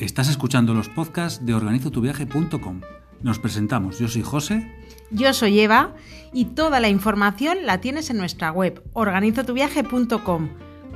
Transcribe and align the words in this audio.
Estás 0.00 0.30
escuchando 0.30 0.72
los 0.72 0.88
podcasts 0.88 1.44
de 1.44 1.52
organizotuviaje.com. 1.52 2.80
Nos 3.22 3.38
presentamos, 3.38 3.98
yo 3.98 4.08
soy 4.08 4.22
José. 4.22 4.66
Yo 5.10 5.34
soy 5.34 5.60
Eva 5.60 5.94
y 6.32 6.46
toda 6.46 6.80
la 6.80 6.88
información 6.88 7.66
la 7.66 7.82
tienes 7.82 8.08
en 8.08 8.16
nuestra 8.16 8.50
web 8.50 8.82
organizotuviaje.com 8.94 10.48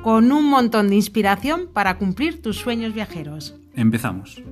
con 0.02 0.32
un 0.32 0.46
montón 0.46 0.88
de 0.88 0.94
inspiración 0.94 1.68
para 1.70 1.98
cumplir 1.98 2.40
tus 2.40 2.56
sueños 2.56 2.94
viajeros. 2.94 3.54
Empezamos. 3.74 4.42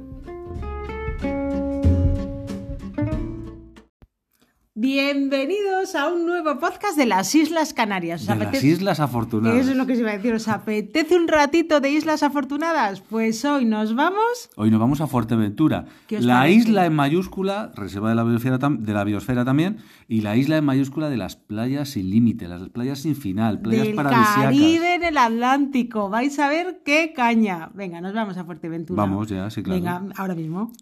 Bienvenidos 4.75 5.95
a 5.95 6.09
un 6.11 6.25
nuevo 6.25 6.59
podcast 6.59 6.97
de 6.97 7.05
las 7.05 7.35
Islas 7.35 7.75
Canarias. 7.75 8.23
¿Os 8.23 8.39
De 8.39 8.45
las 8.47 8.65
Islas 8.65 9.01
Afortunadas. 9.01 9.61
Eso 9.61 9.73
es 9.73 9.77
lo 9.77 9.87
que 9.87 9.97
se 9.97 10.01
iba 10.01 10.13
a 10.13 10.17
decir. 10.17 10.33
¿Os 10.33 10.49
apetece 10.49 11.15
un 11.15 11.29
ratito 11.29 11.79
de 11.81 11.91
Islas 11.91 12.23
Afortunadas? 12.23 13.03
Pues 13.03 13.45
hoy 13.45 13.67
nos 13.67 13.95
vamos. 13.95 14.49
Hoy 14.57 14.71
nos 14.71 14.81
vamos 14.81 15.03
a 15.03 15.07
Fuerteventura. 15.07 15.85
¿Qué 16.07 16.17
os 16.17 16.25
La 16.25 16.39
parece? 16.39 16.57
isla 16.57 16.87
en 16.87 16.95
mayúscula, 16.95 17.71
reserva 17.75 18.09
de 18.09 18.15
la, 18.15 18.25
biosfera, 18.25 18.57
de 18.59 18.93
la 18.95 19.05
biosfera 19.05 19.45
también, 19.45 19.77
y 20.09 20.23
la 20.23 20.37
isla 20.37 20.57
en 20.57 20.65
mayúscula 20.65 21.11
de 21.11 21.19
las 21.19 21.37
playas 21.37 21.91
sin 21.91 22.09
límite, 22.09 22.49
las 22.49 22.67
playas 22.71 23.01
sin 23.01 23.15
final, 23.15 23.61
playas 23.61 23.89
del 23.89 23.95
paradisíacas. 23.95 24.43
Caribe 24.45 24.95
en 24.95 25.05
el 25.05 25.19
Atlántico. 25.19 26.09
Vais 26.09 26.39
a 26.39 26.49
ver 26.49 26.81
qué 26.83 27.13
caña. 27.15 27.71
Venga, 27.75 28.01
nos 28.01 28.15
vamos 28.15 28.39
a 28.39 28.45
Fuerteventura. 28.45 28.97
Vamos 28.97 29.29
ya, 29.29 29.51
sí, 29.51 29.63
claro. 29.63 29.79
Venga, 29.79 30.03
ahora 30.17 30.35
mismo. 30.35 30.73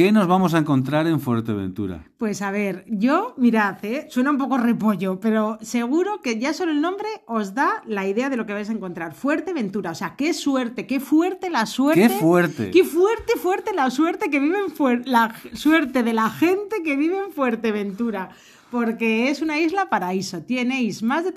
¿Qué 0.00 0.12
nos 0.12 0.26
vamos 0.26 0.54
a 0.54 0.58
encontrar 0.60 1.06
en 1.06 1.20
Fuerteventura? 1.20 2.06
Pues 2.16 2.40
a 2.40 2.50
ver, 2.50 2.86
yo, 2.88 3.34
mirad, 3.36 3.84
¿eh? 3.84 4.06
suena 4.08 4.30
un 4.30 4.38
poco 4.38 4.56
repollo, 4.56 5.20
pero 5.20 5.58
seguro 5.60 6.22
que 6.22 6.38
ya 6.38 6.54
solo 6.54 6.72
el 6.72 6.80
nombre 6.80 7.06
os 7.26 7.52
da 7.54 7.82
la 7.84 8.08
idea 8.08 8.30
de 8.30 8.38
lo 8.38 8.46
que 8.46 8.54
vais 8.54 8.70
a 8.70 8.72
encontrar. 8.72 9.12
Fuerteventura, 9.12 9.90
o 9.90 9.94
sea, 9.94 10.16
qué 10.16 10.32
suerte, 10.32 10.86
qué 10.86 11.00
fuerte 11.00 11.50
la 11.50 11.66
suerte. 11.66 12.00
¡Qué 12.00 12.08
fuerte! 12.08 12.70
Qué 12.70 12.82
fuerte, 12.82 13.34
fuerte 13.36 13.74
la 13.74 13.90
suerte 13.90 14.30
que 14.30 14.40
vive 14.40 14.56
en 14.64 14.72
Fuer- 14.74 15.04
la 15.04 15.34
suerte 15.52 16.02
de 16.02 16.14
la 16.14 16.30
gente 16.30 16.76
que 16.82 16.96
vive 16.96 17.22
en 17.22 17.32
Fuerteventura. 17.32 18.30
Porque 18.70 19.28
es 19.28 19.42
una 19.42 19.60
isla 19.60 19.90
paraíso. 19.90 20.42
Tenéis 20.42 21.02
más 21.02 21.24
de 21.24 21.32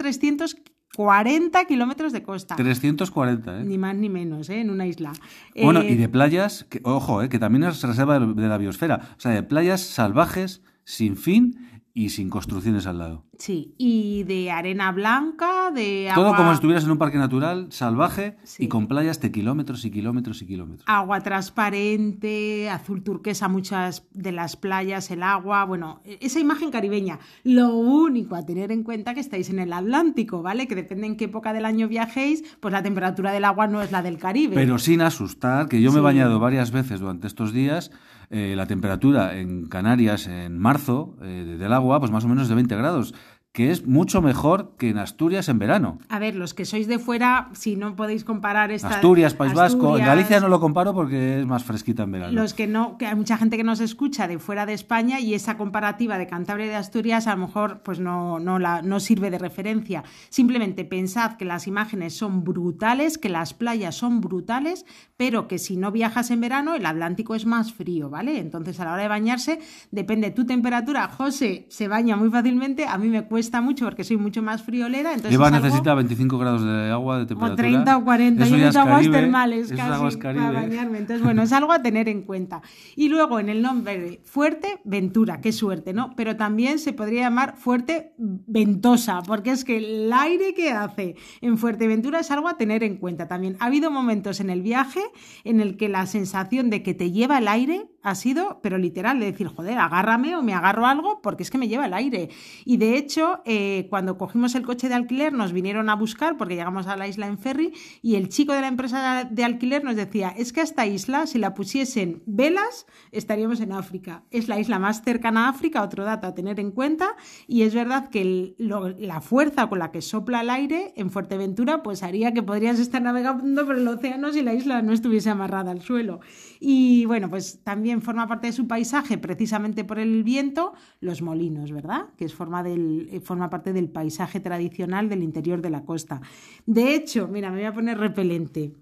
340 0.95 1.65
kilómetros 1.65 2.13
de 2.13 2.21
costa. 2.21 2.55
340, 2.55 3.61
¿eh? 3.61 3.63
Ni 3.63 3.77
más 3.77 3.95
ni 3.95 4.09
menos, 4.09 4.49
¿eh? 4.49 4.61
En 4.61 4.69
una 4.69 4.85
isla. 4.85 5.11
Bueno, 5.59 5.81
Eh, 5.81 5.91
y 5.91 5.95
de 5.95 6.07
playas, 6.07 6.65
que, 6.69 6.81
ojo, 6.83 7.23
eh, 7.23 7.29
que 7.29 7.39
también 7.39 7.63
es 7.63 7.81
reserva 7.81 8.19
de 8.19 8.47
la 8.47 8.57
biosfera. 8.57 9.01
O 9.17 9.19
sea, 9.19 9.31
de 9.31 9.41
playas 9.41 9.81
salvajes, 9.81 10.61
sin 10.83 11.17
fin 11.17 11.72
y 11.95 12.09
sin 12.09 12.29
construcciones 12.31 12.87
al 12.87 12.97
lado. 12.97 13.23
Sí, 13.37 13.75
y 13.77 14.23
de 14.23 14.49
arena 14.49 14.91
blanca, 14.91 15.69
de 15.71 16.09
Todo 16.15 16.25
agua... 16.25 16.37
como 16.37 16.49
si 16.49 16.55
estuvieras 16.55 16.83
en 16.85 16.91
un 16.91 16.97
parque 16.97 17.17
natural, 17.19 17.67
salvaje 17.71 18.35
Sí. 18.43 18.63
y 18.63 18.67
con 18.67 18.87
playas 18.87 19.19
de 19.21 19.31
kilómetros 19.31 19.85
y 19.85 19.91
kilómetros 19.91 20.41
y 20.41 20.47
kilómetros. 20.47 20.83
agua 20.87 21.21
transparente, 21.21 22.69
azul 22.69 23.03
turquesa, 23.03 23.47
muchas 23.47 24.07
de 24.11 24.31
las 24.31 24.55
playas, 24.55 25.11
el 25.11 25.21
agua, 25.23 25.65
bueno, 25.65 26.01
esa 26.19 26.39
imagen 26.39 26.71
caribeña. 26.71 27.19
Lo 27.43 27.75
único 27.75 28.35
a 28.35 28.45
tener 28.45 28.71
en 28.71 28.83
cuenta 28.83 29.13
que 29.13 29.19
estáis 29.19 29.49
en 29.49 29.59
el 29.59 29.71
Atlántico, 29.73 30.41
¿vale? 30.41 30.67
Que 30.67 30.75
depende 30.75 31.07
en 31.07 31.15
qué 31.17 31.25
época 31.25 31.53
del 31.53 31.65
año 31.65 31.87
viajéis, 31.87 32.43
pues 32.59 32.71
la 32.71 32.81
temperatura 32.83 33.31
del 33.31 33.45
agua 33.45 33.67
no 33.67 33.81
es 33.81 33.91
la 33.91 34.01
del 34.01 34.17
Caribe. 34.17 34.55
Pero 34.55 34.79
sin 34.79 35.01
asustar, 35.01 35.67
que 35.67 35.81
yo 35.81 35.91
me 35.91 35.99
he 35.99 36.01
bañado 36.01 36.39
varias 36.39 36.71
veces 36.71 36.99
durante 36.99 37.27
estos 37.27 37.53
días. 37.53 37.91
Eh, 38.33 38.55
la 38.55 38.65
temperatura 38.65 39.37
en 39.37 39.67
Canarias 39.67 40.25
en 40.25 40.57
marzo 40.57 41.15
eh, 41.21 41.55
del 41.59 41.71
agua, 41.71 41.99
pues 41.99 42.09
más 42.09 42.25
o 42.25 42.27
menos 42.27 42.49
de 42.49 42.55
20 42.55 42.75
grados, 42.75 43.13
que 43.53 43.69
es 43.69 43.85
mucho 43.85 44.23
mejor 44.23 44.73
que 44.79 44.89
en 44.89 44.97
Asturias 44.97 45.47
en 45.47 45.59
verano. 45.59 45.99
A 46.09 46.17
ver, 46.17 46.33
los 46.33 46.55
que 46.55 46.65
sois 46.65 46.87
de 46.87 46.97
fuera, 46.97 47.49
si 47.53 47.75
no 47.75 47.95
podéis 47.95 48.23
comparar 48.23 48.71
esta... 48.71 48.89
Asturias, 48.89 49.35
País 49.35 49.53
Vasco, 49.53 49.95
en 49.95 50.05
Galicia 50.05 50.39
no 50.39 50.47
lo 50.47 50.59
comparo 50.59 50.95
porque 50.95 51.39
es 51.39 51.45
más 51.45 51.63
fresquita 51.63 52.01
en 52.01 52.13
verano. 52.13 52.33
Los 52.33 52.55
que 52.55 52.65
no, 52.65 52.97
que 52.97 53.05
hay 53.05 53.13
mucha 53.13 53.37
gente 53.37 53.55
que 53.55 53.63
nos 53.63 53.79
escucha 53.79 54.27
de 54.27 54.39
fuera 54.39 54.65
de 54.65 54.73
España 54.73 55.19
y 55.19 55.35
esa 55.35 55.55
comparativa 55.55 56.17
de 56.17 56.25
Cantabria 56.25 56.65
y 56.65 56.69
de 56.69 56.77
Asturias 56.77 57.27
a 57.27 57.35
lo 57.35 57.45
mejor 57.45 57.83
pues 57.83 57.99
no, 57.99 58.39
no, 58.39 58.57
la, 58.57 58.81
no 58.81 58.99
sirve 58.99 59.29
de 59.29 59.37
referencia. 59.37 60.03
Simplemente 60.29 60.83
pensad 60.83 61.33
que 61.33 61.45
las 61.45 61.67
imágenes 61.67 62.17
son 62.17 62.43
brutales, 62.43 63.19
que 63.19 63.29
las 63.29 63.53
playas 63.53 63.93
son 63.93 64.19
brutales, 64.19 64.83
pero 65.15 65.47
que 65.47 65.59
si 65.59 65.77
no 65.77 65.91
viajas 65.91 66.31
en 66.31 66.41
verano 66.41 66.73
el 66.73 66.87
Atlántico 66.87 67.35
es 67.35 67.45
más 67.45 67.71
frío, 67.71 68.09
¿vale? 68.09 68.39
Entonces 68.39 68.79
a 68.79 68.85
la 68.85 68.93
hora 68.93 69.03
de 69.03 69.09
bañarse 69.09 69.59
depende 69.91 70.29
de 70.29 70.33
tu 70.33 70.47
temperatura. 70.47 71.07
José 71.07 71.67
se 71.69 71.87
baña 71.87 72.15
muy 72.15 72.31
fácilmente, 72.31 72.87
a 72.87 72.97
mí 72.97 73.09
me 73.09 73.25
cuesta 73.25 73.42
mucho 73.61 73.85
porque 73.85 74.03
soy 74.03 74.17
mucho 74.17 74.41
más 74.41 74.61
friolera. 74.63 75.11
Entonces 75.13 75.33
Eva 75.35 75.47
algo- 75.47 75.59
necesita 75.61 75.93
25 75.93 76.37
grados 76.37 76.63
de 76.65 76.91
agua 76.91 77.17
de 77.17 77.23
o 77.23 77.27
temperatura. 77.27 77.55
30 77.69 77.97
o 77.97 78.03
40, 78.03 78.43
Eso 78.45 78.57
yo 78.57 78.67
aguas 78.67 78.85
Caribe, 78.85 79.17
termales 79.19 79.69
casi 79.69 79.81
aguas 79.81 80.17
para 80.17 80.51
bañarme. 80.51 80.97
Entonces, 80.99 81.23
bueno, 81.23 81.43
es 81.43 81.51
algo 81.53 81.71
a 81.71 81.81
tener 81.81 82.07
en 82.09 82.21
cuenta. 82.23 82.61
Y 82.95 83.09
luego 83.09 83.39
en 83.39 83.49
el 83.49 83.61
nombre 83.61 84.21
Fuerte 84.23 84.79
Ventura, 84.83 85.41
qué 85.41 85.51
suerte, 85.51 85.93
¿no? 85.93 86.13
Pero 86.15 86.35
también 86.35 86.79
se 86.79 86.93
podría 86.93 87.21
llamar 87.21 87.55
Fuerte 87.57 88.13
Ventosa, 88.17 89.21
porque 89.25 89.51
es 89.51 89.63
que 89.63 89.77
el 89.77 90.11
aire 90.13 90.53
que 90.53 90.71
hace 90.71 91.15
en 91.41 91.57
Fuerteventura 91.57 92.19
es 92.19 92.31
algo 92.31 92.47
a 92.47 92.57
tener 92.57 92.83
en 92.83 92.97
cuenta 92.97 93.27
también. 93.27 93.55
Ha 93.59 93.65
habido 93.65 93.89
momentos 93.91 94.39
en 94.39 94.49
el 94.49 94.61
viaje 94.61 95.01
en 95.43 95.59
el 95.59 95.77
que 95.77 95.89
la 95.89 96.05
sensación 96.05 96.69
de 96.69 96.83
que 96.83 96.93
te 96.93 97.11
lleva 97.11 97.37
el 97.39 97.47
aire 97.47 97.87
ha 98.03 98.15
sido, 98.15 98.59
pero 98.61 98.77
literal, 98.77 99.19
de 99.19 99.27
decir, 99.31 99.47
joder, 99.47 99.79
agárrame 99.79 100.35
o 100.35 100.43
me 100.43 100.53
agarro 100.53 100.85
algo 100.85 101.21
porque 101.21 101.43
es 101.43 101.49
que 101.49 101.57
me 101.57 101.67
lleva 101.67 101.85
el 101.85 101.93
aire. 101.93 102.29
Y 102.65 102.77
de 102.77 102.97
hecho, 102.97 103.41
eh, 103.45 103.87
cuando 103.89 104.17
cogimos 104.17 104.55
el 104.55 104.63
coche 104.63 104.89
de 104.89 104.95
alquiler, 104.95 105.33
nos 105.33 105.53
vinieron 105.53 105.89
a 105.89 105.95
buscar 105.95 106.37
porque 106.37 106.55
llegamos 106.55 106.87
a 106.87 106.97
la 106.97 107.07
isla 107.07 107.27
en 107.27 107.37
ferry 107.37 107.73
y 108.01 108.15
el 108.15 108.29
chico 108.29 108.53
de 108.53 108.61
la 108.61 108.67
empresa 108.67 109.27
de 109.29 109.43
alquiler 109.43 109.83
nos 109.83 109.95
decía, 109.95 110.33
es 110.37 110.51
que 110.51 110.61
esta 110.61 110.85
isla, 110.85 111.25
si 111.27 111.39
la 111.39 111.53
pusiesen 111.53 112.23
velas, 112.25 112.85
estaríamos 113.11 113.61
en 113.61 113.71
África. 113.71 114.23
Es 114.31 114.47
la 114.47 114.59
isla 114.59 114.79
más 114.79 115.01
cercana 115.01 115.45
a 115.45 115.49
África, 115.49 115.81
otro 115.81 116.03
dato 116.03 116.27
a 116.27 116.35
tener 116.35 116.59
en 116.59 116.71
cuenta, 116.71 117.15
y 117.47 117.61
es 117.63 117.73
verdad 117.73 118.09
que 118.09 118.55
la 118.57 119.21
fuerza 119.21 119.67
con 119.67 119.79
la 119.79 119.91
que 119.91 120.01
sopla 120.01 120.41
el 120.41 120.49
aire 120.49 120.93
en 120.97 121.09
Fuerteventura, 121.09 121.83
pues 121.83 122.03
haría 122.03 122.33
que 122.33 122.43
podrías 122.43 122.79
estar 122.79 123.01
navegando 123.01 123.65
por 123.65 123.77
el 123.77 123.87
océano 123.87 124.33
si 124.33 124.41
la 124.41 124.53
isla 124.53 124.81
no 124.81 124.91
estuviese 124.91 125.29
amarrada 125.29 125.71
al 125.71 125.81
suelo. 125.81 126.19
Y 126.59 127.05
bueno, 127.05 127.29
pues 127.29 127.61
también 127.63 127.92
forma 128.01 128.27
parte 128.27 128.47
de 128.47 128.53
su 128.53 128.67
paisaje, 128.67 129.17
precisamente 129.17 129.83
por 129.83 129.99
el 129.99 130.23
viento, 130.23 130.73
los 130.99 131.21
molinos, 131.21 131.71
¿verdad? 131.71 132.07
Que 132.17 132.25
es 132.25 132.33
forma, 132.33 132.63
del, 132.63 133.07
eh, 133.11 133.19
forma 133.19 133.49
parte 133.49 133.73
del 133.73 133.89
paisaje 133.89 134.39
tradicional 134.39 135.09
del 135.09 135.23
interior 135.23 135.61
de 135.61 135.69
la 135.69 135.83
costa. 135.85 136.21
De 136.65 136.95
hecho, 136.95 137.27
mira, 137.27 137.49
me 137.51 137.57
voy 137.57 137.65
a 137.65 137.73
poner 137.73 137.97
repelente. 137.97 138.73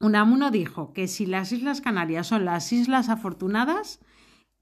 Unamuno 0.00 0.50
dijo 0.50 0.92
que 0.92 1.08
si 1.08 1.26
las 1.26 1.50
Islas 1.52 1.80
Canarias 1.80 2.26
son 2.28 2.44
las 2.44 2.72
Islas 2.72 3.08
Afortunadas, 3.08 4.00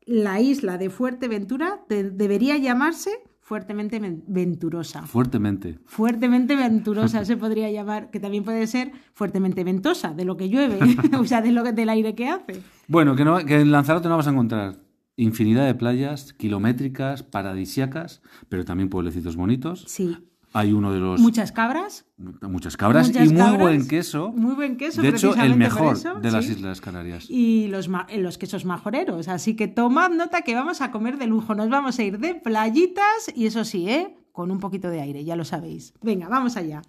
la 0.07 0.41
isla 0.41 0.79
de 0.79 0.89
Fuerteventura 0.89 1.81
de- 1.89 2.11
debería 2.11 2.57
llamarse 2.57 3.11
Fuertemente 3.41 4.01
Ven- 4.01 4.25
Venturosa. 4.27 5.07
Fuertemente. 5.07 5.79
Fuertemente 5.85 6.57
venturosa 6.57 7.25
se 7.25 7.37
podría 7.37 7.71
llamar, 7.71 8.11
que 8.11 8.19
también 8.19 8.43
puede 8.43 8.67
ser 8.67 8.91
fuertemente 9.15 9.63
ventosa, 9.63 10.15
de 10.15 10.25
lo 10.25 10.37
que 10.37 10.49
llueve, 10.49 10.79
o 11.21 11.25
sea, 11.25 11.43
de 11.43 11.53
lo 11.53 11.63
que, 11.63 11.73
del 11.73 11.89
aire 11.91 12.15
que 12.17 12.29
hace. 12.29 12.63
Bueno, 12.89 13.17
que, 13.17 13.25
no, 13.25 13.37
que 13.45 13.61
en 13.61 13.71
Lanzarote 13.73 14.09
no 14.09 14.17
vas 14.17 14.27
a 14.27 14.31
encontrar 14.31 14.79
infinidad 15.17 15.67
de 15.67 15.75
playas 15.75 16.33
kilométricas, 16.35 17.23
paradisíacas, 17.23 18.23
pero 18.49 18.65
también 18.65 18.89
pueblecitos 18.91 19.35
bonitos. 19.37 19.85
Sí. 19.89 20.17
Hay 20.53 20.73
uno 20.73 20.93
de 20.93 21.01
los... 21.01 21.21
Muchas 21.21 21.53
cabras, 21.53 22.07
muchas 22.41 22.77
cabras 22.79 23.09
muchas 23.09 23.27
y 23.27 23.29
muy 23.29 23.37
cabras, 23.39 23.61
buen 23.61 23.89
queso. 23.89 24.33
muy 24.35 24.55
buen 24.55 24.77
queso, 24.77 25.03
De 25.03 25.09
hecho, 25.09 25.35
el 25.35 25.55
mejor 25.57 25.97
eso, 25.97 26.15
de 26.15 26.31
las 26.31 26.47
sí. 26.47 26.53
Islas 26.53 26.81
Canarias. 26.81 27.27
y 27.29 27.67
los, 27.69 27.89
ma- 27.89 28.07
eh, 28.09 28.19
los 28.19 28.39
quesos 28.39 28.65
majoreros. 28.65 29.29
Así 29.29 29.55
que 29.57 29.69
tomad 29.69 30.11
nota 30.11 30.43
que 30.43 30.55
vamos 30.55 30.81
a 30.81 30.91
comer 30.93 31.19
de 31.19 31.27
lujo. 31.27 31.55
Nos 31.55 31.69
vamos 31.69 31.99
a 31.99 32.05
ir 32.05 32.19
de 32.19 32.35
playitas 32.37 33.31
y 33.35 33.47
eso 33.47 33.65
sí, 33.65 33.89
¿eh? 33.89 34.17
Con 34.33 34.51
un 34.51 34.61
poquito 34.61 34.89
de 34.89 35.01
aire, 35.01 35.25
ya 35.25 35.37
lo 35.37 35.45
sabéis. 35.45 35.93
Venga, 36.03 36.29
vamos 36.29 36.57
allá. 36.57 36.81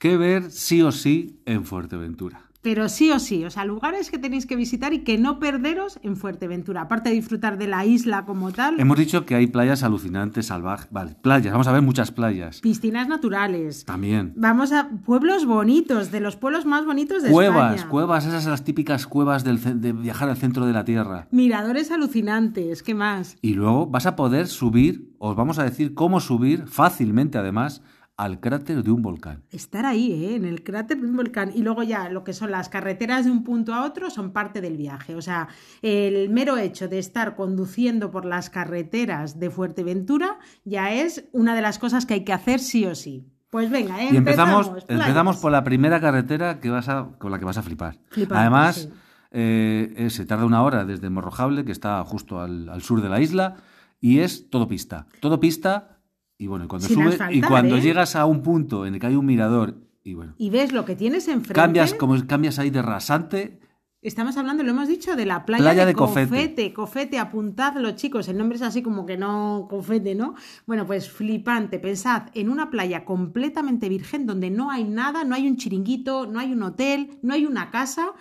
¿Qué 0.00 0.16
ver 0.16 0.50
sí 0.50 0.80
o 0.80 0.92
sí 0.92 1.42
en 1.44 1.66
Fuerteventura? 1.66 2.44
Pero 2.62 2.88
sí 2.88 3.10
o 3.10 3.18
sí, 3.18 3.44
o 3.44 3.50
sea, 3.50 3.66
lugares 3.66 4.10
que 4.10 4.16
tenéis 4.16 4.46
que 4.46 4.56
visitar 4.56 4.94
y 4.94 5.00
que 5.00 5.18
no 5.18 5.38
perderos 5.38 5.98
en 6.02 6.16
Fuerteventura. 6.16 6.80
Aparte 6.80 7.10
de 7.10 7.16
disfrutar 7.16 7.58
de 7.58 7.66
la 7.66 7.84
isla 7.84 8.24
como 8.24 8.50
tal, 8.50 8.80
Hemos 8.80 8.96
dicho 8.96 9.26
que 9.26 9.34
hay 9.34 9.46
playas 9.46 9.82
alucinantes, 9.82 10.46
salvajes. 10.46 10.90
Vale, 10.90 11.16
playas, 11.20 11.52
vamos 11.52 11.66
a 11.66 11.72
ver 11.72 11.82
muchas 11.82 12.12
playas. 12.12 12.62
piscinas 12.62 13.08
naturales. 13.08 13.84
También. 13.84 14.32
Vamos 14.36 14.72
a 14.72 14.88
pueblos 15.04 15.44
bonitos, 15.44 16.10
de 16.10 16.20
los 16.20 16.36
pueblos 16.36 16.64
más 16.64 16.86
bonitos 16.86 17.22
de 17.22 17.30
Cuevas, 17.30 17.74
España. 17.74 17.90
cuevas, 17.90 18.24
esas 18.24 18.46
las 18.46 18.64
típicas 18.64 19.06
cuevas 19.06 19.44
del 19.44 19.82
de 19.82 19.92
viajar 19.92 20.30
al 20.30 20.38
centro 20.38 20.64
de 20.64 20.72
la 20.72 20.86
Tierra. 20.86 21.28
Miradores 21.30 21.90
alucinantes, 21.90 22.82
¿qué 22.82 22.94
más? 22.94 23.36
Y 23.42 23.52
luego 23.52 23.86
vas 23.86 24.06
a 24.06 24.16
poder 24.16 24.46
subir, 24.46 25.14
os 25.18 25.36
vamos 25.36 25.58
a 25.58 25.64
decir 25.64 25.92
cómo 25.92 26.20
subir 26.20 26.66
fácilmente 26.68 27.36
además 27.36 27.82
al 28.20 28.38
cráter 28.38 28.82
de 28.82 28.90
un 28.90 29.00
volcán. 29.00 29.44
Estar 29.50 29.86
ahí, 29.86 30.12
¿eh? 30.12 30.36
en 30.36 30.44
el 30.44 30.62
cráter 30.62 31.00
de 31.00 31.06
un 31.06 31.16
volcán. 31.16 31.52
Y 31.54 31.62
luego 31.62 31.82
ya 31.82 32.10
lo 32.10 32.22
que 32.22 32.34
son 32.34 32.50
las 32.50 32.68
carreteras 32.68 33.24
de 33.24 33.30
un 33.30 33.44
punto 33.44 33.72
a 33.72 33.84
otro 33.84 34.10
son 34.10 34.32
parte 34.32 34.60
del 34.60 34.76
viaje. 34.76 35.14
O 35.14 35.22
sea, 35.22 35.48
el 35.80 36.28
mero 36.28 36.58
hecho 36.58 36.86
de 36.86 36.98
estar 36.98 37.34
conduciendo 37.34 38.10
por 38.10 38.26
las 38.26 38.50
carreteras 38.50 39.40
de 39.40 39.48
Fuerteventura 39.48 40.38
ya 40.64 40.92
es 40.92 41.24
una 41.32 41.54
de 41.54 41.62
las 41.62 41.78
cosas 41.78 42.04
que 42.04 42.12
hay 42.14 42.24
que 42.24 42.34
hacer 42.34 42.60
sí 42.60 42.84
o 42.84 42.94
sí. 42.94 43.26
Pues 43.48 43.70
venga, 43.70 44.02
Y 44.04 44.16
empezamos, 44.16 44.70
empezamos. 44.86 45.38
por 45.38 45.50
la 45.50 45.64
primera 45.64 45.98
carretera 46.00 46.60
que 46.60 46.68
vas 46.68 46.88
a, 46.90 47.08
con 47.18 47.32
la 47.32 47.38
que 47.38 47.46
vas 47.46 47.56
a 47.56 47.62
flipar. 47.62 47.96
Flipar, 48.10 48.38
Además, 48.38 48.76
sí. 48.82 48.90
eh, 49.32 49.94
eh, 49.96 50.10
se 50.10 50.26
tarda 50.26 50.44
una 50.44 50.62
hora 50.62 50.84
desde 50.84 51.08
Morrojable, 51.10 51.64
que 51.64 51.72
está 51.72 52.04
justo 52.04 52.40
al, 52.40 52.68
al 52.68 52.82
sur 52.82 53.00
de 53.00 53.08
la 53.08 53.20
isla, 53.20 53.56
y 53.98 54.20
es 54.20 54.50
todo 54.50 54.68
pista. 54.68 55.06
Todo 55.20 55.40
pista, 55.40 55.99
y 56.40 56.46
bueno, 56.46 56.66
cuando 56.66 56.88
Sin 56.88 56.96
subes, 56.96 57.20
y 57.30 57.40
cuando 57.42 57.76
¿eh? 57.76 57.80
llegas 57.82 58.16
a 58.16 58.24
un 58.24 58.42
punto 58.42 58.86
en 58.86 58.94
el 58.94 59.00
que 59.00 59.06
hay 59.08 59.14
un 59.14 59.26
mirador, 59.26 59.74
y 60.02 60.14
bueno, 60.14 60.32
Y 60.38 60.48
ves 60.50 60.72
lo 60.72 60.84
que 60.86 60.96
tienes 60.96 61.28
enfrente. 61.28 61.52
cambias, 61.54 61.92
como 61.94 62.16
cambias 62.26 62.58
ahí 62.58 62.70
de 62.70 62.82
rasante, 62.82 63.60
Estamos 64.02 64.38
hablando, 64.38 64.62
lo 64.62 64.70
hemos 64.70 64.88
dicho, 64.88 65.14
de 65.14 65.26
la 65.26 65.44
playa, 65.44 65.62
Playa 65.62 65.80
de, 65.82 65.88
de 65.88 65.94
Cofete. 65.94 66.26
Cofete. 66.30 66.72
Cofete, 66.72 67.18
apuntadlo, 67.18 67.90
chicos. 67.90 68.28
El 68.28 68.38
nombre 68.38 68.56
es 68.56 68.62
así 68.62 68.80
como 68.80 69.04
que 69.04 69.18
no 69.18 69.66
Cofete, 69.68 70.14
¿no? 70.14 70.36
Bueno, 70.66 70.86
pues 70.86 71.10
flipante. 71.10 71.78
Pensad 71.78 72.22
en 72.32 72.48
una 72.48 72.70
playa 72.70 73.04
completamente 73.04 73.90
virgen 73.90 74.24
donde 74.26 74.48
no 74.48 74.70
hay 74.70 74.84
nada, 74.84 75.24
no 75.24 75.34
hay 75.34 75.46
un 75.46 75.58
chiringuito, 75.58 76.26
no 76.26 76.38
hay 76.40 76.50
un 76.54 76.62
hotel, 76.62 77.18
no 77.20 77.34
hay 77.34 77.44
una 77.44 77.70
casa. 77.70 78.12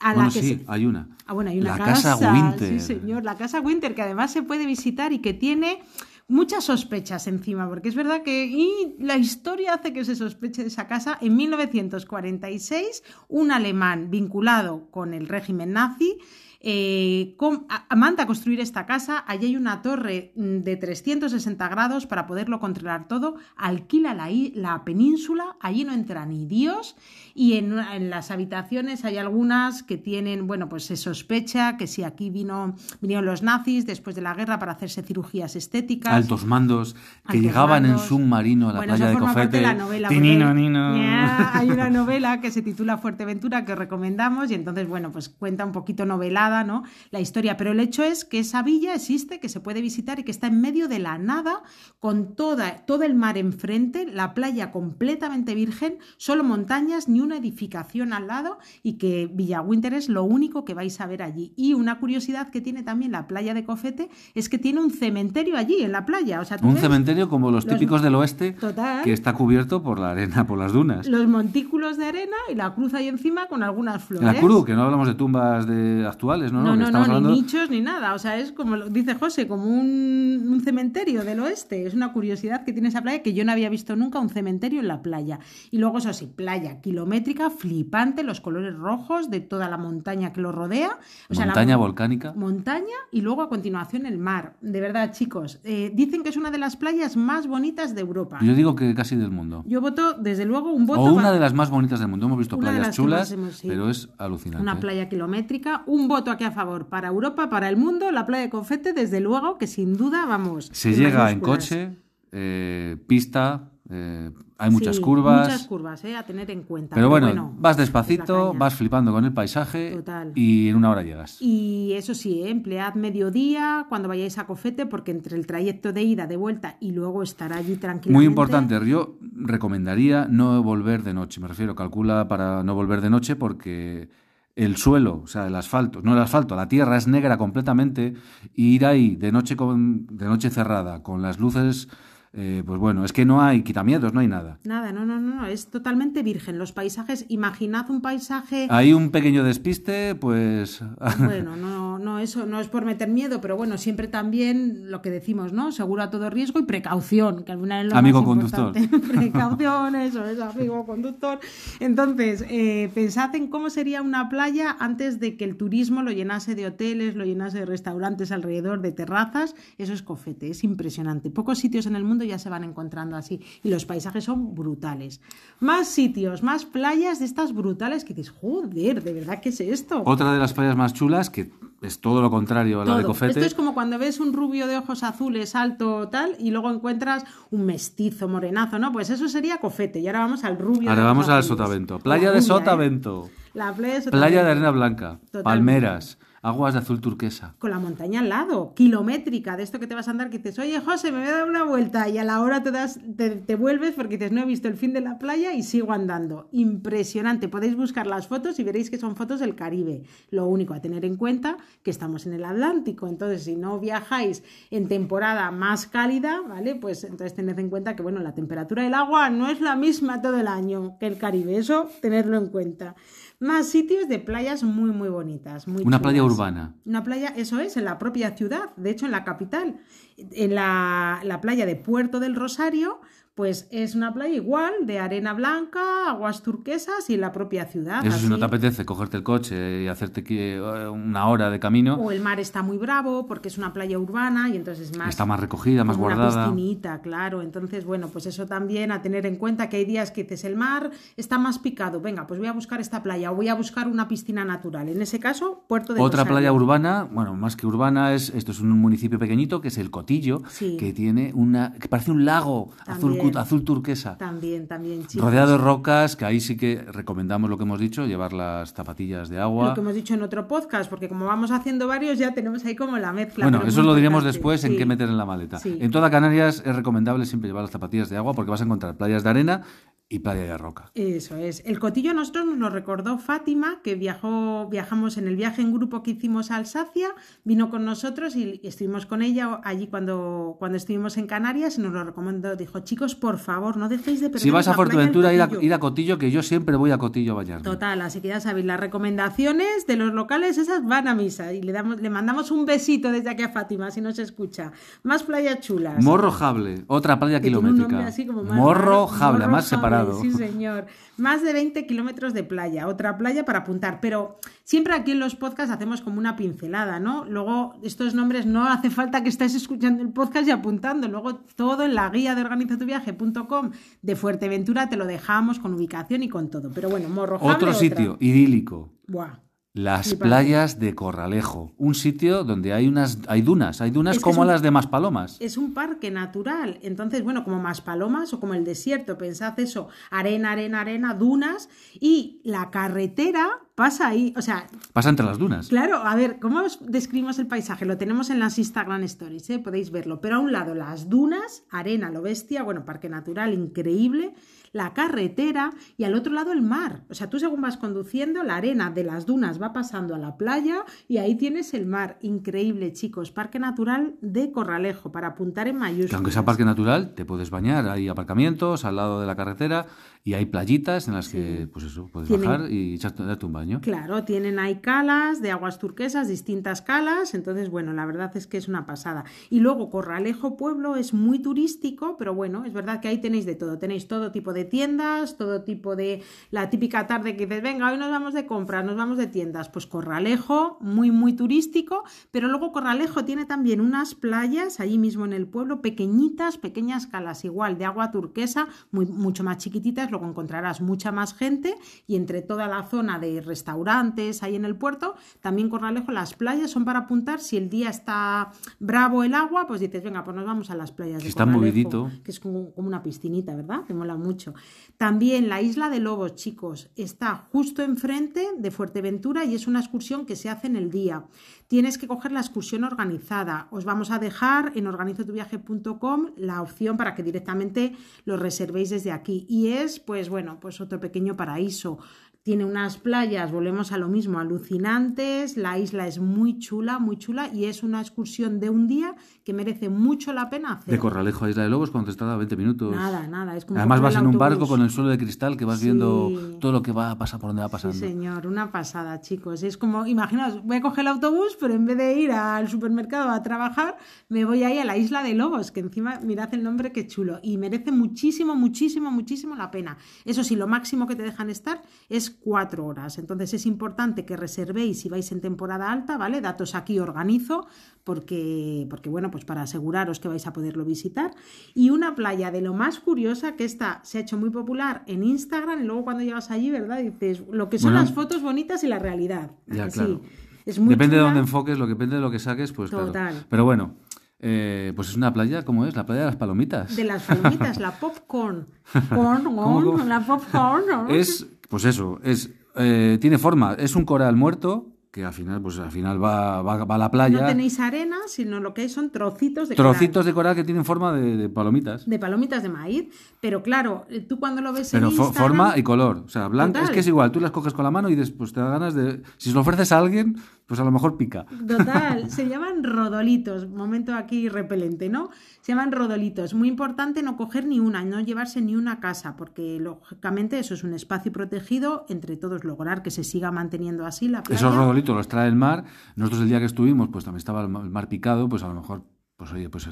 A 0.00 0.14
bueno, 0.14 0.28
la 0.30 0.32
que 0.34 0.40
sí, 0.40 0.54
se- 0.54 0.64
hay 0.68 0.86
una. 0.86 1.06
Ah, 1.26 1.34
bueno, 1.34 1.50
hay 1.50 1.60
una 1.60 1.76
La 1.76 1.84
casa. 1.84 2.12
casa 2.18 2.32
Winter. 2.32 2.68
Sí, 2.70 2.80
señor, 2.80 3.22
la 3.22 3.36
casa 3.36 3.60
Winter, 3.60 3.94
que 3.94 4.00
además 4.00 4.32
se 4.32 4.42
puede 4.42 4.64
visitar 4.64 5.12
y 5.12 5.18
que 5.18 5.34
tiene 5.34 5.80
muchas 6.28 6.64
sospechas 6.64 7.26
encima, 7.26 7.68
porque 7.68 7.88
es 7.88 7.94
verdad 7.94 8.22
que 8.22 8.46
y 8.46 8.96
la 8.98 9.16
historia 9.16 9.74
hace 9.74 9.92
que 9.92 10.04
se 10.04 10.16
sospeche 10.16 10.62
de 10.62 10.68
esa 10.68 10.86
casa. 10.86 11.18
En 11.20 11.36
1946, 11.36 13.02
un 13.28 13.50
alemán 13.50 14.10
vinculado 14.10 14.90
con 14.90 15.14
el 15.14 15.28
régimen 15.28 15.72
nazi 15.72 16.18
eh, 16.68 17.36
a- 17.68 17.94
manda 17.94 18.26
construir 18.26 18.58
esta 18.60 18.86
casa. 18.86 19.22
Allí 19.28 19.46
hay 19.46 19.56
una 19.56 19.82
torre 19.82 20.32
mm, 20.34 20.58
de 20.64 20.76
360 20.76 21.68
grados 21.68 22.06
para 22.06 22.26
poderlo 22.26 22.58
controlar 22.58 23.06
todo. 23.06 23.36
Alquila 23.56 24.14
la, 24.14 24.28
la 24.54 24.82
península, 24.84 25.56
allí 25.60 25.84
no 25.84 25.92
entra 25.92 26.26
ni 26.26 26.44
Dios. 26.44 26.96
Y 27.36 27.52
en, 27.54 27.78
en 27.78 28.10
las 28.10 28.32
habitaciones 28.32 29.04
hay 29.04 29.18
algunas 29.18 29.84
que 29.84 29.96
tienen, 29.96 30.48
bueno, 30.48 30.68
pues 30.68 30.84
se 30.86 30.96
sospecha 30.96 31.76
que 31.76 31.86
si 31.86 32.02
aquí 32.02 32.30
vino, 32.30 32.74
vinieron 33.00 33.26
los 33.26 33.42
nazis 33.44 33.86
después 33.86 34.16
de 34.16 34.22
la 34.22 34.34
guerra 34.34 34.58
para 34.58 34.72
hacerse 34.72 35.02
cirugías 35.04 35.54
estéticas. 35.54 36.12
Altos 36.14 36.44
mandos 36.46 36.94
que 36.94 37.00
Altos 37.26 37.42
llegaban 37.42 37.84
en 37.84 37.90
mandos. 37.92 38.08
submarino 38.08 38.70
a 38.70 38.72
la 38.72 38.78
Bueno, 38.80 38.94
playa 38.96 39.10
de 39.12 39.18
Cofete. 39.18 39.56
de 39.58 39.62
la 39.62 39.74
novela. 39.74 40.08
porque 40.08 40.20
Tinino, 40.20 40.52
nino. 40.52 40.96
Ya, 40.96 41.50
Hay 41.54 41.70
una 41.70 41.90
novela 41.90 42.40
que 42.40 42.50
se 42.50 42.62
titula 42.62 42.98
Fuerteventura 42.98 43.64
que 43.64 43.74
recomendamos 43.76 44.50
y 44.50 44.54
entonces, 44.54 44.88
bueno, 44.88 45.12
pues 45.12 45.28
cuenta 45.28 45.64
un 45.64 45.72
poquito 45.72 46.06
novelada, 46.06 46.55
¿no? 46.64 46.82
La 47.10 47.20
historia. 47.20 47.56
Pero 47.56 47.72
el 47.72 47.80
hecho 47.80 48.02
es 48.02 48.24
que 48.24 48.38
esa 48.38 48.62
villa 48.62 48.94
existe, 48.94 49.40
que 49.40 49.48
se 49.48 49.60
puede 49.60 49.80
visitar 49.80 50.18
y 50.18 50.22
que 50.24 50.30
está 50.30 50.46
en 50.48 50.60
medio 50.60 50.88
de 50.88 50.98
la 50.98 51.18
nada, 51.18 51.62
con 52.00 52.34
toda, 52.34 52.84
todo 52.86 53.02
el 53.04 53.14
mar 53.14 53.38
enfrente, 53.38 54.06
la 54.06 54.34
playa 54.34 54.70
completamente 54.72 55.54
virgen, 55.54 55.98
solo 56.16 56.44
montañas, 56.44 57.08
ni 57.08 57.20
una 57.20 57.36
edificación 57.38 58.12
al 58.12 58.26
lado 58.26 58.58
y 58.82 58.94
que 58.94 59.28
Villa 59.32 59.60
Winter 59.60 59.94
es 59.94 60.08
lo 60.08 60.24
único 60.24 60.64
que 60.64 60.74
vais 60.74 61.00
a 61.00 61.06
ver 61.06 61.22
allí. 61.22 61.52
Y 61.56 61.74
una 61.74 61.98
curiosidad 61.98 62.48
que 62.50 62.60
tiene 62.60 62.82
también 62.82 63.12
la 63.12 63.26
playa 63.26 63.54
de 63.54 63.64
Cofete 63.64 64.08
es 64.34 64.48
que 64.48 64.58
tiene 64.58 64.80
un 64.80 64.90
cementerio 64.90 65.56
allí, 65.56 65.82
en 65.82 65.92
la 65.92 66.04
playa. 66.06 66.40
O 66.40 66.44
sea, 66.44 66.58
Un 66.62 66.74
ves 66.74 66.82
cementerio 66.82 67.28
como 67.28 67.50
los 67.50 67.64
los- 67.64 67.74
típicos 67.74 68.02
del 68.02 68.14
oeste, 68.14 68.52
Total. 68.52 69.02
que 69.02 69.12
está 69.12 69.32
cubierto 69.34 69.82
por 69.82 69.98
la 69.98 70.10
arena, 70.10 70.46
por 70.46 70.58
las 70.58 70.72
dunas. 70.72 71.06
los 71.06 71.26
montículos 71.26 71.96
de 71.96 72.06
arena 72.06 72.36
y 72.50 72.54
la 72.54 72.74
cruz 72.74 72.94
ahí 72.94 73.08
encima 73.08 73.46
con 73.46 73.62
algunas 73.62 74.02
flores. 74.04 74.26
La 74.26 74.38
cruz, 74.40 74.64
que 74.64 74.74
no 74.74 74.82
hablamos 74.82 75.08
de 75.08 75.14
tumbas 75.14 75.66
de 75.66 76.06
actuales, 76.06 76.35
¿no? 76.52 76.76
No, 76.76 76.90
no, 76.90 77.20
ni 77.20 77.36
nichos 77.42 77.70
ni 77.70 77.80
nada. 77.80 78.14
O 78.14 78.18
sea, 78.18 78.38
es 78.38 78.52
como 78.52 78.76
lo 78.76 78.88
dice 78.88 79.14
José, 79.14 79.46
como 79.48 79.64
un, 79.66 80.46
un 80.48 80.60
cementerio 80.62 81.24
del 81.24 81.40
oeste. 81.40 81.86
Es 81.86 81.94
una 81.94 82.12
curiosidad 82.12 82.64
que 82.64 82.72
tiene 82.72 82.88
esa 82.88 83.02
playa 83.02 83.22
que 83.22 83.34
yo 83.34 83.44
no 83.44 83.52
había 83.52 83.68
visto 83.68 83.96
nunca 83.96 84.18
un 84.20 84.28
cementerio 84.28 84.80
en 84.80 84.88
la 84.88 85.02
playa. 85.02 85.38
Y 85.70 85.78
luego, 85.78 85.98
eso 85.98 86.12
sí, 86.12 86.26
playa 86.26 86.80
kilométrica, 86.80 87.50
flipante, 87.50 88.22
los 88.22 88.40
colores 88.40 88.74
rojos 88.74 89.30
de 89.30 89.40
toda 89.40 89.68
la 89.68 89.76
montaña 89.78 90.32
que 90.32 90.40
lo 90.40 90.52
rodea. 90.52 90.98
O 91.28 91.34
sea, 91.34 91.46
la 91.46 91.52
montaña 91.52 91.76
mon- 91.76 91.86
volcánica. 91.88 92.32
Montaña 92.36 92.96
y 93.12 93.20
luego 93.20 93.42
a 93.42 93.48
continuación 93.48 94.06
el 94.06 94.18
mar. 94.18 94.56
De 94.60 94.80
verdad, 94.80 95.12
chicos, 95.12 95.60
eh, 95.64 95.90
dicen 95.94 96.22
que 96.22 96.28
es 96.30 96.36
una 96.36 96.50
de 96.50 96.58
las 96.58 96.76
playas 96.76 97.16
más 97.16 97.46
bonitas 97.46 97.94
de 97.94 98.00
Europa. 98.00 98.38
Yo 98.42 98.54
digo 98.54 98.74
que 98.76 98.94
casi 98.94 99.16
del 99.16 99.30
mundo. 99.30 99.64
Yo 99.66 99.80
voto, 99.80 100.14
desde 100.14 100.44
luego, 100.44 100.72
un 100.72 100.86
voto 100.86 101.00
O 101.00 101.12
una 101.14 101.32
de 101.32 101.40
las 101.40 101.54
más 101.54 101.70
bonitas 101.70 101.98
del 102.00 102.08
mundo. 102.08 102.26
Hemos 102.26 102.38
visto 102.38 102.56
Una 102.56 102.70
playas 102.70 102.94
chulas, 102.94 103.20
más 103.20 103.32
hemos, 103.32 103.56
sí. 103.56 103.68
pero 103.68 103.88
es 103.90 104.08
alucinante. 104.18 104.62
Una 104.62 104.72
¿eh? 104.74 104.80
playa 104.80 105.08
kilométrica, 105.08 105.82
un 105.86 106.08
voto 106.08 106.25
aquí 106.30 106.44
a 106.44 106.50
favor 106.50 106.86
para 106.86 107.08
Europa, 107.08 107.48
para 107.48 107.68
el 107.68 107.76
mundo, 107.76 108.10
la 108.10 108.26
playa 108.26 108.44
de 108.44 108.50
Confete, 108.50 108.92
desde 108.92 109.20
luego 109.20 109.58
que 109.58 109.66
sin 109.66 109.96
duda 109.96 110.26
vamos. 110.26 110.68
Se 110.72 110.92
llega 110.94 111.30
en 111.30 111.40
coche, 111.40 111.96
eh, 112.32 112.96
pista, 113.06 113.70
eh, 113.88 114.30
hay 114.58 114.70
muchas 114.70 114.96
Sí, 114.96 115.02
curvas. 115.02 115.48
Muchas 115.48 115.66
curvas, 115.66 116.04
eh, 116.04 116.16
a 116.16 116.24
tener 116.24 116.50
en 116.50 116.62
cuenta. 116.62 116.94
Pero 116.94 117.08
bueno, 117.10 117.54
vas 117.58 117.76
despacito, 117.76 118.54
vas 118.54 118.74
flipando 118.74 119.12
con 119.12 119.24
el 119.24 119.32
paisaje 119.32 119.92
Total. 119.92 120.32
y 120.34 120.68
en 120.68 120.76
una 120.76 120.90
hora 120.90 121.02
llegas. 121.02 121.36
Y 121.40 121.92
eso 121.94 122.14
sí, 122.14 122.40
eh, 122.42 122.50
emplead 122.50 122.94
mediodía 122.94 123.86
cuando 123.88 124.08
vayáis 124.08 124.38
a 124.38 124.46
Cofete, 124.46 124.86
porque 124.86 125.10
entre 125.10 125.36
el 125.36 125.46
trayecto 125.46 125.92
de 125.92 126.02
ida, 126.02 126.26
de 126.26 126.36
vuelta 126.36 126.76
y 126.80 126.92
luego 126.92 127.22
estar 127.22 127.52
allí 127.52 127.76
tranquilamente. 127.76 128.10
Muy 128.12 128.24
importante, 128.24 128.74
yo 128.88 129.18
recomendaría 129.36 130.26
no 130.28 130.62
volver 130.62 131.02
de 131.02 131.12
noche. 131.14 131.40
Me 131.40 131.48
refiero, 131.48 131.74
calcula 131.74 132.26
para 132.26 132.62
no 132.62 132.74
volver 132.74 133.02
de 133.02 133.10
noche 133.10 133.36
porque 133.36 134.08
el 134.56 134.76
suelo, 134.76 135.20
o 135.22 135.26
sea, 135.26 135.46
el 135.46 135.54
asfalto, 135.54 136.00
no 136.02 136.14
el 136.14 136.18
asfalto, 136.18 136.56
la 136.56 136.66
tierra 136.66 136.96
es 136.96 137.06
negra 137.06 137.36
completamente 137.36 138.14
y 138.54 138.74
ir 138.74 138.86
ahí 138.86 139.14
de 139.14 139.30
noche 139.30 139.54
con, 139.54 140.06
de 140.06 140.24
noche 140.24 140.48
cerrada 140.50 141.02
con 141.02 141.20
las 141.20 141.38
luces, 141.38 141.88
eh, 142.32 142.62
pues 142.66 142.78
bueno, 142.78 143.04
es 143.04 143.12
que 143.12 143.24
no 143.24 143.42
hay 143.42 143.62
quitamiedos, 143.62 144.12
no 144.12 144.20
hay 144.20 144.28
nada. 144.28 144.58
Nada, 144.64 144.92
no, 144.92 145.06
no, 145.06 145.20
no, 145.20 145.46
es 145.46 145.70
totalmente 145.70 146.22
virgen. 146.22 146.58
Los 146.58 146.72
paisajes, 146.72 147.24
imaginad 147.28 147.88
un 147.90 148.02
paisaje. 148.02 148.66
Hay 148.70 148.92
un 148.92 149.10
pequeño 149.10 149.42
despiste, 149.42 150.14
pues 150.14 150.82
Bueno, 151.18 151.56
no, 151.56 151.85
no, 151.98 152.18
eso 152.18 152.46
no 152.46 152.60
es 152.60 152.68
por 152.68 152.84
meter 152.84 153.08
miedo, 153.08 153.40
pero 153.40 153.56
bueno, 153.56 153.78
siempre 153.78 154.08
también 154.08 154.90
lo 154.90 155.02
que 155.02 155.10
decimos, 155.10 155.52
¿no? 155.52 155.72
Seguro 155.72 156.02
a 156.02 156.10
todo 156.10 156.30
riesgo 156.30 156.58
y 156.58 156.64
precaución, 156.64 157.44
que 157.44 157.52
al 157.52 157.60
final 157.60 157.86
es 157.86 157.92
lo 157.92 157.98
Amigo 157.98 158.20
más 158.20 158.26
conductor. 158.26 158.76
importante. 158.76 159.08
precaución, 159.18 159.96
eso 159.96 160.24
es, 160.24 160.40
amigo 160.40 160.84
conductor. 160.86 161.40
Entonces, 161.80 162.44
eh, 162.48 162.90
pensad 162.94 163.34
en 163.34 163.48
cómo 163.48 163.70
sería 163.70 164.02
una 164.02 164.28
playa 164.28 164.76
antes 164.78 165.20
de 165.20 165.36
que 165.36 165.44
el 165.44 165.56
turismo 165.56 166.02
lo 166.02 166.12
llenase 166.12 166.54
de 166.54 166.66
hoteles, 166.66 167.14
lo 167.14 167.24
llenase 167.24 167.60
de 167.60 167.66
restaurantes 167.66 168.32
alrededor, 168.32 168.80
de 168.80 168.92
terrazas. 168.92 169.54
Eso 169.78 169.92
es 169.92 170.02
cofete, 170.02 170.50
es 170.50 170.64
impresionante. 170.64 171.30
Pocos 171.30 171.58
sitios 171.58 171.86
en 171.86 171.96
el 171.96 172.04
mundo 172.04 172.24
ya 172.24 172.38
se 172.38 172.50
van 172.50 172.64
encontrando 172.64 173.16
así 173.16 173.40
y 173.62 173.70
los 173.70 173.84
paisajes 173.84 174.24
son 174.24 174.54
brutales. 174.54 175.20
Más 175.60 175.88
sitios, 175.88 176.42
más 176.42 176.64
playas 176.64 177.18
de 177.18 177.24
estas 177.24 177.52
brutales 177.52 178.04
que 178.04 178.14
dices, 178.14 178.30
joder, 178.30 179.02
¿de 179.02 179.12
verdad 179.12 179.40
qué 179.40 179.50
es 179.50 179.60
esto? 179.60 180.02
otra 180.04 180.32
de 180.32 180.38
las 180.38 180.52
playas 180.52 180.76
más 180.76 180.92
chulas, 180.92 181.30
que 181.30 181.50
es 181.86 182.00
todo 182.00 182.20
lo 182.20 182.30
contrario 182.30 182.80
a 182.80 182.84
la 182.84 182.96
de 182.96 183.02
Todo. 183.02 183.12
Cofete. 183.12 183.32
Esto 183.32 183.44
es 183.44 183.54
como 183.54 183.74
cuando 183.74 183.98
ves 183.98 184.20
un 184.20 184.32
rubio 184.32 184.66
de 184.66 184.76
ojos 184.76 185.02
azules 185.02 185.54
alto 185.54 186.08
tal 186.08 186.36
y 186.38 186.50
luego 186.50 186.70
encuentras 186.70 187.24
un 187.50 187.64
mestizo 187.64 188.28
morenazo, 188.28 188.78
¿no? 188.78 188.92
Pues 188.92 189.10
eso 189.10 189.28
sería 189.28 189.58
cofete. 189.58 190.00
Y 190.00 190.06
ahora 190.06 190.20
vamos 190.20 190.44
al 190.44 190.58
rubio. 190.58 190.90
Ahora 190.90 191.02
de 191.02 191.06
vamos 191.06 191.28
al. 191.28 191.42
Sotavento. 191.42 191.94
La 191.96 192.02
Playa 192.02 192.32
de 192.32 192.38
¿eh? 192.38 192.42
Sotavento. 192.42 193.30
La 193.54 193.72
playa 193.72 193.94
de 193.94 194.02
Sotavento. 194.02 194.26
Playa 194.26 194.44
de 194.44 194.50
arena 194.50 194.70
blanca. 194.70 195.18
Totalmente. 195.30 195.42
Palmeras. 195.42 196.18
Aguas 196.46 196.74
de 196.74 196.78
azul 196.78 197.00
turquesa. 197.00 197.56
Con 197.58 197.72
la 197.72 197.80
montaña 197.80 198.20
al 198.20 198.28
lado, 198.28 198.72
kilométrica, 198.76 199.56
de 199.56 199.64
esto 199.64 199.80
que 199.80 199.88
te 199.88 199.96
vas 199.96 200.06
a 200.06 200.12
andar, 200.12 200.30
que 200.30 200.38
dices, 200.38 200.60
oye 200.60 200.78
José, 200.78 201.10
me 201.10 201.18
voy 201.18 201.26
a 201.26 201.38
dar 201.38 201.48
una 201.48 201.64
vuelta 201.64 202.08
y 202.08 202.18
a 202.18 202.24
la 202.24 202.40
hora 202.40 202.62
te, 202.62 202.70
das, 202.70 203.00
te, 203.16 203.30
te 203.30 203.56
vuelves 203.56 203.94
porque 203.94 204.16
dices, 204.16 204.30
no 204.30 204.42
he 204.42 204.44
visto 204.44 204.68
el 204.68 204.76
fin 204.76 204.92
de 204.92 205.00
la 205.00 205.18
playa 205.18 205.54
y 205.54 205.64
sigo 205.64 205.92
andando. 205.92 206.48
Impresionante, 206.52 207.48
podéis 207.48 207.74
buscar 207.74 208.06
las 208.06 208.28
fotos 208.28 208.60
y 208.60 208.62
veréis 208.62 208.90
que 208.90 208.96
son 208.96 209.16
fotos 209.16 209.40
del 209.40 209.56
Caribe. 209.56 210.04
Lo 210.30 210.46
único 210.46 210.72
a 210.72 210.80
tener 210.80 211.04
en 211.04 211.16
cuenta 211.16 211.56
que 211.82 211.90
estamos 211.90 212.26
en 212.26 212.34
el 212.34 212.44
Atlántico, 212.44 213.08
entonces 213.08 213.42
si 213.42 213.56
no 213.56 213.80
viajáis 213.80 214.44
en 214.70 214.86
temporada 214.86 215.50
más 215.50 215.88
cálida, 215.88 216.42
¿vale? 216.48 216.76
Pues 216.76 217.02
entonces 217.02 217.34
tened 217.34 217.58
en 217.58 217.70
cuenta 217.70 217.96
que, 217.96 218.02
bueno, 218.04 218.20
la 218.20 218.34
temperatura 218.34 218.84
del 218.84 218.94
agua 218.94 219.30
no 219.30 219.48
es 219.48 219.60
la 219.60 219.74
misma 219.74 220.22
todo 220.22 220.38
el 220.38 220.46
año 220.46 220.96
que 221.00 221.08
el 221.08 221.18
Caribe, 221.18 221.56
eso 221.56 221.88
tenerlo 222.00 222.38
en 222.38 222.46
cuenta. 222.50 222.94
Más 223.38 223.66
sitios 223.66 224.08
de 224.08 224.18
playas 224.18 224.62
muy, 224.62 224.92
muy 224.92 225.10
bonitas. 225.10 225.68
Muy 225.68 225.82
Una 225.82 226.00
playa 226.00 226.20
chulas. 226.20 226.35
Una 226.84 227.02
playa, 227.02 227.32
eso 227.36 227.60
es, 227.60 227.76
en 227.76 227.84
la 227.84 227.98
propia 227.98 228.36
ciudad, 228.36 228.74
de 228.76 228.90
hecho 228.90 229.06
en 229.06 229.12
la 229.12 229.24
capital. 229.24 229.80
En 230.16 230.54
la, 230.54 231.20
la 231.24 231.40
playa 231.40 231.66
de 231.66 231.76
Puerto 231.76 232.20
del 232.20 232.34
Rosario, 232.34 233.00
pues 233.36 233.68
es 233.70 233.94
una 233.94 234.14
playa 234.14 234.34
igual, 234.34 234.72
de 234.86 234.98
arena 234.98 235.34
blanca, 235.34 236.08
aguas 236.08 236.42
turquesas 236.42 237.10
y 237.10 237.18
la 237.18 237.32
propia 237.32 237.66
ciudad. 237.66 238.04
Eso 238.04 238.16
si 238.18 238.26
no 238.28 238.36
así. 238.36 238.40
te 238.40 238.44
apetece 238.46 238.84
cogerte 238.86 239.18
el 239.18 239.22
coche 239.22 239.82
y 239.82 239.88
hacerte 239.88 240.24
eh, 240.26 240.88
una 240.88 241.28
hora 241.28 241.50
de 241.50 241.60
camino, 241.60 241.96
O 241.96 242.10
el 242.10 242.22
mar 242.22 242.40
está 242.40 242.62
muy 242.62 242.78
bravo 242.78 243.26
porque 243.26 243.48
es 243.48 243.58
una 243.58 243.74
playa 243.74 243.98
urbana 243.98 244.48
y 244.48 244.56
entonces 244.56 244.90
es 244.90 244.96
más... 244.96 245.10
está 245.10 245.26
más 245.26 245.38
recogida, 245.38 245.84
más 245.84 245.98
guardada. 245.98 246.32
Una 246.46 246.54
piscinita, 246.54 247.02
claro. 247.02 247.42
Entonces, 247.42 247.84
bueno, 247.84 248.08
pues 248.08 248.24
eso 248.24 248.46
también 248.46 248.90
a 248.90 249.02
tener 249.02 249.26
en 249.26 249.36
cuenta 249.36 249.68
que 249.68 249.76
hay 249.76 249.84
días 249.84 250.10
que 250.10 250.22
dices, 250.22 250.44
el 250.44 250.56
mar 250.56 250.90
está 251.18 251.38
más 251.38 251.58
picado. 251.58 252.00
Venga, 252.00 252.26
pues 252.26 252.40
voy 252.40 252.48
a 252.48 252.52
buscar 252.52 252.80
esta 252.80 253.02
playa 253.02 253.30
o 253.32 253.34
voy 253.34 253.48
a 253.48 253.54
buscar 253.54 253.86
una 253.86 254.08
piscina 254.08 254.46
natural. 254.46 254.88
En 254.88 255.02
ese 255.02 255.20
caso, 255.20 255.62
Puerto 255.68 255.92
del 255.92 256.00
Otra 256.02 256.20
Rosario. 256.22 256.32
playa 256.38 256.52
urbana, 256.54 257.06
bueno, 257.12 257.34
más 257.34 257.54
que 257.54 257.66
urbana, 257.66 258.14
es 258.14 258.30
esto 258.30 258.50
es 258.52 258.60
un 258.60 258.70
municipio 258.70 259.18
pequeñito 259.18 259.60
que 259.60 259.68
es 259.68 259.76
el 259.76 259.90
Cotillo, 259.90 260.40
Sí. 260.48 260.78
que 260.78 260.94
tiene 260.94 261.32
una 261.34 261.74
que 261.74 261.88
parece 261.88 262.10
un 262.12 262.24
lago 262.24 262.70
También. 262.86 262.96
azul, 262.96 263.18
azul 263.34 263.64
turquesa. 263.64 264.18
También, 264.18 264.66
también, 264.66 265.06
chicos. 265.06 265.24
Rodeado 265.24 265.52
de 265.52 265.58
rocas, 265.58 266.16
que 266.16 266.24
ahí 266.24 266.40
sí 266.40 266.56
que 266.56 266.84
recomendamos 266.92 267.48
lo 267.50 267.56
que 267.56 267.64
hemos 267.64 267.80
dicho, 267.80 268.06
llevar 268.06 268.32
las 268.32 268.72
zapatillas 268.72 269.28
de 269.28 269.38
agua. 269.38 269.68
Lo 269.68 269.74
que 269.74 269.80
hemos 269.80 269.94
dicho 269.94 270.14
en 270.14 270.22
otro 270.22 270.46
podcast, 270.46 270.90
porque 270.90 271.08
como 271.08 271.26
vamos 271.26 271.50
haciendo 271.50 271.88
varios, 271.88 272.18
ya 272.18 272.34
tenemos 272.34 272.64
ahí 272.64 272.76
como 272.76 272.98
la 272.98 273.12
mezcla. 273.12 273.44
Bueno, 273.44 273.62
eso 273.66 273.82
lo 273.82 273.94
diríamos 273.94 274.22
importante. 274.22 274.38
después 274.38 274.64
en 274.64 274.76
qué 274.76 274.86
meter 274.86 275.08
en 275.08 275.16
la 275.16 275.24
maleta. 275.24 275.58
Sí. 275.58 275.78
En 275.80 275.90
toda 275.90 276.10
Canarias 276.10 276.62
es 276.64 276.76
recomendable 276.76 277.26
siempre 277.26 277.48
llevar 277.48 277.62
las 277.62 277.70
zapatillas 277.70 278.08
de 278.08 278.16
agua 278.16 278.34
porque 278.34 278.50
vas 278.50 278.60
a 278.60 278.64
encontrar 278.64 278.96
playas 278.96 279.22
de 279.22 279.30
arena 279.30 279.62
y 280.08 280.20
playa 280.20 280.42
de 280.44 280.56
roca. 280.56 280.90
Eso 280.94 281.36
es. 281.36 281.62
El 281.66 281.80
cotillo 281.80 282.12
a 282.12 282.14
nosotros 282.14 282.46
nos 282.46 282.58
lo 282.58 282.70
recordó 282.70 283.18
Fátima, 283.18 283.80
que 283.82 283.96
viajó, 283.96 284.68
viajamos 284.70 285.16
en 285.18 285.26
el 285.26 285.34
viaje 285.34 285.62
en 285.62 285.72
grupo 285.72 286.04
que 286.04 286.12
hicimos 286.12 286.52
a 286.52 286.56
Alsacia, 286.56 287.08
vino 287.42 287.70
con 287.70 287.84
nosotros 287.84 288.36
y 288.36 288.60
estuvimos 288.62 289.04
con 289.04 289.20
ella 289.22 289.60
allí 289.64 289.88
cuando, 289.88 290.54
cuando 290.60 290.76
estuvimos 290.76 291.16
en 291.16 291.26
Canarias 291.26 291.76
y 291.78 291.80
nos 291.80 291.92
lo 291.92 292.04
recomendó. 292.04 292.54
Dijo, 292.54 292.78
chicos, 292.80 293.16
por 293.16 293.38
favor, 293.38 293.76
no 293.76 293.88
dejéis 293.88 294.20
de 294.20 294.28
perder 294.28 294.42
Si 294.42 294.50
vas 294.50 294.68
a 294.68 294.74
Fuerteventura, 294.74 295.32
ir 295.34 295.42
a, 295.42 295.48
Cotillo". 295.48 295.66
ir 295.66 295.74
a 295.74 295.78
Cotillo, 295.80 296.18
que 296.18 296.30
yo 296.30 296.42
siempre 296.44 296.76
voy 296.76 296.92
a 296.92 296.98
Cotillo 296.98 297.32
a 297.32 297.36
bañarme. 297.36 297.64
Total, 297.64 298.00
así 298.00 298.20
que 298.20 298.28
ya 298.28 298.38
sabéis, 298.40 298.64
las 298.66 298.78
recomendaciones 298.78 299.86
de 299.88 299.96
los 299.96 300.12
locales, 300.14 300.56
esas 300.56 300.84
van 300.86 301.08
a 301.08 301.16
misa. 301.16 301.52
Y 301.52 301.62
le, 301.62 301.72
damos, 301.72 302.00
le 302.00 302.10
mandamos 302.10 302.52
un 302.52 302.64
besito 302.64 303.10
desde 303.10 303.30
aquí 303.30 303.42
a 303.42 303.48
Fátima, 303.48 303.90
si 303.90 304.00
nos 304.00 304.20
escucha. 304.20 304.70
Más 305.02 305.24
playas 305.24 305.58
chulas. 305.60 306.00
Morrojable, 306.02 306.84
otra 306.86 307.18
playa 307.18 307.40
Que 307.40 307.48
kilométrica. 307.48 308.06
así 308.06 308.24
como 308.24 308.44
más 308.44 308.54
Morrojable, 308.56 309.48
más 309.48 309.64
Morrojable, 309.72 309.95
Sí, 310.20 310.32
señor. 310.32 310.86
Más 311.16 311.42
de 311.42 311.52
20 311.52 311.86
kilómetros 311.86 312.34
de 312.34 312.44
playa, 312.44 312.88
otra 312.88 313.16
playa 313.16 313.44
para 313.44 313.60
apuntar. 313.60 314.00
Pero 314.00 314.38
siempre 314.64 314.94
aquí 314.94 315.12
en 315.12 315.20
los 315.20 315.34
podcasts 315.34 315.72
hacemos 315.72 316.00
como 316.00 316.18
una 316.18 316.36
pincelada, 316.36 317.00
¿no? 317.00 317.24
Luego, 317.24 317.74
estos 317.82 318.14
nombres 318.14 318.46
no 318.46 318.66
hace 318.66 318.90
falta 318.90 319.22
que 319.22 319.28
estéis 319.28 319.54
escuchando 319.54 320.02
el 320.02 320.10
podcast 320.10 320.48
y 320.48 320.50
apuntando. 320.50 321.08
Luego, 321.08 321.36
todo 321.56 321.84
en 321.84 321.94
la 321.94 322.08
guía 322.10 322.34
de 322.34 322.42
organizatuviaje.com 322.42 323.70
de 324.02 324.16
Fuerteventura 324.16 324.88
te 324.88 324.96
lo 324.96 325.06
dejamos 325.06 325.58
con 325.58 325.74
ubicación 325.74 326.22
y 326.22 326.28
con 326.28 326.50
todo. 326.50 326.70
Pero 326.74 326.88
bueno, 326.90 327.08
Morrojable. 327.08 327.54
Otro 327.54 327.68
otra. 327.68 327.80
sitio 327.80 328.16
idílico. 328.20 328.90
Buah. 329.06 329.45
Las 329.76 330.14
playas 330.14 330.80
de 330.80 330.94
Corralejo, 330.94 331.70
un 331.76 331.94
sitio 331.94 332.44
donde 332.44 332.72
hay 332.72 332.88
unas 332.88 333.18
hay 333.28 333.42
dunas, 333.42 333.82
hay 333.82 333.90
dunas 333.90 334.16
Es 334.16 334.22
como 334.22 334.40
un- 334.40 334.46
las 334.46 334.62
de 334.62 334.70
Maspalomas. 334.70 335.36
Es 335.38 335.58
un 335.58 335.74
parque 335.74 336.10
natural. 336.10 336.78
Entonces, 336.80 337.22
bueno, 337.22 337.44
como 337.44 337.60
Maspalomas 337.60 338.32
o 338.32 338.40
como 338.40 338.54
el 338.54 338.64
desierto, 338.64 339.18
pensad 339.18 339.60
eso, 339.60 339.88
arena, 340.10 340.52
arena, 340.52 340.80
arena, 340.80 341.12
dunas 341.12 341.68
y 342.00 342.40
la 342.42 342.70
carretera 342.70 343.46
pasa 343.74 344.08
ahí. 344.08 344.32
O 344.38 344.40
sea, 344.40 344.66
Pasa 344.94 345.10
entre 345.10 345.26
las 345.26 345.36
dunas. 345.36 345.68
claro, 345.68 345.96
a 345.98 346.14
ver, 346.16 346.38
¿cómo 346.40 346.60
os 346.62 346.78
describimos 346.80 347.38
el 347.38 347.46
paisaje? 347.46 347.84
Lo 347.84 347.98
tenemos 347.98 348.30
en 348.30 348.38
las 348.38 348.56
Instagram 348.58 349.02
Stories, 349.02 349.50
¿eh? 349.50 349.58
podéis 349.58 349.90
verlo. 349.90 350.22
Pero 350.22 350.36
a 350.36 350.38
un 350.38 350.52
lado 350.52 350.74
las 350.74 351.10
dunas, 351.10 351.64
arena, 351.70 352.08
lo 352.10 352.22
bestia, 352.22 352.62
bueno, 352.62 352.86
parque 352.86 353.10
natural 353.10 353.52
increíble, 353.52 354.32
la 354.76 354.92
carretera 354.92 355.72
y 355.96 356.04
al 356.04 356.14
otro 356.14 356.32
lado 356.32 356.52
el 356.52 356.62
mar. 356.62 357.04
O 357.08 357.14
sea, 357.14 357.30
tú 357.30 357.38
según 357.38 357.62
vas 357.62 357.76
conduciendo, 357.76 358.44
la 358.44 358.56
arena 358.56 358.90
de 358.90 359.04
las 359.04 359.26
dunas 359.26 359.60
va 359.60 359.72
pasando 359.72 360.14
a 360.14 360.18
la 360.18 360.36
playa 360.36 360.84
y 361.08 361.16
ahí 361.16 361.34
tienes 361.34 361.72
el 361.74 361.86
mar. 361.86 362.18
Increíble, 362.20 362.92
chicos. 362.92 363.32
Parque 363.32 363.58
natural 363.58 364.16
de 364.20 364.52
Corralejo, 364.52 365.10
para 365.10 365.28
apuntar 365.28 365.66
en 365.66 365.78
mayúsculas. 365.78 366.10
Que 366.10 366.16
aunque 366.16 366.30
sea 366.30 366.44
parque 366.44 366.64
natural, 366.64 367.14
te 367.14 367.24
puedes 367.24 367.50
bañar, 367.50 367.88
hay 367.88 368.08
aparcamientos 368.08 368.84
al 368.84 368.96
lado 368.96 369.20
de 369.20 369.26
la 369.26 369.34
carretera 369.34 369.86
y 370.26 370.34
hay 370.34 370.46
playitas 370.46 371.06
en 371.06 371.14
las 371.14 371.28
que, 371.28 371.68
pues 371.72 371.84
eso, 371.84 372.08
puedes 372.12 372.28
Tienen- 372.28 372.48
bajar 372.50 372.68
y 372.72 372.94
echarte 372.94 373.22
darte 373.24 373.46
un 373.46 373.52
baño. 373.52 373.80
Claro, 373.80 374.24
tienen 374.24 374.58
ahí 374.58 374.80
calas 374.80 375.40
de 375.40 375.52
aguas 375.52 375.78
turquesas, 375.78 376.26
distintas 376.26 376.82
calas, 376.82 377.32
entonces 377.32 377.70
bueno, 377.70 377.92
la 377.92 378.04
verdad 378.06 378.36
es 378.36 378.48
que 378.48 378.56
es 378.56 378.66
una 378.66 378.86
pasada. 378.86 379.22
Y 379.50 379.60
luego 379.60 379.88
Corralejo 379.88 380.56
Pueblo 380.56 380.96
es 380.96 381.14
muy 381.14 381.38
turístico, 381.38 382.16
pero 382.18 382.34
bueno, 382.34 382.64
es 382.64 382.72
verdad 382.72 382.98
que 383.00 383.06
ahí 383.06 383.20
tenéis 383.20 383.46
de 383.46 383.54
todo, 383.54 383.78
tenéis 383.78 384.08
todo 384.08 384.32
tipo 384.32 384.52
de 384.52 384.64
tiendas, 384.64 385.36
todo 385.36 385.62
tipo 385.62 385.94
de 385.94 386.22
la 386.50 386.70
típica 386.70 387.06
tarde 387.06 387.36
que 387.36 387.46
dices, 387.46 387.62
venga, 387.62 387.92
hoy 387.92 387.96
nos 387.96 388.10
vamos 388.10 388.34
de 388.34 388.46
compras, 388.46 388.84
nos 388.84 388.96
vamos 388.96 389.18
de 389.18 389.28
tiendas, 389.28 389.68
pues 389.68 389.86
Corralejo, 389.86 390.76
muy 390.80 391.12
muy 391.12 391.34
turístico, 391.34 392.02
pero 392.32 392.48
luego 392.48 392.72
Corralejo 392.72 393.24
tiene 393.24 393.44
también 393.44 393.80
unas 393.80 394.16
playas 394.16 394.80
allí 394.80 394.98
mismo 394.98 395.24
en 395.24 395.32
el 395.34 395.46
pueblo, 395.46 395.82
pequeñitas, 395.82 396.58
pequeñas 396.58 397.06
calas 397.06 397.44
igual 397.44 397.78
de 397.78 397.84
agua 397.84 398.10
turquesa, 398.10 398.66
muy, 398.90 399.06
mucho 399.06 399.44
más 399.44 399.58
chiquititas, 399.58 400.10
luego 400.16 400.30
encontrarás 400.30 400.80
mucha 400.80 401.12
más 401.12 401.34
gente 401.34 401.74
y 402.06 402.16
entre 402.16 402.40
toda 402.40 402.66
la 402.68 402.84
zona 402.84 403.18
de 403.18 403.40
restaurantes 403.40 404.42
ahí 404.42 404.56
en 404.56 404.64
el 404.64 404.76
puerto, 404.76 405.14
también 405.40 405.68
Corralejo, 405.68 406.10
las 406.10 406.34
playas 406.34 406.70
son 406.70 406.84
para 406.84 407.00
apuntar, 407.00 407.40
si 407.40 407.56
el 407.56 407.68
día 407.68 407.90
está 407.90 408.50
bravo 408.78 409.22
el 409.22 409.34
agua, 409.34 409.66
pues 409.66 409.80
dices, 409.80 410.02
venga, 410.02 410.24
pues 410.24 410.34
nos 410.34 410.46
vamos 410.46 410.70
a 410.70 410.74
las 410.74 410.90
playas 410.90 411.22
de 411.22 411.28
está 411.28 411.44
movidito. 411.44 412.10
que 412.24 412.30
es 412.30 412.40
como, 412.40 412.72
como 412.72 412.88
una 412.88 413.02
piscinita, 413.02 413.54
¿verdad? 413.54 413.84
Que 413.84 413.92
mola 413.92 414.16
mucho. 414.16 414.54
También 414.96 415.48
la 415.48 415.60
isla 415.60 415.90
de 415.90 416.00
Lobos, 416.00 416.34
chicos, 416.34 416.90
está 416.96 417.48
justo 417.52 417.82
enfrente 417.82 418.48
de 418.56 418.70
Fuerteventura 418.70 419.44
y 419.44 419.54
es 419.54 419.66
una 419.66 419.80
excursión 419.80 420.24
que 420.24 420.36
se 420.36 420.48
hace 420.48 420.66
en 420.66 420.76
el 420.76 420.90
día. 420.90 421.24
Tienes 421.68 421.98
que 421.98 422.06
coger 422.06 422.32
la 422.32 422.40
excursión 422.40 422.84
organizada. 422.84 423.68
Os 423.70 423.84
vamos 423.84 424.10
a 424.10 424.18
dejar 424.18 424.72
en 424.76 424.86
organizotuviaje.com 424.86 426.32
la 426.36 426.62
opción 426.62 426.96
para 426.96 427.14
que 427.14 427.22
directamente 427.22 427.96
lo 428.24 428.36
reservéis 428.36 428.90
desde 428.90 429.10
aquí. 429.10 429.46
Y 429.48 429.68
es, 429.68 429.98
pues 429.98 430.28
bueno, 430.28 430.58
pues 430.60 430.80
otro 430.80 431.00
pequeño 431.00 431.36
paraíso. 431.36 431.98
Tiene 432.46 432.64
unas 432.64 432.96
playas, 432.96 433.50
volvemos 433.50 433.90
a 433.90 433.98
lo 433.98 434.06
mismo, 434.06 434.38
alucinantes. 434.38 435.56
La 435.56 435.80
isla 435.80 436.06
es 436.06 436.20
muy 436.20 436.60
chula, 436.60 437.00
muy 437.00 437.16
chula 437.16 437.52
y 437.52 437.64
es 437.64 437.82
una 437.82 438.00
excursión 438.00 438.60
de 438.60 438.70
un 438.70 438.86
día 438.86 439.16
que 439.42 439.52
merece 439.52 439.88
mucho 439.88 440.32
la 440.32 440.48
pena 440.48 440.74
hacer. 440.74 440.92
De 440.94 441.00
Corralejo 441.00 441.44
a 441.44 441.50
Isla 441.50 441.64
de 441.64 441.70
Lobos, 441.70 441.90
cuando 441.90 442.12
te 442.12 442.16
tarda 442.16 442.36
20 442.36 442.56
minutos. 442.56 442.94
Nada, 442.94 443.26
nada. 443.26 443.56
Es 443.56 443.64
como 443.64 443.80
Además 443.80 444.00
vas 444.00 444.14
en 444.14 444.28
un 444.28 444.38
barco 444.38 444.68
con 444.68 444.80
el 444.80 444.90
suelo 444.90 445.10
de 445.10 445.18
cristal 445.18 445.56
que 445.56 445.64
vas 445.64 445.80
Sí. 445.80 445.86
viendo 445.86 446.30
todo 446.60 446.70
lo 446.70 446.82
que 446.82 446.92
va 446.92 447.10
a 447.10 447.18
pasar 447.18 447.40
por 447.40 447.48
donde 447.48 447.62
va 447.62 447.68
pasando. 447.68 447.94
Sí, 447.94 447.98
señor, 448.06 448.46
una 448.46 448.70
pasada, 448.70 449.20
chicos. 449.20 449.64
Es 449.64 449.76
como, 449.76 450.06
imaginaos, 450.06 450.62
voy 450.62 450.76
a 450.76 450.82
coger 450.82 451.00
el 451.00 451.08
autobús, 451.08 451.56
pero 451.58 451.74
en 451.74 451.84
vez 451.84 451.96
de 451.96 452.16
ir 452.20 452.30
al 452.30 452.68
supermercado 452.68 453.30
a 453.30 453.42
trabajar, 453.42 453.96
me 454.28 454.44
voy 454.44 454.62
ahí 454.62 454.78
a 454.78 454.84
la 454.84 454.96
isla 454.96 455.24
de 455.24 455.34
Lobos, 455.34 455.72
que 455.72 455.80
encima, 455.80 456.20
mirad 456.22 456.54
el 456.54 456.62
nombre, 456.62 456.92
qué 456.92 457.08
chulo. 457.08 457.40
Y 457.42 457.58
merece 457.58 457.90
muchísimo, 457.90 458.54
muchísimo, 458.54 459.10
muchísimo 459.10 459.56
la 459.56 459.72
pena. 459.72 459.96
Eso 460.24 460.44
sí, 460.44 460.54
lo 460.54 460.68
máximo 460.68 461.08
que 461.08 461.16
te 461.16 461.24
dejan 461.24 461.50
estar 461.50 461.82
es 462.08 462.35
cuatro 462.40 462.86
horas. 462.86 463.18
Entonces 463.18 463.54
es 463.54 463.66
importante 463.66 464.24
que 464.24 464.36
reservéis 464.36 465.00
si 465.00 465.08
vais 465.08 465.30
en 465.32 465.40
temporada 465.40 465.90
alta, 465.90 466.16
¿vale? 466.16 466.40
Datos 466.40 466.74
aquí 466.74 466.98
organizo, 466.98 467.66
porque, 468.04 468.86
porque 468.88 469.08
bueno, 469.08 469.30
pues 469.30 469.44
para 469.44 469.62
aseguraros 469.62 470.20
que 470.20 470.28
vais 470.28 470.46
a 470.46 470.52
poderlo 470.52 470.84
visitar. 470.84 471.32
Y 471.74 471.90
una 471.90 472.14
playa 472.14 472.50
de 472.50 472.60
lo 472.60 472.74
más 472.74 473.00
curiosa, 473.00 473.56
que 473.56 473.64
esta 473.64 474.00
se 474.04 474.18
ha 474.18 474.20
hecho 474.20 474.38
muy 474.38 474.50
popular 474.50 475.02
en 475.06 475.24
Instagram, 475.24 475.82
y 475.82 475.84
luego 475.84 476.04
cuando 476.04 476.22
llegas 476.22 476.50
allí, 476.50 476.70
¿verdad? 476.70 476.98
Dices, 476.98 477.42
lo 477.50 477.68
que 477.68 477.78
son 477.78 477.92
Bueno. 477.92 478.04
las 478.04 478.14
fotos 478.14 478.42
bonitas 478.42 478.84
y 478.84 478.88
la 478.88 478.98
realidad. 478.98 479.50
¿a 479.70 479.74
Ya, 479.74 479.88
claro. 479.88 480.20
Es 480.64 480.78
muy 480.78 480.94
Depende 480.94 481.16
de 481.16 481.22
dónde 481.22 481.40
enfoques, 481.40 481.78
lo 481.78 481.86
que 481.86 481.94
depende 481.94 482.16
de 482.16 482.22
lo 482.22 482.30
que 482.30 482.38
saques, 482.38 482.72
pues 482.72 482.90
claro. 482.90 483.06
Total. 483.06 483.46
Pero 483.48 483.64
bueno, 483.64 483.94
eh, 484.40 484.92
pues 484.94 485.08
es 485.08 485.16
una 485.16 485.32
playa, 485.32 485.64
¿cómo 485.64 485.86
es? 485.86 485.96
La 485.96 486.04
playa 486.04 486.22
de 486.22 486.26
las 486.26 486.36
palomitas. 486.36 486.94
De 486.94 487.04
las 487.04 487.22
palomitas, 487.22 487.78
la 487.78 487.92
popcorn. 487.98 488.66
Corn, 489.08 489.44
¿Cómo, 489.44 489.82
cómo? 489.82 490.04
La 490.04 490.20
popcorn. 490.26 491.10
Es, 491.10 491.46
pues 491.68 491.84
eso, 491.84 492.18
es, 492.22 492.50
eh, 492.74 493.18
tiene 493.20 493.38
forma, 493.38 493.74
es 493.74 493.96
un 493.96 494.04
coral 494.04 494.36
muerto 494.36 494.92
que 495.16 495.24
al 495.24 495.32
final, 495.32 495.62
pues 495.62 495.78
al 495.78 495.90
final 495.90 496.22
va, 496.22 496.60
va, 496.60 496.84
va 496.84 496.94
a 496.96 496.98
la 496.98 497.10
playa. 497.10 497.40
No 497.40 497.46
tenéis 497.46 497.80
arena, 497.80 498.18
sino 498.26 498.60
lo 498.60 498.74
que 498.74 498.82
hay 498.82 498.90
son 498.90 499.10
trocitos 499.10 499.70
de 499.70 499.74
coral. 499.74 499.92
Trocitos 499.92 500.26
de 500.26 500.34
coral 500.34 500.54
que 500.54 500.62
tienen 500.62 500.84
forma 500.84 501.14
de, 501.14 501.38
de 501.38 501.48
palomitas. 501.48 502.06
de 502.06 502.18
palomitas 502.18 502.62
de 502.62 502.68
maíz, 502.68 503.08
pero 503.40 503.62
claro, 503.62 504.04
eh, 504.10 504.20
tú 504.20 504.38
cuando 504.38 504.60
lo 504.60 504.74
ves 504.74 504.90
Pero 504.92 505.06
en 505.06 505.12
Instagram, 505.14 505.42
forma 505.42 505.78
y 505.78 505.82
color. 505.82 506.22
O 506.26 506.28
sea, 506.28 506.48
blanca. 506.48 506.82
Es 506.82 506.90
que 506.90 507.00
es 507.00 507.06
igual, 507.06 507.32
tú 507.32 507.40
las 507.40 507.50
coges 507.50 507.72
con 507.72 507.84
la 507.84 507.90
mano 507.90 508.10
y 508.10 508.14
después 508.14 508.52
te 508.52 508.60
da 508.60 508.68
ganas 508.68 508.92
de. 508.92 509.22
Si 509.38 509.48
se 509.48 509.54
lo 509.54 509.62
ofreces 509.62 509.90
a 509.90 509.96
alguien, 509.96 510.36
pues 510.66 510.80
a 510.80 510.84
lo 510.84 510.90
mejor 510.90 511.16
pica. 511.16 511.46
Total, 511.66 512.30
se 512.30 512.48
llaman 512.48 512.82
rodolitos, 512.82 513.68
momento 513.68 514.14
aquí 514.14 514.48
repelente, 514.48 515.08
¿no? 515.08 515.30
Se 515.60 515.72
llaman 515.72 515.92
rodolitos. 515.92 516.54
Muy 516.54 516.68
importante 516.68 517.22
no 517.22 517.36
coger 517.36 517.66
ni 517.66 517.78
una, 517.78 518.04
no 518.04 518.20
llevarse 518.20 518.60
ni 518.60 518.74
una 518.74 518.92
a 518.92 519.00
casa, 519.00 519.36
porque 519.36 519.78
lógicamente 519.80 520.58
eso 520.58 520.74
es 520.74 520.82
un 520.82 520.92
espacio 520.92 521.32
protegido, 521.32 522.04
entre 522.08 522.36
todos 522.36 522.64
lograr 522.64 523.02
que 523.02 523.10
se 523.10 523.22
siga 523.22 523.52
manteniendo 523.52 524.06
así 524.06 524.28
la 524.28 524.42
playa. 524.42 524.58
Esos 524.58 524.74
rodolitos 524.74 525.16
los 525.16 525.28
trae 525.28 525.48
el 525.48 525.56
mar. 525.56 525.84
Nosotros 526.16 526.42
el 526.42 526.48
día 526.48 526.58
que 526.58 526.66
estuvimos, 526.66 527.08
pues 527.08 527.24
también 527.24 527.38
estaba 527.38 527.62
el 527.62 527.68
mar 527.68 528.08
picado, 528.08 528.48
pues 528.48 528.62
a 528.64 528.68
lo 528.68 528.74
mejor, 528.74 529.04
pues 529.36 529.52
oye, 529.52 529.68
pues 529.68 529.88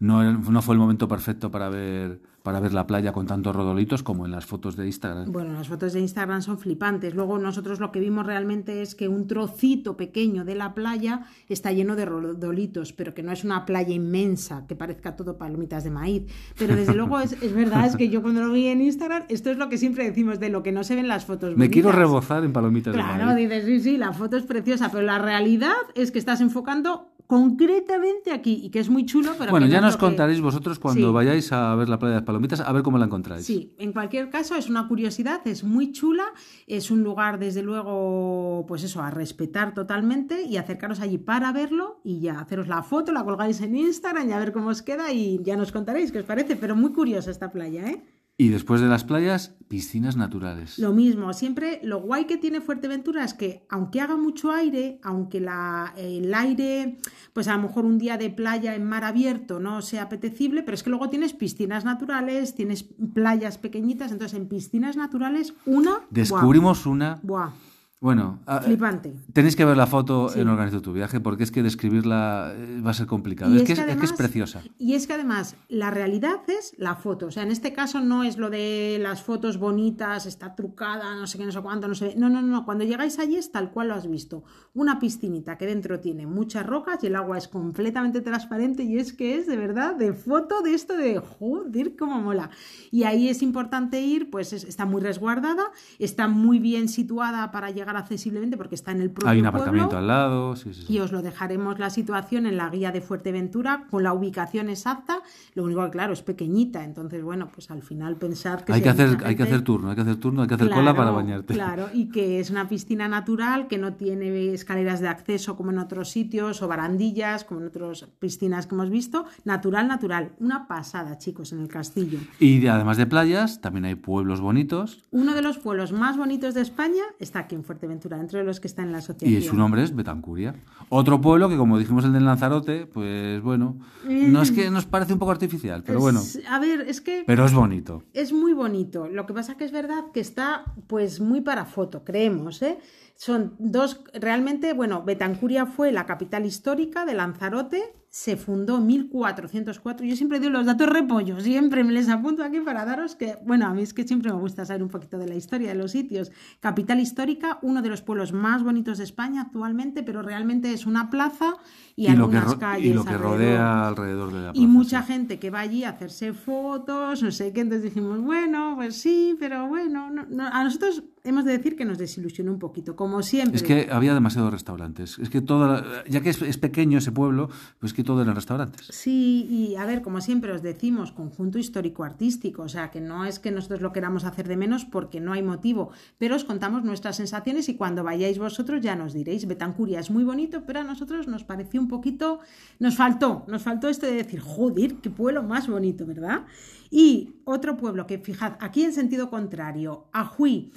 no, 0.00 0.32
no 0.32 0.62
fue 0.62 0.74
el 0.74 0.80
momento 0.80 1.06
perfecto 1.06 1.50
para 1.52 1.68
ver, 1.68 2.20
para 2.42 2.58
ver 2.58 2.74
la 2.74 2.84
playa 2.86 3.12
con 3.12 3.26
tantos 3.26 3.54
rodolitos 3.54 4.02
como 4.02 4.24
en 4.26 4.32
las 4.32 4.44
fotos 4.44 4.74
de 4.76 4.86
Instagram. 4.86 5.30
Bueno, 5.30 5.52
las 5.52 5.68
fotos 5.68 5.92
de 5.92 6.00
Instagram 6.00 6.42
son 6.42 6.58
flipantes. 6.58 7.14
Luego 7.14 7.38
nosotros 7.38 7.78
lo 7.78 7.92
que 7.92 8.00
vimos 8.00 8.26
realmente 8.26 8.82
es 8.82 8.96
que 8.96 9.06
un 9.06 9.28
trocito 9.28 9.96
pequeño 9.96 10.44
de 10.44 10.56
la 10.56 10.74
playa 10.74 11.22
está 11.48 11.70
lleno 11.70 11.94
de 11.94 12.06
rodolitos, 12.06 12.92
pero 12.92 13.14
que 13.14 13.22
no 13.22 13.30
es 13.30 13.44
una 13.44 13.64
playa 13.66 13.94
inmensa 13.94 14.66
que 14.66 14.74
parezca 14.74 15.14
todo 15.14 15.38
palomitas 15.38 15.84
de 15.84 15.90
maíz. 15.90 16.24
Pero 16.58 16.74
desde 16.74 16.94
luego 16.94 17.20
es, 17.20 17.40
es 17.40 17.54
verdad, 17.54 17.86
es 17.86 17.96
que 17.96 18.08
yo 18.08 18.20
cuando 18.20 18.44
lo 18.44 18.52
vi 18.52 18.66
en 18.66 18.80
Instagram, 18.80 19.24
esto 19.28 19.50
es 19.50 19.58
lo 19.58 19.68
que 19.68 19.78
siempre 19.78 20.04
decimos 20.04 20.40
de 20.40 20.48
lo 20.48 20.64
que 20.64 20.72
no 20.72 20.82
se 20.82 20.96
ven 20.96 21.06
las 21.06 21.24
fotos. 21.24 21.56
Me 21.56 21.70
quiero 21.70 21.92
rebozar 21.92 22.42
en 22.44 22.52
palomitas 22.52 22.94
de 22.94 23.00
Claro, 23.00 23.26
maíz. 23.26 23.48
dices, 23.48 23.64
sí, 23.64 23.80
sí, 23.80 23.96
la 23.96 24.12
foto 24.12 24.36
es 24.36 24.42
preciosa, 24.44 24.90
pero 24.90 25.04
la 25.04 25.18
realidad 25.20 25.74
es 25.94 26.10
que 26.10 26.18
estás 26.18 26.40
enfocando 26.40 27.12
concretamente 27.28 28.32
aquí, 28.32 28.58
y 28.64 28.70
que 28.70 28.80
es 28.80 28.88
muy 28.88 29.04
chulo, 29.04 29.32
pero 29.38 29.50
Bueno, 29.50 29.66
ya 29.66 29.80
nos 29.82 29.96
que- 29.96 30.00
contaréis 30.00 30.40
vosotros 30.40 30.78
cuando 30.78 31.08
Sí. 31.08 31.12
vayáis 31.12 31.52
a 31.52 31.74
ver 31.76 31.88
la 31.88 31.98
playa 31.98 32.14
de 32.14 32.20
las 32.20 32.26
Palomitas, 32.26 32.60
a 32.60 32.72
ver 32.72 32.82
cómo 32.82 32.96
la 32.98 33.04
encontráis. 33.04 33.44
Sí, 33.44 33.74
en 33.78 33.92
cualquier 33.92 34.30
caso 34.30 34.56
es 34.56 34.68
una 34.70 34.88
curiosidad, 34.88 35.40
es 35.46 35.62
muy 35.62 35.92
chula, 35.92 36.24
es 36.66 36.90
un 36.90 37.02
lugar 37.04 37.38
desde 37.38 37.62
luego, 37.62 38.64
pues 38.66 38.82
eso, 38.82 39.02
a 39.02 39.10
respetar 39.10 39.74
totalmente 39.74 40.42
y 40.42 40.56
acercaros 40.56 41.00
allí 41.00 41.18
para 41.18 41.52
verlo 41.52 42.00
y 42.02 42.20
ya 42.20 42.40
haceros 42.40 42.66
la 42.66 42.82
foto, 42.82 43.12
la 43.12 43.22
colgáis 43.24 43.60
en 43.60 43.76
Instagram 43.76 44.28
y 44.28 44.32
a 44.32 44.38
ver 44.38 44.52
cómo 44.52 44.70
os 44.70 44.80
queda 44.82 45.12
y 45.12 45.38
ya 45.42 45.56
nos 45.56 45.70
contaréis 45.70 46.10
qué 46.10 46.20
os 46.20 46.24
parece, 46.24 46.56
pero 46.56 46.74
muy 46.76 46.92
curiosa 46.92 47.30
esta 47.30 47.50
playa, 47.52 47.88
¿eh? 47.90 48.02
Y 48.40 48.50
después 48.50 48.80
de 48.80 48.86
las 48.86 49.02
playas, 49.02 49.56
piscinas 49.66 50.16
naturales. 50.16 50.78
Lo 50.78 50.92
mismo, 50.92 51.32
siempre 51.32 51.80
lo 51.82 52.00
guay 52.00 52.26
que 52.26 52.36
tiene 52.36 52.60
Fuerteventura 52.60 53.24
es 53.24 53.34
que 53.34 53.66
aunque 53.68 54.00
haga 54.00 54.16
mucho 54.16 54.52
aire, 54.52 55.00
aunque 55.02 55.40
la- 55.40 55.92
el 55.96 56.32
aire, 56.32 56.98
pues 57.32 57.48
a 57.48 57.56
lo 57.56 57.62
mejor 57.62 57.84
un 57.84 57.98
día 57.98 58.16
de 58.16 58.30
playa 58.30 58.76
en 58.76 58.84
mar 58.84 59.02
abierto 59.02 59.58
no 59.58 59.82
sea 59.82 60.02
apetecible, 60.04 60.62
pero 60.62 60.76
es 60.76 60.84
que 60.84 60.90
luego 60.90 61.08
tienes 61.10 61.32
piscinas 61.32 61.84
naturales, 61.84 62.54
tienes 62.54 62.84
playas 63.12 63.58
pequeñitas, 63.58 64.12
entonces 64.12 64.38
en 64.38 64.46
piscinas 64.46 64.96
naturales 64.96 65.52
una... 65.66 66.02
Descubrimos 66.10 66.86
una... 66.86 67.18
Buah, 67.24 67.46
buah, 67.46 67.52
Bueno, 68.00 68.38
a- 68.46 68.60
flipante. 68.60 69.12
tenéis 69.32 69.56
que 69.56 69.64
ver 69.64 69.76
la 69.76 69.88
foto 69.88 70.28
Sí. 70.28 70.38
en 70.38 70.46
Organizo 70.48 70.80
tu 70.80 70.92
viaje 70.92 71.18
porque 71.18 71.42
es 71.42 71.50
que 71.50 71.64
describirla 71.64 72.52
eh, 72.54 72.80
va 72.80 72.90
a 72.92 72.94
ser 72.94 73.06
complicado. 73.08 73.52
Es, 73.56 73.62
es 73.62 73.66
que 73.66 73.72
es, 73.72 73.78
es 73.80 73.96
que 73.96 74.04
es 74.04 74.12
preciosa. 74.12 74.62
Y 74.78 74.94
es 74.94 75.08
que 75.08 75.14
además 75.14 75.56
la 75.68 75.90
realidad 75.90 76.38
es 76.46 76.74
la 76.78 76.94
foto. 76.94 77.26
O 77.26 77.30
sea, 77.32 77.42
en 77.42 77.50
este 77.50 77.72
caso 77.72 77.98
no 78.00 78.22
es 78.22 78.36
lo 78.38 78.50
de 78.50 78.98
las 79.02 79.22
fotos 79.22 79.58
bonitas, 79.58 80.26
está 80.26 80.54
trucada, 80.54 81.16
no 81.16 81.26
sé 81.26 81.38
qué, 81.38 81.44
no 81.46 81.50
sé 81.50 81.60
cuánto, 81.60 81.88
no 81.88 81.96
sé. 81.96 82.14
No, 82.16 82.28
no, 82.28 82.40
no. 82.40 82.64
Cuando 82.64 82.84
llegáis 82.84 83.18
allí 83.18 83.34
es 83.34 83.50
tal 83.50 83.72
cual 83.72 83.88
lo 83.88 83.94
has 83.94 84.08
visto. 84.08 84.44
Una 84.74 85.00
piscinita 85.00 85.58
que 85.58 85.66
dentro 85.66 85.98
tiene 85.98 86.24
muchas 86.24 86.64
rocas 86.64 87.02
y 87.02 87.08
el 87.08 87.16
agua 87.16 87.36
es 87.36 87.48
completamente 87.48 88.20
transparente 88.20 88.84
y 88.84 88.98
es 88.98 89.12
que 89.12 89.34
es 89.38 89.48
de 89.48 89.56
verdad 89.56 89.96
de 89.96 90.12
foto 90.12 90.60
de 90.62 90.72
esto 90.72 90.96
de 90.96 91.18
joder, 91.18 91.96
cómo 91.96 92.20
mola. 92.20 92.50
Y 92.92 93.02
ahí 93.02 93.28
es 93.28 93.42
importante 93.42 94.00
ir, 94.00 94.30
pues 94.30 94.52
es- 94.52 94.62
está 94.62 94.84
muy 94.86 95.02
resguardada, 95.02 95.64
está 95.98 96.28
muy 96.28 96.60
bien 96.60 96.88
situada 96.88 97.50
para 97.50 97.72
llegar 97.72 97.87
accesiblemente 97.96 98.56
porque 98.56 98.74
está 98.74 98.92
en 98.92 99.00
el 99.00 99.10
propio 99.10 99.30
Hay 99.30 99.38
un 99.38 99.42
pueblo. 99.44 99.58
aparcamiento 99.60 99.96
al 99.98 100.06
lado. 100.06 100.56
Sí, 100.56 100.74
sí, 100.74 100.84
sí. 100.86 100.92
Y 100.94 100.98
os 101.00 101.12
lo 101.12 101.22
dejaremos 101.22 101.78
la 101.78 101.90
situación 101.90 102.46
en 102.46 102.56
la 102.56 102.68
guía 102.70 102.92
de 102.92 103.00
Fuerteventura 103.00 103.84
con 103.90 104.02
la 104.02 104.12
ubicación 104.12 104.68
exacta. 104.68 105.20
Lo 105.54 105.64
único 105.64 105.84
que, 105.84 105.90
claro, 105.90 106.12
es 106.12 106.22
pequeñita. 106.22 106.84
Entonces, 106.84 107.22
bueno, 107.22 107.48
pues 107.52 107.70
al 107.70 107.82
final 107.82 108.16
pensar 108.16 108.64
que. 108.64 108.72
hay, 108.72 108.82
que 108.82 108.88
hacer, 108.88 109.18
hay 109.24 109.36
que 109.36 109.42
hacer 109.42 109.62
turno, 109.62 109.90
hay 109.90 109.96
que 109.96 110.02
hacer 110.02 110.16
turno, 110.16 110.42
hay 110.42 110.48
que 110.48 110.54
hacer 110.54 110.70
cola 110.70 110.94
para 110.94 111.10
bañarte. 111.10 111.54
Claro, 111.54 111.88
y 111.92 112.08
que 112.10 112.40
es 112.40 112.50
una 112.50 112.68
piscina 112.68 113.08
natural 113.08 113.68
que 113.68 113.78
no 113.78 113.94
tiene 113.94 114.52
escaleras 114.52 115.00
de 115.00 115.08
acceso 115.08 115.56
como 115.56 115.70
en 115.70 115.78
otros 115.78 116.08
sitios 116.10 116.62
o 116.62 116.68
barandillas 116.68 117.44
como 117.44 117.60
en 117.60 117.66
otras 117.68 118.04
piscinas 118.18 118.66
que 118.66 118.74
hemos 118.74 118.90
visto. 118.90 119.24
Natural, 119.44 119.86
natural. 119.88 120.32
Una 120.38 120.66
pasada, 120.68 121.18
chicos, 121.18 121.52
en 121.52 121.60
el 121.60 121.68
castillo. 121.68 122.18
Y 122.38 122.60
de- 122.60 122.70
además 122.70 122.96
de 122.96 123.06
playas, 123.06 123.60
también 123.60 123.84
hay 123.84 123.94
pueblos 123.94 124.40
bonitos. 124.40 125.04
Uno 125.10 125.34
de 125.34 125.42
los 125.42 125.58
pueblos 125.58 125.92
más 125.92 126.16
bonitos 126.16 126.54
de 126.54 126.60
España 126.62 127.02
está 127.18 127.40
aquí 127.40 127.54
en 127.54 127.64
Fuerteventura, 127.64 127.77
dentro 127.86 128.38
de 128.38 128.44
los 128.44 128.58
que 128.60 128.66
está 128.66 128.82
en 128.82 128.90
la 128.92 128.98
asociación. 128.98 129.40
Y 129.40 129.44
su 129.44 129.54
nombre 129.56 129.82
es 129.82 129.94
Betancuria. 129.94 130.54
Otro 130.88 131.20
pueblo 131.20 131.48
que, 131.48 131.56
como 131.56 131.78
dijimos 131.78 132.04
el 132.04 132.12
del 132.12 132.24
Lanzarote, 132.24 132.86
pues 132.86 133.40
bueno, 133.42 133.78
no 134.04 134.42
es 134.42 134.50
que 134.50 134.70
nos 134.70 134.86
parece 134.86 135.12
un 135.12 135.18
poco 135.18 135.30
artificial, 135.32 135.82
pero 135.86 136.00
bueno, 136.00 136.20
Es- 136.20 136.40
a 136.48 136.58
ver, 136.58 136.80
es 136.88 137.00
que. 137.00 137.24
pero 137.26 137.44
es 137.44 137.52
bonito. 137.52 138.02
Es 138.14 138.32
muy 138.32 138.52
bonito. 138.54 139.06
Lo 139.08 139.26
que 139.26 139.34
pasa 139.34 139.56
que 139.56 139.64
es 139.64 139.72
verdad 139.72 140.04
que 140.12 140.20
está 140.20 140.64
pues 140.86 141.20
muy 141.20 141.40
para 141.42 141.64
foto, 141.66 142.04
creemos, 142.04 142.62
¿eh? 142.62 142.78
Son 143.14 143.54
dos, 143.58 144.02
realmente, 144.14 144.72
bueno, 144.74 145.02
Betancuria 145.04 145.66
fue 145.66 145.90
la 145.92 146.06
capital 146.06 146.46
histórica 146.46 147.04
de 147.04 147.14
Lanzarote, 147.14 147.82
se 148.10 148.36
fundó 148.36 148.78
en 148.78 148.86
1404. 148.86 150.06
Yo 150.06 150.16
siempre 150.16 150.40
digo 150.40 150.50
los 150.52 150.66
datos 150.66 150.88
repollos, 150.88 151.42
siempre 151.42 151.84
me 151.84 151.92
les 151.92 152.08
apunto 152.08 152.42
aquí 152.42 152.60
para 152.60 152.84
daros 152.84 153.16
que, 153.16 153.36
bueno, 153.44 153.66
a 153.66 153.74
mí 153.74 153.82
es 153.82 153.92
que 153.94 154.04
siempre 154.06 154.32
me 154.32 154.38
gusta 154.38 154.64
saber 154.64 154.82
un 154.82 154.88
poquito 154.88 155.18
de 155.18 155.28
la 155.28 155.34
historia 155.34 155.68
de 155.68 155.74
los 155.74 155.90
sitios. 155.92 156.32
Capital 156.60 157.00
histórica, 157.00 157.58
uno 157.62 157.82
de 157.82 157.88
los 157.90 158.02
pueblos 158.02 158.32
más 158.32 158.62
bonitos 158.62 158.98
de 158.98 159.04
España 159.04 159.42
actualmente, 159.42 160.02
pero 160.02 160.22
realmente 160.22 160.72
es 160.72 160.86
una 160.86 161.10
plaza 161.10 161.54
y, 161.96 162.04
Y 162.04 162.06
algunas 162.08 162.54
calles. 162.56 162.86
y 162.86 162.94
lo 162.94 163.04
que 163.04 163.10
alrededor. 163.10 163.38
rodea 163.38 163.88
alrededor 163.88 164.28
de 164.32 164.38
la 164.40 164.52
plaza. 164.52 164.58
Y 164.64 164.66
mucha 164.66 165.02
sí. 165.02 165.12
gente 165.12 165.38
que 165.38 165.50
va 165.50 165.60
allí 165.60 165.84
a 165.84 165.90
hacerse 165.90 166.32
fotos, 166.32 167.22
no 167.22 167.30
sé 167.30 167.52
qué, 167.52 167.60
entonces 167.60 167.84
dijimos, 167.92 168.20
bueno, 168.20 168.72
pues 168.76 168.96
sí, 169.00 169.36
pero 169.38 169.68
bueno, 169.68 170.10
no- 170.10 170.26
no. 170.28 170.46
a 170.46 170.64
nosotros 170.64 171.02
hemos 171.24 171.44
de 171.44 171.52
decir 171.58 171.76
que 171.76 171.84
nos 171.84 171.98
desilusionó 171.98 172.52
un 172.52 172.58
poquito, 172.58 172.96
como 172.96 173.22
siempre. 173.22 173.56
Es 173.56 173.62
que 173.62 173.88
había 173.90 174.14
demasiados 174.14 174.50
restaurantes. 174.52 175.18
Es 175.18 175.28
que 175.28 175.40
todo, 175.42 175.82
ya 176.08 176.20
que 176.22 176.30
es, 176.30 176.40
es 176.40 176.56
pequeño 176.56 176.98
ese 176.98 177.12
pueblo, 177.12 177.50
pues 177.80 177.92
que 177.98 178.04
todo 178.04 178.22
eran 178.22 178.36
restaurantes. 178.36 178.86
Sí, 178.92 179.44
y 179.50 179.74
a 179.74 179.84
ver, 179.84 180.02
como 180.02 180.20
siempre 180.20 180.52
os 180.52 180.62
decimos, 180.62 181.10
conjunto 181.10 181.58
histórico-artístico, 181.58 182.62
o 182.62 182.68
sea, 182.68 182.92
que 182.92 183.00
no 183.00 183.24
es 183.24 183.40
que 183.40 183.50
nosotros 183.50 183.80
lo 183.80 183.92
queramos 183.92 184.22
hacer 184.22 184.46
de 184.46 184.56
menos 184.56 184.84
porque 184.84 185.18
no 185.18 185.32
hay 185.32 185.42
motivo, 185.42 185.90
pero 186.16 186.36
os 186.36 186.44
contamos 186.44 186.84
nuestras 186.84 187.16
sensaciones 187.16 187.68
y 187.68 187.74
cuando 187.74 188.04
vayáis 188.04 188.38
vosotros 188.38 188.82
ya 188.82 188.94
nos 188.94 189.14
diréis, 189.14 189.48
Betancuria 189.48 189.98
es 189.98 190.12
muy 190.12 190.22
bonito, 190.22 190.62
pero 190.64 190.78
a 190.78 190.84
nosotros 190.84 191.26
nos 191.26 191.42
pareció 191.42 191.80
un 191.80 191.88
poquito, 191.88 192.38
nos 192.78 192.94
faltó, 192.94 193.44
nos 193.48 193.62
faltó 193.62 193.88
esto 193.88 194.06
de 194.06 194.12
decir, 194.12 194.38
joder, 194.38 194.94
qué 195.02 195.10
pueblo 195.10 195.42
más 195.42 195.66
bonito, 195.66 196.06
¿verdad? 196.06 196.46
Y 196.90 197.40
otro 197.46 197.76
pueblo 197.76 198.06
que, 198.06 198.18
fijad, 198.18 198.58
aquí 198.60 198.84
en 198.84 198.92
sentido 198.92 199.28
contrario, 199.28 200.06
Ajuí, 200.12 200.70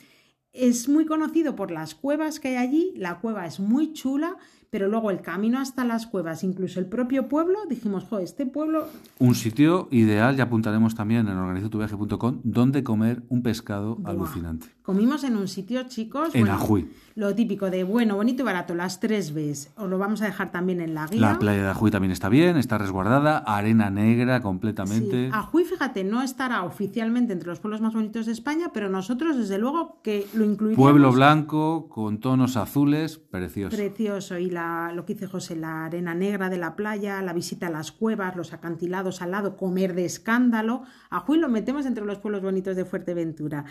es 0.54 0.90
muy 0.90 1.06
conocido 1.06 1.56
por 1.56 1.70
las 1.70 1.94
cuevas 1.94 2.40
que 2.40 2.48
hay 2.48 2.56
allí, 2.56 2.94
la 2.96 3.20
cueva 3.20 3.46
es 3.46 3.60
muy 3.60 3.94
chula, 3.94 4.38
pero 4.72 4.88
luego 4.88 5.12
el 5.12 5.22
camino 5.22 5.60
hasta 5.60 5.84
las 5.84 6.08
cuevas, 6.08 6.44
incluso 6.46 6.80
el 6.80 6.86
propio 6.88 7.28
pueblo, 7.28 7.60
dijimos, 7.70 8.06
jo, 8.10 8.20
este 8.20 8.46
pueblo 8.46 8.88
Un 9.20 9.36
sitio 9.36 9.90
ideal, 9.92 10.36
ya 10.38 10.46
apuntaremos 10.46 10.96
también 10.96 11.28
en 11.28 11.36
organizotuviaje.com, 11.38 12.40
donde 12.44 12.82
comer 12.84 13.22
un 13.28 13.44
pescado 13.44 13.98
Buah. 13.98 14.12
alucinante. 14.12 14.68
comimos 14.82 15.26
en 15.26 15.36
un 15.36 15.48
sitio, 15.50 15.84
chicos, 15.84 16.34
En 16.34 16.42
bueno, 16.42 16.56
Ajuy. 16.56 16.90
lo 17.16 17.36
típico 17.36 17.70
de 17.70 17.84
bueno, 17.84 18.16
bonito 18.16 18.44
y 18.44 18.46
barato, 18.46 18.74
las 18.74 19.02
tres 19.02 19.34
Bs, 19.34 19.72
os 19.76 19.90
lo 19.90 19.98
vamos 19.98 20.22
a 20.22 20.26
dejar 20.26 20.52
también 20.52 20.80
en 20.80 20.94
la 20.94 21.06
guía. 21.06 21.20
La 21.20 21.38
playa 21.38 21.64
de 21.64 21.70
Ajuy 21.70 21.92
también 21.92 22.12
está 22.14 22.30
bien, 22.30 22.56
está 22.56 22.78
resguardada, 22.78 23.40
arena 23.40 23.90
negra 23.90 24.42
completamente. 24.42 25.28
Sí, 25.28 25.32
Ajuy, 25.34 25.66
fíjate, 25.66 26.06
no 26.06 26.22
estará 26.22 26.64
oficialmente 26.64 27.34
entre 27.34 27.50
los 27.50 27.60
pueblos 27.60 27.82
más 27.82 27.94
bonitos 27.94 28.26
de 28.26 28.32
España, 28.32 28.72
pero 28.74 28.88
nosotros, 28.90 29.36
desde 29.38 29.58
luego, 29.58 30.00
que 30.02 30.26
lo 30.34 30.46
incluiríamos. 30.46 30.82
Pueblo 30.82 31.12
blanco, 31.12 31.90
con 31.90 32.20
tonos 32.22 32.56
azules, 32.56 33.18
precioso. 33.18 33.76
Precioso. 33.76 34.38
Y 34.38 34.50
la, 34.50 34.61
lo 34.94 35.06
que 35.06 35.14
dice 35.14 35.28
José, 35.28 35.56
la 35.56 35.86
arena 35.86 36.14
negra 36.16 36.50
de 36.50 36.58
la 36.58 36.76
playa, 36.76 37.22
la 37.22 37.34
visita 37.34 37.68
a 37.68 37.72
las 37.72 37.92
cuevas, 37.92 38.36
los 38.36 38.54
acantilados 38.54 39.22
al 39.22 39.32
lado, 39.32 39.56
comer 39.58 39.94
de 39.96 40.06
escándalo. 40.06 40.84
A 41.10 41.20
Juy 41.20 41.38
lo 41.40 41.50
metemos 41.50 41.86
entre 41.86 42.06
los 42.06 42.20
pueblos 42.20 42.42
bonitos 42.42 42.76
de 42.76 42.86
Fuerteventura. 42.86 43.66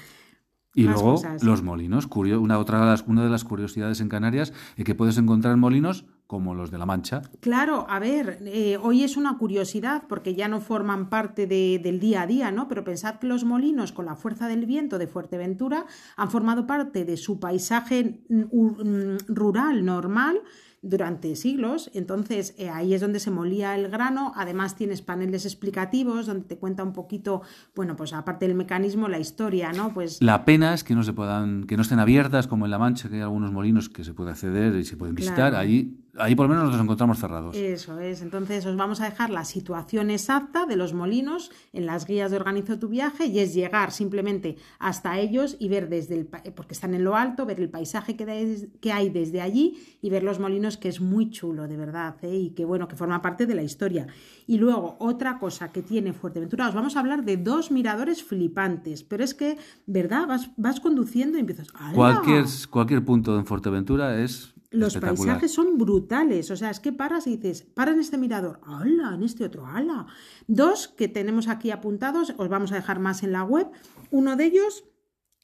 Y 0.72 0.84
Más 0.84 0.94
luego 0.94 1.14
cosas. 1.16 1.42
los 1.42 1.62
molinos. 1.64 2.06
Curio- 2.06 2.40
una, 2.40 2.56
otra 2.58 2.94
una 3.08 3.24
de 3.24 3.30
las 3.30 3.42
curiosidades 3.42 4.00
en 4.00 4.08
Canarias 4.08 4.52
es 4.76 4.84
que 4.84 4.94
puedes 4.94 5.18
encontrar 5.18 5.56
molinos 5.56 6.04
como 6.28 6.54
los 6.54 6.70
de 6.70 6.78
La 6.78 6.86
Mancha. 6.86 7.22
Claro, 7.40 7.86
a 7.90 7.98
ver, 7.98 8.38
eh, 8.42 8.78
hoy 8.80 9.02
es 9.02 9.16
una 9.16 9.36
curiosidad 9.36 10.04
porque 10.08 10.36
ya 10.36 10.46
no 10.46 10.60
forman 10.60 11.10
parte 11.10 11.48
de- 11.48 11.80
del 11.82 11.98
día 11.98 12.22
a 12.22 12.26
día, 12.28 12.52
¿no? 12.52 12.68
Pero 12.68 12.84
pensad 12.84 13.16
que 13.16 13.26
los 13.26 13.42
molinos, 13.42 13.90
con 13.90 14.06
la 14.06 14.14
fuerza 14.14 14.46
del 14.46 14.64
viento 14.64 14.98
de 14.98 15.08
Fuerteventura, 15.08 15.86
han 16.16 16.30
formado 16.30 16.68
parte 16.68 17.04
de 17.04 17.16
su 17.16 17.40
paisaje 17.40 18.22
mm, 18.28 18.36
mm, 18.42 19.16
rural 19.26 19.84
normal 19.84 20.40
durante 20.82 21.36
siglos. 21.36 21.90
Entonces, 21.94 22.54
eh, 22.56 22.70
ahí 22.70 22.94
es 22.94 23.00
donde 23.00 23.20
se 23.20 23.30
molía 23.30 23.74
el 23.74 23.88
grano. 23.88 24.32
Además, 24.34 24.76
tienes 24.76 25.02
paneles 25.02 25.44
explicativos 25.44 26.26
donde 26.26 26.44
te 26.46 26.56
cuenta 26.56 26.82
un 26.82 26.92
poquito, 26.92 27.42
bueno, 27.74 27.96
pues 27.96 28.12
aparte 28.12 28.46
del 28.46 28.56
mecanismo, 28.56 29.08
la 29.08 29.18
historia, 29.18 29.72
¿no? 29.72 29.92
Pues 29.92 30.22
La 30.22 30.44
pena 30.44 30.72
es 30.72 30.84
que 30.84 30.94
no 30.94 31.02
se 31.02 31.12
puedan, 31.12 31.64
que 31.64 31.76
no 31.76 31.82
estén 31.82 31.98
abiertas 31.98 32.46
como 32.46 32.64
en 32.64 32.70
La 32.70 32.78
Mancha, 32.78 33.08
que 33.08 33.16
hay 33.16 33.20
algunos 33.20 33.52
molinos 33.52 33.88
que 33.88 34.04
se 34.04 34.14
puede 34.14 34.30
acceder 34.30 34.74
y 34.76 34.84
se 34.84 34.96
pueden 34.96 35.14
visitar. 35.14 35.50
Claro. 35.50 35.58
Ahí, 35.58 35.98
ahí 36.18 36.34
por 36.34 36.48
lo 36.48 36.54
menos 36.54 36.72
nos 36.72 36.80
encontramos 36.80 37.18
cerrados. 37.18 37.56
Eso 37.56 37.98
es. 38.00 38.22
Entonces 38.22 38.66
os 38.66 38.76
vamos 38.76 39.00
a 39.00 39.04
dejar 39.04 39.30
la 39.30 39.44
situación 39.44 40.10
exacta 40.10 40.66
de 40.66 40.76
los 40.76 40.94
molinos 40.94 41.50
en 41.72 41.86
las 41.86 42.06
guías 42.06 42.30
de 42.30 42.36
Organizo 42.36 42.78
tu 42.78 42.88
viaje 42.88 43.26
y 43.26 43.38
es 43.38 43.54
llegar 43.54 43.92
simplemente 43.92 44.56
hasta 44.78 45.18
ellos 45.18 45.56
y 45.58 45.68
ver 45.68 45.88
desde 45.88 46.14
el 46.14 46.26
porque 46.26 46.74
están 46.74 46.94
en 46.94 47.04
lo 47.04 47.16
alto, 47.16 47.46
ver 47.46 47.60
el 47.60 47.70
paisaje 47.70 48.16
que, 48.16 48.92
hay 48.92 49.10
desde 49.10 49.40
allí 49.40 49.78
y 50.02 50.10
ver 50.10 50.22
los 50.22 50.38
molinos 50.38 50.76
que 50.76 50.88
es 50.88 51.00
muy 51.00 51.30
chulo, 51.30 51.68
de 51.68 51.76
verdad, 51.76 52.16
¿eh? 52.22 52.34
y 52.34 52.50
que 52.50 52.64
bueno, 52.64 52.88
que 52.88 52.96
forma 52.96 53.22
parte 53.22 53.46
de 53.46 53.54
la 53.54 53.62
historia. 53.62 54.06
Y 54.46 54.58
luego 54.58 54.96
otra 54.98 55.38
cosa 55.38 55.72
que 55.72 55.82
tiene 55.82 56.12
Fuerteventura, 56.12 56.68
os 56.68 56.74
vamos 56.74 56.96
a 56.96 57.00
hablar 57.00 57.24
de 57.24 57.36
dos 57.36 57.70
miradores 57.70 58.22
flipantes, 58.22 59.02
pero 59.02 59.24
es 59.24 59.34
que, 59.34 59.58
¿verdad? 59.86 60.26
Vas, 60.26 60.50
vas 60.56 60.80
conduciendo 60.80 61.36
y 61.38 61.40
empiezas, 61.40 61.68
¡Hala! 61.74 61.94
Cualquier, 61.94 62.44
cualquier 62.68 63.04
punto 63.04 63.38
en 63.38 63.46
Fuerteventura 63.46 64.20
es 64.20 64.54
Los 64.70 64.96
paisajes 64.98 65.52
son 65.52 65.78
brutales, 65.78 66.50
o 66.52 66.56
sea, 66.56 66.70
es 66.70 66.78
que 66.78 66.92
paras 66.92 67.26
y 67.26 67.36
dices, 67.36 67.62
para 67.62 67.90
en 67.90 67.98
este 67.98 68.18
mirador, 68.18 68.60
¡hala! 68.64 69.14
En 69.16 69.24
este 69.24 69.44
otro, 69.44 69.66
¡hala! 69.66 70.06
Dos 70.46 70.86
que 70.86 71.08
tenemos 71.08 71.48
aquí 71.48 71.72
apuntados, 71.72 72.34
os 72.36 72.48
vamos 72.48 72.70
a 72.70 72.76
dejar 72.76 73.00
más 73.00 73.24
en 73.24 73.32
la 73.32 73.42
web. 73.42 73.66
Uno 74.12 74.36
de 74.36 74.44
ellos, 74.44 74.84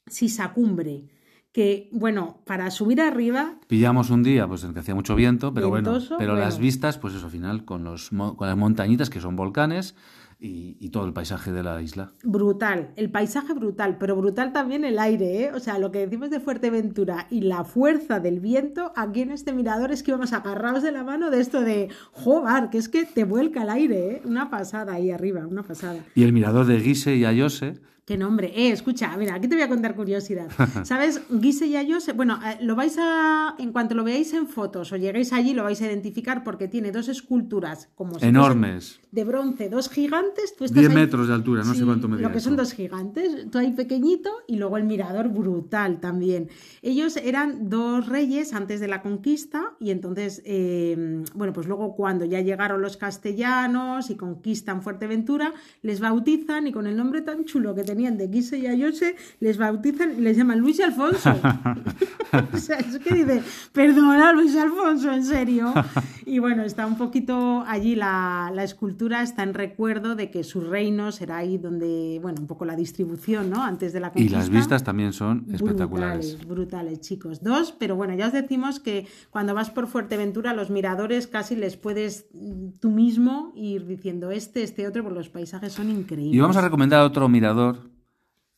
Sisacumbre, 0.05 1.09
que, 1.51 1.89
bueno, 1.91 2.41
para 2.45 2.71
subir 2.71 3.01
arriba, 3.01 3.59
Pillamos 3.67 4.11
un 4.11 4.23
día 4.23 4.47
pues 4.47 4.63
en 4.63 4.73
que 4.73 4.79
hacía 4.79 4.95
mucho 4.95 5.15
viento, 5.15 5.53
pero 5.53 5.69
bueno, 5.69 5.99
pero 6.17 6.35
las 6.35 6.57
vistas, 6.57 6.97
pues 6.97 7.13
eso, 7.13 7.25
al 7.25 7.31
final, 7.31 7.65
con, 7.65 7.83
los, 7.83 8.09
con 8.09 8.47
las 8.47 8.55
montañitas 8.55 9.09
que 9.09 9.19
son 9.19 9.35
volcanes 9.35 9.95
y, 10.39 10.77
y 10.79 10.89
todo 10.89 11.05
el 11.05 11.13
paisaje 11.13 11.51
de 11.51 11.63
la 11.63 11.81
isla. 11.81 12.11
brutal, 12.23 12.91
el 12.95 13.09
paisaje 13.09 13.53
brutal, 13.53 13.97
pero 13.97 14.15
brutal 14.15 14.53
también 14.53 14.85
el 14.85 14.99
aire, 14.99 15.43
¿eh? 15.43 15.51
O 15.53 15.59
sea, 15.59 15.79
lo 15.79 15.91
que 15.91 15.99
decimos 15.99 16.29
de 16.29 16.39
Fuerteventura 16.39 17.27
y 17.29 17.41
la 17.41 17.63
fuerza 17.63 18.19
del 18.19 18.39
viento, 18.39 18.91
aquí 18.95 19.21
en 19.21 19.31
este 19.31 19.53
mirador 19.53 19.91
es 19.91 20.03
que 20.03 20.11
íbamos 20.11 20.33
agarrados 20.33 20.83
de 20.83 20.91
la 20.91 21.03
mano 21.03 21.31
de 21.31 21.39
esto 21.39 21.61
de, 21.61 21.89
joder, 22.11 22.69
que 22.69 22.77
es 22.77 22.89
que 22.89 23.05
te 23.05 23.23
vuelca 23.23 23.63
el 23.63 23.69
aire, 23.69 24.11
¿eh? 24.11 24.21
Una 24.25 24.49
pasada 24.49 24.93
ahí 24.93 25.11
arriba, 25.11 25.45
una 25.47 25.63
pasada. 25.63 25.99
Y 26.15 26.23
el 26.23 26.33
mirador 26.33 26.65
de 26.65 26.79
Guise 26.79 27.15
y 27.15 27.25
Ayose, 27.25 27.79
Qué 28.07 28.17
nombre. 28.17 28.53
Eh, 28.55 28.71
escucha, 28.71 29.17
mira, 29.17 29.35
aquí 29.35 29.49
te 29.49 29.55
voy 29.55 29.63
a 29.63 29.67
contar 29.67 29.93
curiosidad. 29.93 30.47
¿Sabes? 30.85 31.21
Guise 31.29 31.67
y 31.67 31.75
Ayose, 31.75 32.13
bueno, 32.13 32.39
eh, 32.41 32.57
lo 32.61 32.73
vais 32.77 32.95
a, 32.97 33.53
en 33.59 33.73
cuanto 33.73 33.95
lo 33.95 34.05
veáis 34.05 34.33
en 34.33 34.47
fotos 34.47 34.93
o 34.93 34.95
lleguéis 34.95 35.33
allí, 35.33 35.53
lo 35.53 35.65
vais 35.65 35.81
a 35.81 35.87
identificar 35.87 36.45
porque 36.45 36.69
tiene 36.69 36.93
dos 36.93 37.09
esculturas 37.09 37.89
como 37.95 38.11
si 38.11 38.19
fuesen 38.19 38.29
enormes, 38.29 39.01
de 39.11 39.25
bronce, 39.25 39.67
dos 39.67 39.89
gigantes. 39.89 40.26
Tú 40.57 40.65
estás 40.65 40.71
10 40.79 40.89
ahí- 40.89 40.95
metros 40.95 41.27
de 41.27 41.33
altura, 41.33 41.63
no 41.63 41.73
Sí, 41.73 41.79
sé 41.79 41.85
cuánto 41.85 42.07
medía 42.07 42.27
Lo 42.27 42.31
que 42.31 42.39
eso. 42.39 42.49
son 42.49 42.57
dos 42.57 42.73
gigantes, 42.73 43.49
tú 43.51 43.57
ahí 43.57 43.71
pequeñito 43.73 44.29
y 44.47 44.57
luego 44.57 44.77
el 44.77 44.83
mirador 44.85 45.29
brutal 45.29 45.99
también. 45.99 46.49
Ellos 46.81 47.17
eran 47.17 47.69
dos 47.69 48.07
reyes 48.07 48.53
antes 48.53 48.79
de 48.79 48.87
la 48.87 49.01
conquista 49.01 49.73
y 49.79 49.91
entonces, 49.91 50.41
eh, 50.45 51.23
bueno, 51.35 51.53
pues 51.53 51.67
luego 51.67 51.95
cuando 51.95 52.25
ya 52.25 52.41
llegaron 52.41 52.81
los 52.81 52.97
castellanos 52.97 54.09
y 54.09 54.15
conquistan 54.15 54.81
Fuerteventura, 54.81 55.53
les 55.81 55.99
bautizan 55.99 56.67
y 56.67 56.71
con 56.71 56.87
el 56.87 56.95
nombre 56.97 57.21
tan 57.21 57.45
chulo 57.45 57.75
que 57.75 57.83
tenían 57.83 58.17
de 58.17 58.27
Guise 58.27 58.57
y 58.57 58.67
Ayose, 58.67 59.15
les 59.39 59.57
bautizan 59.57 60.17
y 60.17 60.21
les 60.21 60.37
llaman 60.37 60.59
Luis 60.59 60.79
y 60.79 60.83
Alfonso. 60.83 61.29
o 62.53 62.57
sea, 62.57 62.77
es 62.77 62.97
que 62.99 63.13
dice, 63.13 63.41
perdona 63.73 64.33
Luis 64.33 64.55
Alfonso, 64.55 65.11
en 65.11 65.23
serio. 65.25 65.73
Y 66.29 66.39
bueno, 66.39 66.63
está 66.63 66.85
un 66.85 66.97
poquito 66.97 67.63
allí 67.65 67.95
la, 67.95 68.51
la 68.53 68.65
escultura, 68.65 69.21
está 69.21 69.43
en 69.43 69.53
recuerdo 69.53 70.13
de 70.17 70.29
que 70.29 70.43
su 70.43 70.61
reino 70.61 71.11
será 71.11 71.37
ahí 71.37 71.57
donde, 71.57 72.19
bueno, 72.21 72.41
un 72.41 72.47
poco 72.47 72.65
la 72.65 72.75
distribución, 72.75 73.49
¿no? 73.49 73.63
Antes 73.63 73.93
de 73.93 74.01
la 74.01 74.07
y 74.07 74.11
conquista. 74.11 74.37
las 74.37 74.49
vistas 74.49 74.83
también 74.83 75.13
son 75.13 75.45
espectaculares. 75.53 76.33
Brutales, 76.33 76.47
brutales, 76.47 77.01
chicos. 77.01 77.41
Dos, 77.41 77.71
pero 77.71 77.95
bueno, 77.95 78.13
ya 78.15 78.27
os 78.27 78.33
decimos 78.33 78.79
que 78.79 79.07
cuando 79.29 79.53
vas 79.53 79.69
por 79.69 79.87
Fuerteventura, 79.87 80.53
los 80.53 80.69
miradores 80.69 81.27
casi 81.27 81.55
les 81.55 81.77
puedes 81.77 82.27
mm, 82.33 82.79
tú 82.81 82.91
mismo 82.91 83.53
ir 83.55 83.85
diciendo 83.85 84.31
este, 84.31 84.63
este 84.63 84.87
otro, 84.87 85.03
porque 85.03 85.19
los 85.19 85.29
paisajes 85.29 85.73
son 85.73 85.89
increíbles. 85.89 86.35
Y 86.35 86.39
vamos 86.39 86.57
a 86.57 86.61
recomendar 86.61 87.01
otro 87.01 87.29
mirador, 87.29 87.89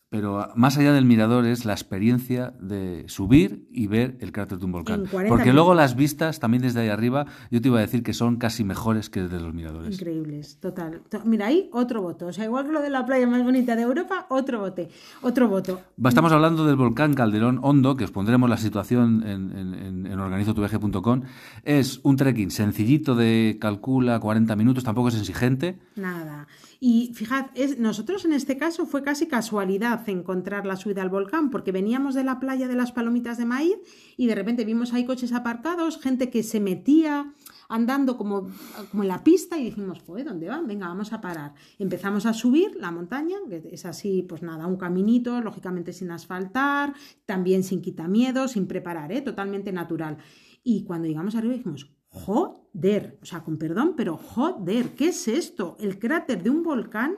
pero 0.10 0.48
más 0.56 0.76
allá 0.78 0.92
del 0.92 1.06
mirador 1.06 1.46
es 1.46 1.66
la 1.66 1.74
experiencia 1.74 2.54
de 2.60 3.06
subir 3.08 3.68
y 3.72 3.86
ver 3.86 4.18
el 4.22 4.32
cráter 4.32 4.58
de 4.58 4.66
un 4.66 4.72
volcán. 4.72 5.02
En 5.02 5.06
40 5.06 5.30
Porque 5.36 5.54
luego 5.54 5.76
las 5.76 5.96
vistas, 5.96 6.40
también 6.40 6.64
desde 6.64 6.80
ahí 6.82 6.90
arriba, 6.90 7.28
yo 7.52 7.62
te 7.62 7.68
iba 7.68 7.78
a 7.78 7.82
decir 7.82 8.02
que 8.02 8.14
son 8.14 8.38
casi 8.38 8.64
mejores 8.64 9.12
que 9.12 9.22
desde 9.22 9.40
los 9.40 9.54
miradores. 9.54 9.94
Increíbles, 10.00 10.58
total. 10.60 11.02
To- 11.10 11.22
Mira, 11.26 11.46
ahí 11.46 11.70
otro 11.74 12.02
voto. 12.02 12.26
O 12.26 12.34
sea, 12.34 12.46
igual 12.46 12.66
que 12.66 12.72
lo 12.72 12.82
de 12.82 12.90
la 12.90 13.06
playa 13.06 13.28
más 13.28 13.44
bonita 13.44 13.76
de 13.76 13.84
Europa, 13.84 14.26
otro 14.30 14.62
bote. 14.62 14.90
Otro 15.22 15.48
voto. 15.48 15.80
Estamos 16.04 16.32
hablando 16.32 16.66
del 16.66 16.76
volcán 16.76 17.14
Calderón 17.14 17.60
Hondo, 17.62 17.96
que 17.96 18.06
os 18.06 18.12
pondremos 18.12 18.50
la 18.50 18.58
situación 18.58 19.22
en, 19.28 19.56
en, 19.56 20.06
en, 20.08 20.20
organizotuviaje.com. 20.20 21.22
Es 21.64 22.00
un 22.02 22.16
trekking 22.16 22.50
sencillito 22.50 23.14
de 23.14 23.58
calcula 23.62 24.20
40 24.20 24.56
minutos, 24.56 24.84
tampoco 24.84 25.10
es 25.10 25.16
exigente. 25.20 25.78
Nada. 25.96 26.48
Y 26.82 27.12
fijad, 27.14 27.48
es, 27.56 27.78
nosotros 27.78 28.24
en 28.24 28.32
este 28.32 28.58
caso 28.58 28.86
fue 28.86 29.04
casi 29.04 29.28
casualidad 29.28 30.08
encontrar 30.08 30.66
la 30.66 30.78
subida 30.78 31.02
al 31.02 31.10
volcán, 31.10 31.50
porque 31.50 31.74
veníamos 31.74 32.16
de 32.16 32.24
la 32.24 32.40
playa 32.40 32.70
de 32.70 32.76
las 32.76 32.94
palomitas 32.94 33.38
de 33.38 33.44
maíz 33.44 33.76
y 34.16 34.28
de 34.28 34.36
repente 34.36 34.64
vimos 34.64 34.94
ahí 34.94 35.06
coches 35.06 35.34
aparcados, 35.34 36.00
gente 36.00 36.30
que 36.30 36.42
se 36.42 36.62
metía 36.62 37.34
andando 37.68 38.18
como, 38.18 38.48
como 38.92 39.04
en 39.04 39.10
la 39.10 39.24
pista 39.26 39.58
y 39.58 39.66
dijimos, 39.66 40.00
pues, 40.04 40.24
¿dónde 40.24 40.48
van? 40.48 40.68
Venga, 40.68 40.88
vamos 40.88 41.12
a 41.12 41.20
parar. 41.20 41.54
Empezamos 41.78 42.26
a 42.26 42.34
subir 42.34 42.78
la 42.78 42.92
montaña, 42.92 43.36
que 43.50 43.62
es 43.72 43.86
así, 43.86 44.24
pues 44.24 44.42
nada, 44.42 44.66
un 44.66 44.78
caminito, 44.78 45.42
lógicamente 45.42 45.92
sin 45.92 46.12
asfaltar, 46.12 46.94
también 47.26 47.64
sin 47.64 47.82
quitamiedo, 47.82 48.48
sin 48.48 48.68
preparar, 48.68 49.12
¿eh? 49.12 49.22
totalmente 49.22 49.74
natural. 49.74 50.18
Y 50.64 50.84
cuando 50.84 51.08
llegamos 51.08 51.36
arriba 51.36 51.54
dijimos, 51.54 51.92
joder, 52.10 53.18
o 53.22 53.26
sea, 53.26 53.42
con 53.42 53.58
perdón, 53.58 53.94
pero 53.96 54.18
joder, 54.18 54.90
¿qué 54.96 55.10
es 55.10 55.28
esto? 55.28 55.78
El 55.80 56.00
cráter 56.00 56.42
de 56.44 56.50
un 56.50 56.64
volcán 56.64 57.16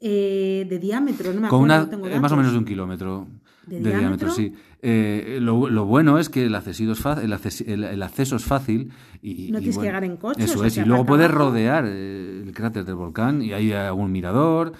eh, 0.00 0.66
de 0.68 0.78
diámetro, 0.78 1.32
no 1.34 1.40
me 1.42 1.48
Con 1.48 1.70
acuerdo, 1.70 1.86
una, 1.86 1.96
no 1.98 2.08
tengo 2.08 2.20
más 2.20 2.32
o 2.32 2.36
menos 2.36 2.52
de 2.52 2.58
un 2.58 2.64
kilómetro 2.64 3.26
¿De 3.66 3.76
de, 3.80 3.82
diámetro? 3.90 3.98
diámetro? 3.98 4.30
sí. 4.30 4.52
Eh, 4.82 5.38
lo, 5.42 5.68
lo 5.68 5.84
bueno 5.84 6.18
es 6.18 6.30
que 6.30 6.46
el, 6.46 6.54
accesido 6.54 6.92
es 6.92 6.98
fa- 7.00 7.22
el, 7.22 7.32
acces- 7.34 7.64
el- 7.68 7.84
el 7.84 8.02
acceso 8.02 8.36
es 8.36 8.44
fácil 8.44 8.90
y, 9.20 9.50
No 9.52 9.58
y 9.58 9.60
tienes 9.62 9.76
que 9.76 9.84
llegar 9.84 10.04
en 10.04 10.16
coche, 10.16 10.42
Eso 10.44 10.64
es, 10.64 10.76
y 10.78 10.84
luego 10.86 11.04
puedes 11.04 11.30
rodear 11.30 11.84
eh, 11.86 12.42
el 12.46 12.52
cráter 12.54 12.86
del 12.86 12.94
volcán 12.94 13.42
y 13.42 13.52
hay 13.52 13.72
algún 13.72 14.10
mirador. 14.10 14.72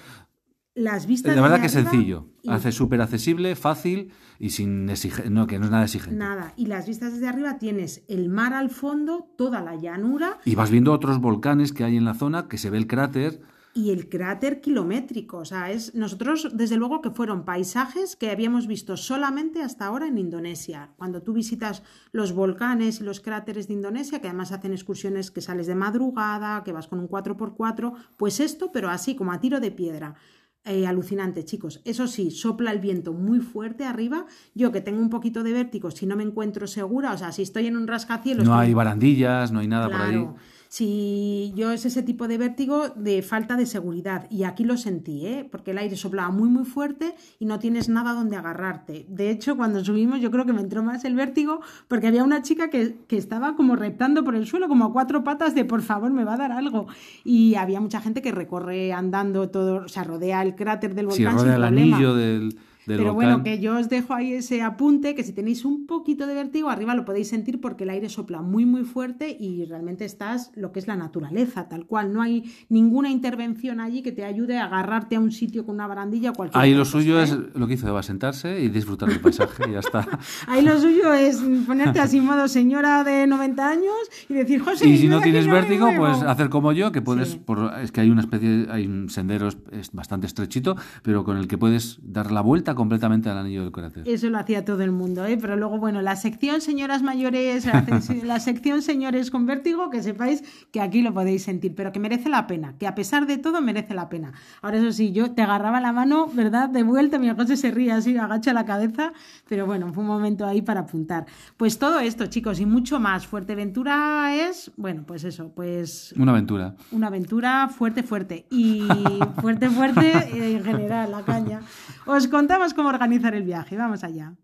Las 0.73 1.05
vistas 1.05 1.35
La 1.35 1.41
verdad 1.41 1.59
desde 1.59 1.61
que 1.75 1.79
es 1.81 1.89
sencillo, 1.91 2.27
y- 2.43 2.49
hace 2.49 2.71
súper 2.71 3.01
accesible, 3.01 3.55
fácil 3.57 4.11
y 4.39 4.51
sin 4.51 4.87
exige- 4.87 5.29
no, 5.29 5.45
que 5.45 5.59
no 5.59 5.65
es 5.65 5.71
nada 5.71 5.83
exigente. 5.83 6.15
Nada, 6.17 6.53
y 6.55 6.67
las 6.67 6.87
vistas 6.87 7.11
desde 7.13 7.27
arriba 7.27 7.57
tienes 7.59 8.03
el 8.07 8.29
mar 8.29 8.53
al 8.53 8.69
fondo, 8.69 9.27
toda 9.37 9.61
la 9.61 9.75
llanura 9.75 10.37
Y 10.45 10.55
vas 10.55 10.71
viendo 10.71 10.93
otros 10.93 11.19
volcanes 11.19 11.73
que 11.73 11.83
hay 11.83 11.97
en 11.97 12.05
la 12.05 12.13
zona, 12.13 12.47
que 12.47 12.57
se 12.57 12.69
ve 12.69 12.77
el 12.77 12.87
cráter. 12.87 13.41
y 13.73 13.91
el 13.91 14.09
cráter 14.09 14.59
kilométrico. 14.59 15.37
O 15.37 15.45
sea, 15.45 15.71
es 15.71 15.95
nosotros, 15.95 16.49
desde 16.53 16.75
luego, 16.75 16.99
que 17.01 17.09
fueron 17.09 17.45
paisajes 17.45 18.17
que 18.17 18.29
habíamos 18.29 18.67
visto 18.67 18.97
solamente 18.97 19.61
hasta 19.63 19.85
ahora 19.85 20.07
en 20.07 20.17
Indonesia. 20.17 20.89
Cuando 20.97 21.21
tú 21.21 21.31
visitas 21.31 21.81
los 22.11 22.33
volcanes 22.33 22.99
y 22.99 23.05
los 23.05 23.21
cráteres 23.21 23.69
de 23.69 23.73
Indonesia, 23.75 24.19
que 24.19 24.27
además 24.27 24.51
hacen 24.51 24.73
excursiones 24.73 25.31
que 25.31 25.39
sales 25.39 25.67
de 25.67 25.75
madrugada, 25.75 26.65
que 26.65 26.73
vas 26.73 26.89
con 26.89 26.99
un 26.99 27.07
4x4, 27.07 27.93
pues 28.17 28.41
esto, 28.41 28.73
pero 28.73 28.89
así 28.89 29.15
como 29.15 29.31
a 29.31 29.39
tiro 29.39 29.61
de 29.61 29.71
piedra. 29.71 30.15
Eh, 30.63 30.85
alucinante, 30.85 31.43
chicos. 31.43 31.81
Eso 31.85 32.05
sí, 32.05 32.29
sopla 32.29 32.71
el 32.71 32.79
viento 32.79 33.13
muy 33.13 33.39
fuerte 33.39 33.83
arriba. 33.83 34.27
Yo 34.53 34.71
que 34.71 34.79
tengo 34.79 35.01
un 35.01 35.09
poquito 35.09 35.41
de 35.41 35.53
vértigo, 35.53 35.89
si 35.89 36.05
no 36.05 36.15
me 36.15 36.21
encuentro 36.21 36.67
segura, 36.67 37.13
o 37.13 37.17
sea, 37.17 37.31
si 37.31 37.41
estoy 37.41 37.65
en 37.65 37.75
un 37.75 37.87
rascacielos. 37.87 38.45
No 38.45 38.55
hay 38.55 38.71
barandillas, 38.75 39.51
no 39.51 39.59
hay 39.59 39.67
nada 39.67 39.89
por 39.89 39.99
ahí. 39.99 40.23
Si 40.71 41.51
yo 41.53 41.73
es 41.73 41.83
ese 41.83 42.01
tipo 42.01 42.29
de 42.29 42.37
vértigo 42.37 42.87
de 42.95 43.21
falta 43.23 43.57
de 43.57 43.65
seguridad 43.65 44.25
y 44.31 44.43
aquí 44.43 44.63
lo 44.63 44.77
sentí, 44.77 45.27
¿eh? 45.27 45.45
porque 45.51 45.71
el 45.71 45.77
aire 45.77 45.97
soplaba 45.97 46.29
muy 46.29 46.47
muy 46.47 46.63
fuerte 46.63 47.13
y 47.39 47.45
no 47.45 47.59
tienes 47.59 47.89
nada 47.89 48.13
donde 48.13 48.37
agarrarte. 48.37 49.05
De 49.09 49.31
hecho, 49.31 49.57
cuando 49.57 49.83
subimos 49.83 50.21
yo 50.21 50.31
creo 50.31 50.45
que 50.45 50.53
me 50.53 50.61
entró 50.61 50.81
más 50.81 51.03
el 51.03 51.15
vértigo 51.15 51.59
porque 51.89 52.07
había 52.07 52.23
una 52.23 52.41
chica 52.41 52.69
que, 52.69 52.95
que 53.09 53.17
estaba 53.17 53.57
como 53.57 53.75
reptando 53.75 54.23
por 54.23 54.33
el 54.33 54.47
suelo, 54.47 54.69
como 54.69 54.85
a 54.85 54.93
cuatro 54.93 55.25
patas 55.25 55.55
de 55.55 55.65
por 55.65 55.81
favor 55.81 56.09
me 56.13 56.23
va 56.23 56.35
a 56.35 56.37
dar 56.37 56.53
algo. 56.53 56.87
Y 57.25 57.55
había 57.55 57.81
mucha 57.81 57.99
gente 57.99 58.21
que 58.21 58.31
recorre 58.31 58.93
andando 58.93 59.49
todo, 59.49 59.83
o 59.83 59.89
sea, 59.89 60.05
rodea 60.05 60.41
el 60.41 60.55
cráter 60.55 60.95
del 60.95 61.07
volcán 61.07 61.35
rodea 61.35 61.39
sin 61.39 61.49
el 61.49 61.55
problema. 61.67 61.97
anillo 61.97 62.15
del, 62.15 62.55
del 62.91 62.99
Pero 62.99 63.13
volcán. 63.13 63.31
bueno, 63.31 63.43
que 63.43 63.59
yo 63.59 63.77
os 63.77 63.89
dejo 63.89 64.13
ahí 64.13 64.33
ese 64.33 64.61
apunte, 64.61 65.15
que 65.15 65.23
si 65.23 65.33
tenéis 65.33 65.65
un 65.65 65.85
poquito 65.87 66.27
de 66.27 66.33
vértigo, 66.33 66.69
arriba 66.69 66.93
lo 66.95 67.05
podéis 67.05 67.27
sentir 67.29 67.59
porque 67.61 67.83
el 67.83 67.89
aire 67.89 68.09
sopla 68.09 68.41
muy, 68.41 68.65
muy 68.65 68.83
fuerte 68.83 69.35
y 69.39 69.65
realmente 69.65 70.05
estás 70.05 70.51
lo 70.55 70.71
que 70.71 70.79
es 70.79 70.87
la 70.87 70.95
naturaleza, 70.95 71.67
tal 71.69 71.85
cual. 71.85 72.13
No 72.13 72.21
hay 72.21 72.43
ninguna 72.69 73.09
intervención 73.09 73.79
allí 73.79 74.01
que 74.01 74.11
te 74.11 74.23
ayude 74.25 74.57
a 74.57 74.65
agarrarte 74.65 75.15
a 75.15 75.19
un 75.19 75.31
sitio 75.31 75.65
con 75.65 75.75
una 75.75 75.87
barandilla 75.87 76.31
o 76.31 76.33
cualquier 76.33 76.61
Ahí 76.61 76.73
lo 76.73 76.85
suyo 76.85 77.19
¿eh? 77.19 77.23
es 77.23 77.37
lo 77.55 77.67
que 77.67 77.73
hizo 77.75 77.87
Eva, 77.87 78.03
sentarse 78.03 78.59
y 78.61 78.69
disfrutar 78.69 79.09
del 79.09 79.19
paisaje 79.19 79.63
y 79.69 79.73
ya 79.73 79.79
está. 79.79 80.07
Ahí 80.47 80.61
lo 80.63 80.79
suyo 80.79 81.13
es 81.13 81.37
ponerte 81.65 81.99
así 81.99 82.19
modo 82.21 82.47
señora 82.47 83.03
de 83.03 83.25
90 83.27 83.69
años 83.69 83.93
y 84.29 84.33
decir, 84.33 84.59
José, 84.61 84.87
y 84.87 84.97
si 84.97 85.07
no 85.07 85.21
tienes 85.21 85.47
vértigo, 85.47 85.85
muevo". 85.91 86.05
pues 86.05 86.23
hacer 86.23 86.49
como 86.49 86.71
yo, 86.71 86.91
que 86.91 87.01
puedes, 87.01 87.29
Sí. 87.31 87.41
por- 87.43 87.73
es 87.81 87.91
que 87.91 88.01
hay 88.01 88.09
una 88.09 88.21
especie, 88.21 88.67
hay 88.69 88.85
un 88.87 89.09
sendero 89.09 89.47
es 89.71 89.91
bastante 89.93 90.27
estrechito, 90.27 90.75
pero 91.03 91.23
con 91.23 91.37
el 91.37 91.47
que 91.47 91.57
puedes 91.57 91.99
dar 92.03 92.31
la 92.31 92.41
vuelta 92.41 92.75
completamente 92.81 93.29
al 93.29 93.37
anillo 93.37 93.61
del 93.61 93.71
cráter. 93.71 94.01
Eso 94.07 94.27
lo 94.31 94.39
hacía 94.39 94.65
todo 94.65 94.81
el 94.81 94.91
mundo, 94.91 95.23
¿eh? 95.23 95.37
pero 95.39 95.55
luego, 95.55 95.77
bueno, 95.77 96.01
la 96.01 96.15
sección 96.15 96.61
señoras 96.61 97.03
mayores, 97.03 97.67
la, 98.23 98.39
sección 98.39 98.81
señores 98.81 99.29
con 99.29 99.45
vértigo, 99.45 99.91
que 99.91 100.01
sepáis 100.01 100.43
que 100.71 100.81
aquí 100.81 101.03
lo 101.03 101.13
podéis 101.13 101.43
sentir, 101.43 101.75
pero 101.75 101.91
que 101.91 101.99
merece 101.99 102.27
la 102.27 102.47
pena, 102.47 102.73
que 102.79 102.87
a 102.87 102.95
pesar 102.95 103.27
de 103.27 103.37
todo 103.37 103.61
merece 103.61 103.93
la 103.93 104.09
pena. 104.09 104.33
Ahora, 104.63 104.79
eso 104.79 104.91
sí, 104.91 105.11
yo 105.11 105.29
te 105.29 105.43
agarraba 105.43 105.79
la 105.79 105.93
mano, 105.93 106.25
¿verdad? 106.33 106.69
De 106.69 106.81
vuelta, 106.81 107.19
mi 107.19 107.31
coche 107.35 107.55
se 107.55 107.69
ríe 107.69 107.91
así, 107.91 108.17
agacha 108.17 108.51
la 108.51 108.65
cabeza, 108.65 109.13
pero 109.47 109.67
bueno, 109.67 109.93
fue 109.93 110.01
un 110.01 110.07
momento 110.07 110.47
ahí 110.47 110.63
para 110.63 110.79
apuntar. 110.79 111.27
Pues 111.57 111.77
todo 111.77 111.99
esto, 111.99 112.25
chicos, 112.25 112.59
y 112.59 112.65
mucho 112.65 112.99
más. 112.99 113.27
Fuerteventura 113.27 114.33
es, 114.33 114.71
bueno, 114.75 115.03
pues 115.05 115.23
eso, 115.23 115.51
pues 115.53 116.15
Una 116.17 116.31
aventura. 116.31 116.73
una 116.91 117.07
aventura 117.07 117.67
fuerte, 117.67 118.01
fuerte. 118.01 118.47
Y 118.49 118.87
fuerte, 119.41 119.69
fuerte 119.69 120.55
en 120.55 120.63
general, 120.63 121.11
la 121.11 121.21
caña. 121.21 121.61
Os 122.07 122.27
contamos 122.27 122.60
cómo 122.73 122.89
organizar 122.89 123.33
el 123.33 123.43
viaje. 123.43 123.75
Vamos 123.75 124.03
allá. 124.03 124.35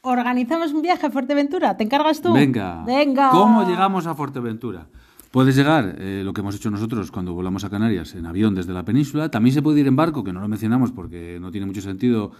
¿Organizamos 0.00 0.72
un 0.72 0.82
viaje 0.82 1.06
a 1.06 1.10
Fuerteventura? 1.10 1.76
¿Te 1.76 1.84
encargas 1.84 2.20
tú? 2.20 2.32
Venga. 2.32 2.82
Venga. 2.84 3.30
¿Cómo 3.30 3.68
llegamos 3.68 4.06
a 4.06 4.14
Fuerteventura? 4.14 4.88
Puedes 5.30 5.54
llegar, 5.54 5.96
eh, 5.98 6.22
lo 6.24 6.32
que 6.32 6.40
hemos 6.40 6.56
hecho 6.56 6.70
nosotros 6.70 7.10
cuando 7.10 7.32
volamos 7.32 7.64
a 7.64 7.70
Canarias, 7.70 8.14
en 8.14 8.26
avión 8.26 8.54
desde 8.54 8.72
la 8.72 8.84
península. 8.84 9.30
También 9.30 9.54
se 9.54 9.62
puede 9.62 9.80
ir 9.80 9.86
en 9.86 9.96
barco, 9.96 10.24
que 10.24 10.32
no 10.32 10.40
lo 10.40 10.48
mencionamos 10.48 10.90
porque 10.90 11.38
no 11.40 11.50
tiene 11.50 11.66
mucho 11.66 11.80
sentido 11.80 12.32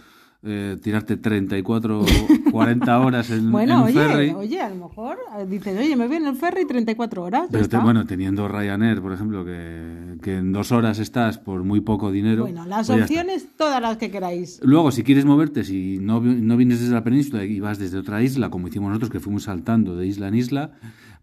eh, 0.45 0.77
tirarte 0.81 1.17
34 1.17 2.05
40 2.51 2.99
horas 3.05 3.29
en, 3.31 3.51
Bueno, 3.51 3.79
en 3.79 3.83
oye, 3.85 3.93
ferry. 4.07 4.29
oye, 4.31 4.59
a 4.61 4.69
lo 4.69 4.75
mejor 4.87 5.17
eh, 5.39 5.45
dices, 5.49 5.77
oye, 5.79 5.95
me 5.95 6.07
voy 6.07 6.17
en 6.17 6.27
el 6.27 6.35
ferry 6.35 6.65
34 6.67 7.23
horas. 7.23 7.47
Pero 7.51 7.69
te- 7.69 7.77
bueno, 7.77 8.05
teniendo 8.05 8.47
Ryanair, 8.47 9.01
por 9.01 9.13
ejemplo, 9.13 9.45
que, 9.45 10.17
que 10.21 10.37
en 10.37 10.51
dos 10.51 10.71
horas 10.71 10.99
estás 10.99 11.37
por 11.37 11.63
muy 11.63 11.81
poco 11.81 12.11
dinero. 12.11 12.43
Bueno, 12.43 12.65
las 12.65 12.87
pues 12.87 13.01
opciones, 13.03 13.47
todas 13.57 13.81
las 13.81 13.97
que 13.97 14.11
queráis. 14.11 14.59
Luego, 14.63 14.91
si 14.91 15.03
quieres 15.03 15.25
moverte, 15.25 15.63
si 15.63 15.97
no, 15.99 16.19
no 16.21 16.57
vienes 16.57 16.79
desde 16.81 16.93
la 16.93 17.03
península 17.03 17.43
y 17.45 17.59
vas 17.59 17.79
desde 17.79 17.97
otra 17.97 18.21
isla, 18.21 18.49
como 18.49 18.67
hicimos 18.67 18.89
nosotros, 18.89 19.11
que 19.11 19.19
fuimos 19.19 19.43
saltando 19.43 19.95
de 19.95 20.07
isla 20.07 20.27
en 20.27 20.35
isla, 20.35 20.71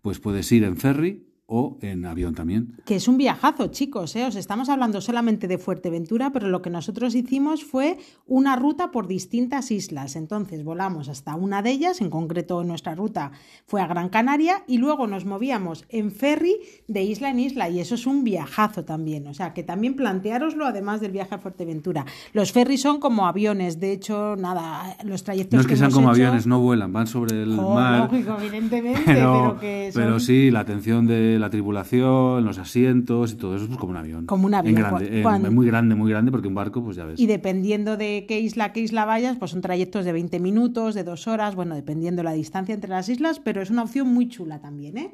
pues 0.02 0.18
puedes 0.18 0.50
ir 0.52 0.64
en 0.64 0.76
ferry 0.76 1.26
o 1.52 1.76
en 1.82 2.06
avión 2.06 2.32
también. 2.34 2.76
Que 2.84 2.94
es 2.94 3.08
un 3.08 3.16
viajazo, 3.18 3.66
chicos, 3.66 4.14
¿eh? 4.14 4.24
Os 4.24 4.36
estamos 4.36 4.68
hablando 4.68 5.00
solamente 5.00 5.48
de 5.48 5.58
Fuerteventura, 5.58 6.30
pero 6.32 6.48
lo 6.48 6.62
que 6.62 6.70
nosotros 6.70 7.16
hicimos 7.16 7.64
fue 7.64 7.98
una 8.28 8.54
ruta 8.54 8.92
por 8.92 9.08
distintas 9.08 9.72
islas. 9.72 10.14
Entonces 10.14 10.62
volamos 10.62 11.08
hasta 11.08 11.34
una 11.34 11.60
de 11.60 11.72
ellas, 11.72 12.00
en 12.00 12.08
concreto 12.08 12.62
nuestra 12.62 12.94
ruta 12.94 13.32
fue 13.66 13.82
a 13.82 13.88
Gran 13.88 14.10
Canaria, 14.10 14.62
y 14.68 14.78
luego 14.78 15.08
nos 15.08 15.24
movíamos 15.24 15.84
en 15.88 16.12
ferry 16.12 16.54
de 16.86 17.02
isla 17.02 17.30
en 17.30 17.40
isla, 17.40 17.68
y 17.68 17.80
eso 17.80 17.96
es 17.96 18.06
un 18.06 18.22
viajazo 18.22 18.84
también. 18.84 19.26
O 19.26 19.34
sea, 19.34 19.52
que 19.52 19.64
también 19.64 19.96
planteároslo 19.96 20.66
además 20.66 21.00
del 21.00 21.10
viaje 21.10 21.34
a 21.34 21.38
Fuerteventura. 21.38 22.06
Los 22.32 22.52
ferries 22.52 22.80
son 22.80 23.00
como 23.00 23.26
aviones, 23.26 23.80
de 23.80 23.90
hecho, 23.92 24.36
nada, 24.36 24.96
los 25.04 25.24
trayectos 25.24 25.54
No 25.56 25.60
es 25.62 25.66
que 25.66 25.76
sean 25.76 25.90
como 25.90 26.12
hecho- 26.12 26.22
aviones, 26.22 26.46
no 26.46 26.60
vuelan, 26.60 26.92
van 26.92 27.08
sobre 27.08 27.42
el 27.42 27.56
Jo, 27.56 27.74
mar. 27.74 28.08
lógico, 28.08 28.36
evidentemente, 28.40 29.02
pero, 29.06 29.58
que 29.60 29.90
son... 29.92 30.00
pero 30.02 30.20
sí, 30.20 30.52
la 30.52 30.60
atención 30.60 31.08
de 31.08 31.39
la 31.40 31.50
tripulación, 31.50 32.44
los 32.44 32.58
asientos 32.58 33.32
y 33.32 33.36
todo 33.36 33.56
eso 33.56 33.64
es 33.64 33.76
como 33.76 33.90
un 33.90 33.96
avión. 33.96 34.26
Como 34.26 34.46
un 34.46 34.54
avión, 34.54 34.76
En 34.76 34.80
grande, 34.82 35.20
en- 35.22 35.46
en 35.46 35.54
muy 35.54 35.66
grande, 35.66 35.94
muy 35.94 36.10
grande, 36.10 36.30
porque 36.30 36.48
un 36.48 36.54
barco, 36.54 36.82
pues 36.84 36.96
ya 36.96 37.04
ves. 37.04 37.18
Y 37.18 37.26
dependiendo 37.26 37.96
de 37.96 38.26
qué 38.28 38.40
isla 38.40 38.72
qué 38.72 38.80
isla 38.80 39.04
vayas, 39.04 39.36
pues 39.38 39.50
son 39.50 39.60
trayectos 39.60 40.04
de 40.04 40.12
20 40.12 40.38
minutos, 40.40 40.94
de 40.94 41.02
dos 41.04 41.26
horas, 41.26 41.54
bueno, 41.56 41.74
dependiendo 41.74 42.22
la 42.22 42.32
distancia 42.32 42.74
entre 42.74 42.90
las 42.90 43.08
islas, 43.08 43.40
pero 43.40 43.60
es 43.62 43.70
una 43.70 43.82
opción 43.82 44.08
muy 44.08 44.28
chula 44.28 44.60
también, 44.60 44.96
¿eh? 44.98 45.12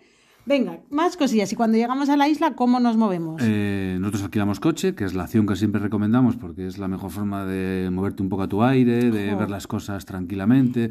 Venga, 0.49 0.79
más 0.91 1.17
cosillas. 1.17 1.53
Y 1.53 1.57
cuando 1.57 1.77
llegamos 1.77 2.09
a 2.09 2.17
la 2.17 2.29
isla, 2.29 2.55
¿cómo 2.55 2.79
nos 2.79 2.97
movemos? 2.97 3.43
Eh, 3.45 3.97
nosotros 3.99 4.23
alquilamos 4.23 4.61
coche, 4.61 4.95
que 4.95 5.03
es 5.05 5.13
la 5.13 5.25
acción 5.25 5.45
que 5.45 5.57
siempre 5.57 5.81
recomendamos 5.81 6.37
porque 6.37 6.69
es 6.69 6.79
la 6.79 6.87
mejor 6.87 7.11
forma 7.11 7.45
de 7.45 7.91
moverte 7.91 8.23
un 8.23 8.29
poco 8.29 8.45
a 8.45 8.49
tu 8.49 8.63
aire, 8.63 9.11
de 9.11 9.35
ver 9.35 9.51
las 9.51 9.67
cosas 9.67 10.05
tranquilamente. 10.05 10.91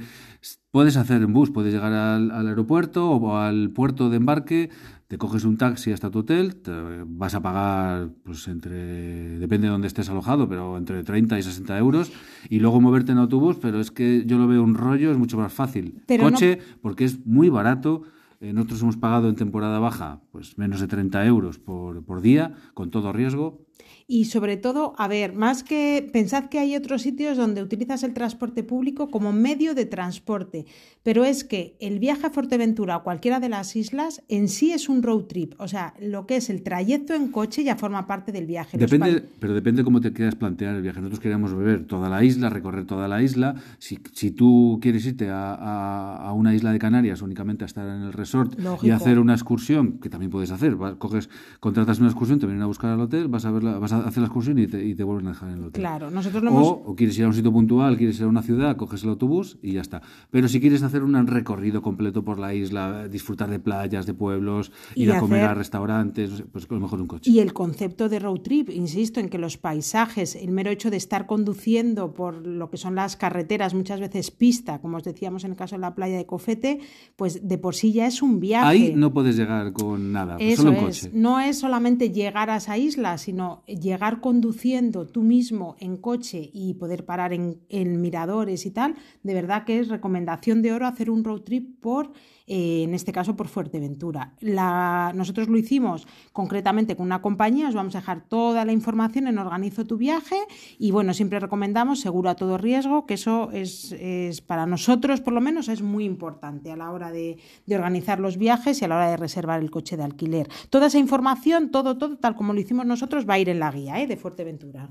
Puedes 0.71 0.97
hacer 0.97 1.21
en 1.21 1.31
bus, 1.31 1.51
puedes 1.51 1.73
llegar 1.73 1.93
al, 1.93 2.31
al 2.31 2.47
aeropuerto 2.49 3.09
o 3.11 3.37
al 3.37 3.69
puerto 3.69 4.09
de 4.09 4.17
embarque, 4.17 4.69
te 5.07 5.17
coges 5.17 5.43
un 5.45 5.57
taxi 5.57 5.91
hasta 5.91 6.09
tu 6.09 6.19
hotel, 6.19 6.55
te 6.55 6.71
vas 7.05 7.35
a 7.35 7.41
pagar, 7.41 8.09
pues 8.23 8.47
entre, 8.47 9.37
depende 9.37 9.67
de 9.67 9.71
dónde 9.71 9.87
estés 9.87 10.09
alojado, 10.09 10.49
pero 10.49 10.77
entre 10.77 11.03
30 11.03 11.37
y 11.37 11.43
60 11.43 11.77
euros, 11.77 12.11
y 12.49 12.59
luego 12.59 12.81
moverte 12.81 13.11
en 13.11 13.19
autobús, 13.19 13.57
pero 13.61 13.79
es 13.79 13.91
que 13.91 14.23
yo 14.25 14.37
lo 14.39 14.47
veo 14.47 14.63
un 14.63 14.73
rollo, 14.73 15.11
es 15.11 15.17
mucho 15.17 15.37
más 15.37 15.53
fácil. 15.53 16.01
Pero 16.07 16.23
no- 16.23 16.31
coche, 16.31 16.59
porque 16.81 17.05
es 17.05 17.25
muy 17.25 17.49
barato. 17.49 18.03
Eh, 18.41 18.51
nosotros 18.51 18.81
hemos 18.81 18.97
pagado 18.97 19.29
en 19.29 19.35
temporada 19.35 19.79
baja 19.79 20.19
pues 20.31 20.57
menos 20.57 20.81
de 20.81 20.87
30 20.87 21.25
euros 21.25 21.57
por, 21.57 22.03
por 22.03 22.21
día, 22.21 22.53
con 22.73 22.89
todo 22.91 23.13
riesgo. 23.13 23.61
Y 24.07 24.25
sobre 24.25 24.55
todo, 24.55 24.93
a 24.99 25.07
ver, 25.07 25.33
más 25.33 25.63
que 25.63 26.07
pensad 26.13 26.45
que 26.45 26.59
hay 26.59 26.75
otros 26.75 27.01
sitios 27.01 27.37
donde 27.37 27.63
utilizas 27.63 28.03
el 28.03 28.13
transporte 28.13 28.63
público 28.63 29.09
como 29.09 29.33
medio 29.33 29.73
de 29.73 29.87
transporte, 29.87 30.67
pero 31.01 31.25
es 31.25 31.43
que 31.43 31.75
el 31.79 31.97
viaje 31.97 32.27
a 32.27 32.29
Fuerteventura 32.29 32.97
o 32.97 33.03
cualquiera 33.03 33.39
de 33.39 33.49
las 33.49 33.75
islas 33.75 34.21
en 34.27 34.47
sí 34.47 34.71
es 34.71 34.89
un 34.89 35.01
road 35.01 35.23
trip, 35.23 35.55
o 35.59 35.67
sea, 35.67 35.95
lo 35.99 36.27
que 36.27 36.35
es 36.35 36.51
el 36.51 36.61
trayecto 36.61 37.15
en 37.15 37.29
coche 37.31 37.63
ya 37.63 37.77
forma 37.77 38.05
parte 38.05 38.31
del 38.31 38.45
viaje. 38.45 38.77
Depende, 38.77 39.23
pero 39.39 39.55
depende 39.55 39.83
cómo 39.83 39.99
te 40.01 40.13
quieras 40.13 40.35
plantear 40.35 40.75
el 40.75 40.83
viaje. 40.83 40.99
Nosotros 40.99 41.19
queríamos 41.19 41.55
beber 41.55 41.87
toda 41.87 42.07
la 42.07 42.23
isla, 42.23 42.49
recorrer 42.51 42.85
toda 42.85 43.07
la 43.07 43.23
isla. 43.23 43.55
Si, 43.79 43.97
si 44.13 44.29
tú 44.29 44.77
quieres 44.83 45.03
irte 45.07 45.29
a, 45.29 45.55
a- 45.55 46.27
a 46.27 46.33
una 46.33 46.53
isla 46.53 46.71
de 46.71 46.77
Canarias 46.77 47.23
únicamente 47.23 47.63
a 47.63 47.67
estar 47.67 47.87
en 47.87 48.03
el 48.03 48.13
resort 48.13 48.53
y 48.83 48.91
hacer 48.91 49.17
una 49.19 49.33
excursión, 49.33 49.97
que 49.99 50.09
también 50.09 50.29
puedes 50.29 50.51
hacer, 50.51 50.75
vas- 50.75 50.93
coges, 50.97 51.27
contratas 51.59 51.97
una 51.97 52.09
excursión, 52.09 52.37
te 52.37 52.45
vienen 52.45 52.61
a 52.61 52.67
buscar 52.67 52.91
al 52.91 53.01
hotel, 53.01 53.29
vas 53.29 53.45
a, 53.45 53.51
ver 53.51 53.63
la- 53.63 53.79
vas 53.79 53.93
a 53.93 53.94
hacer 53.99 54.19
la 54.21 54.25
excursión 54.27 54.59
y 54.59 54.67
te, 54.67 54.83
y 54.85 54.95
te 54.95 55.03
vuelven 55.03 55.27
a 55.27 55.29
dejar 55.31 55.49
en 55.49 55.55
el 55.59 55.63
hotel. 55.65 55.81
Claro, 55.81 56.11
nosotros 56.11 56.43
lo 56.43 56.51
o, 56.51 56.53
hemos... 56.53 56.67
o 56.85 56.95
quieres 56.95 57.17
ir 57.17 57.25
a 57.25 57.27
un 57.27 57.33
sitio 57.33 57.51
puntual, 57.51 57.97
quieres 57.97 58.17
ir 58.19 58.23
a 58.25 58.27
una 58.27 58.41
ciudad, 58.41 58.75
coges 58.75 59.03
el 59.03 59.09
autobús 59.09 59.57
y 59.61 59.73
ya 59.73 59.81
está. 59.81 60.01
Pero 60.31 60.47
si 60.47 60.59
quieres 60.59 60.83
hacer 60.83 61.03
un 61.03 61.27
recorrido 61.27 61.81
completo 61.81 62.23
por 62.23 62.39
la 62.39 62.53
isla, 62.53 63.07
disfrutar 63.07 63.49
de 63.49 63.59
playas, 63.59 64.05
de 64.05 64.13
pueblos, 64.13 64.71
Y 64.95 65.03
ir 65.03 65.11
a 65.11 65.19
comer 65.19 65.39
hacer- 65.41 65.49
a 65.51 65.53
restaurantes, 65.55 66.43
pues 66.51 66.65
a 66.69 66.73
lo 66.73 66.79
mejor 66.79 67.01
un 67.01 67.07
coche. 67.07 67.29
Y 67.29 67.39
el 67.39 67.53
concepto 67.53 68.09
de 68.09 68.19
road 68.19 68.41
trip, 68.41 68.69
insisto, 68.69 69.19
en 69.19 69.29
que 69.29 69.37
los 69.37 69.57
paisajes, 69.57 70.35
el 70.35 70.51
mero 70.51 70.69
hecho 70.71 70.89
de 70.91 70.97
estar 70.97 71.25
conduciendo 71.25 72.13
por 72.13 72.45
lo 72.45 72.69
que 72.69 72.77
son 72.77 72.95
las 72.95 73.15
carreteras, 73.15 73.73
muchas 73.73 73.99
veces 73.99 74.31
pista, 74.31 74.79
como 74.79 74.97
os 74.97 75.03
decíamos 75.03 75.43
en 75.43 75.51
el 75.51 75.57
caso 75.57 75.75
de 75.75 75.81
la 75.81 75.95
playa 75.95 76.17
de 76.17 76.25
Cofete, 76.25 76.79
pues 77.15 77.47
de 77.47 77.57
por 77.57 77.75
sí 77.75 77.91
ya 77.93 78.07
es 78.07 78.21
un 78.21 78.39
viaje. 78.39 78.67
Ahí 78.67 78.93
no 78.95 79.13
puedes 79.13 79.35
llegar 79.37 79.71
con 79.73 80.11
nada, 80.11 80.37
Eso 80.39 80.63
solo 80.63 80.73
es. 80.73 81.01
coche. 81.01 81.11
No 81.13 81.39
es 81.39 81.59
solamente 81.59 82.11
llegar 82.11 82.49
a 82.49 82.57
esa 82.57 82.77
isla, 82.77 83.17
sino 83.17 83.63
llegar 83.85 84.19
conduciendo 84.19 85.07
tú 85.07 85.21
mismo 85.21 85.75
en 85.79 85.95
coche 85.95 86.49
y 86.51 86.73
poder 86.73 87.05
parar 87.05 87.31
en, 87.31 88.01
miradores 88.01 88.65
y 88.65 88.71
tal. 88.71 88.95
De 89.23 89.33
verdad 89.33 89.63
que 89.63 89.79
es 89.79 89.87
recomendación 89.87 90.61
de 90.61 90.73
oro 90.73 90.87
hacer 90.87 91.09
un 91.09 91.23
road 91.23 91.41
trip 91.41 91.79
por, 91.79 92.11
eh, 92.47 92.83
en 92.83 92.93
este 92.93 93.11
caso, 93.11 93.35
por 93.35 93.47
Fuerteventura. 93.47 94.33
La, 94.39 95.11
nosotros 95.15 95.47
lo 95.47 95.57
hicimos 95.57 96.07
concretamente 96.31 96.95
con 96.95 97.07
una 97.07 97.21
compañía. 97.21 97.69
Os 97.69 97.75
vamos 97.75 97.95
a 97.95 97.99
dejar 97.99 98.21
toda 98.21 98.65
la 98.65 98.71
información 98.71 99.27
en 99.27 99.39
Organizo 99.39 99.85
tu 99.85 99.97
viaje 99.97 100.35
y 100.77 100.91
bueno, 100.91 101.13
siempre 101.13 101.39
recomendamos 101.39 102.01
seguro 102.01 102.29
a 102.29 102.35
todo 102.35 102.57
riesgo, 102.57 103.07
que 103.07 103.15
eso 103.15 103.49
es, 103.51 103.95
para 104.45 104.65
nosotros 104.65 105.21
por 105.21 105.33
lo 105.33 105.41
menos 105.41 105.69
es 105.69 105.81
muy 105.81 106.05
importante 106.05 106.71
a 106.71 106.75
la 106.75 106.91
hora 106.91 107.11
de, 107.11 107.37
organizar 107.67 108.19
los 108.19 108.37
viajes 108.37 108.81
y 108.81 108.85
a 108.85 108.87
la 108.87 108.97
hora 108.97 109.09
de 109.09 109.17
reservar 109.17 109.61
el 109.61 109.71
coche 109.71 109.97
de 109.97 110.03
alquiler. 110.03 110.47
Toda 110.69 110.87
esa 110.87 110.99
información, 110.99 111.71
todo, 111.71 111.97
todo, 111.97 112.17
tal 112.17 112.35
como 112.35 112.53
lo 112.53 112.59
hicimos 112.59 112.85
nosotros, 112.85 113.27
va 113.27 113.35
a 113.35 113.39
ir 113.39 113.49
en 113.49 113.59
la 113.59 113.71
guía 113.71 113.99
¿eh? 114.01 114.07
de 114.07 114.17
Fuerteventura. 114.17 114.87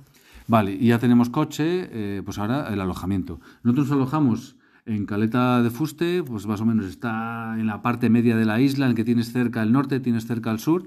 Vale, 0.46 0.72
y 0.72 0.88
ya 0.88 0.98
tenemos 0.98 1.30
coche, 1.30 1.88
eh, 1.90 2.22
pues 2.24 2.38
ahora 2.38 2.68
el 2.72 2.80
alojamiento. 2.80 3.40
Nosotros 3.62 3.88
nos 3.88 3.96
alojamos 3.96 4.56
en 4.86 5.06
Caleta 5.06 5.62
de 5.62 5.70
Fuste, 5.70 6.22
pues 6.22 6.46
más 6.46 6.60
o 6.60 6.64
menos 6.66 6.86
está 6.86 7.54
en 7.58 7.66
la 7.66 7.80
parte 7.82 8.10
media 8.10 8.36
de 8.36 8.44
la 8.44 8.60
isla, 8.60 8.86
en 8.88 8.94
que 8.94 9.04
tienes 9.04 9.32
cerca 9.32 9.62
el 9.62 9.72
norte, 9.72 10.00
tienes 10.00 10.26
cerca 10.26 10.50
el 10.50 10.58
sur, 10.58 10.84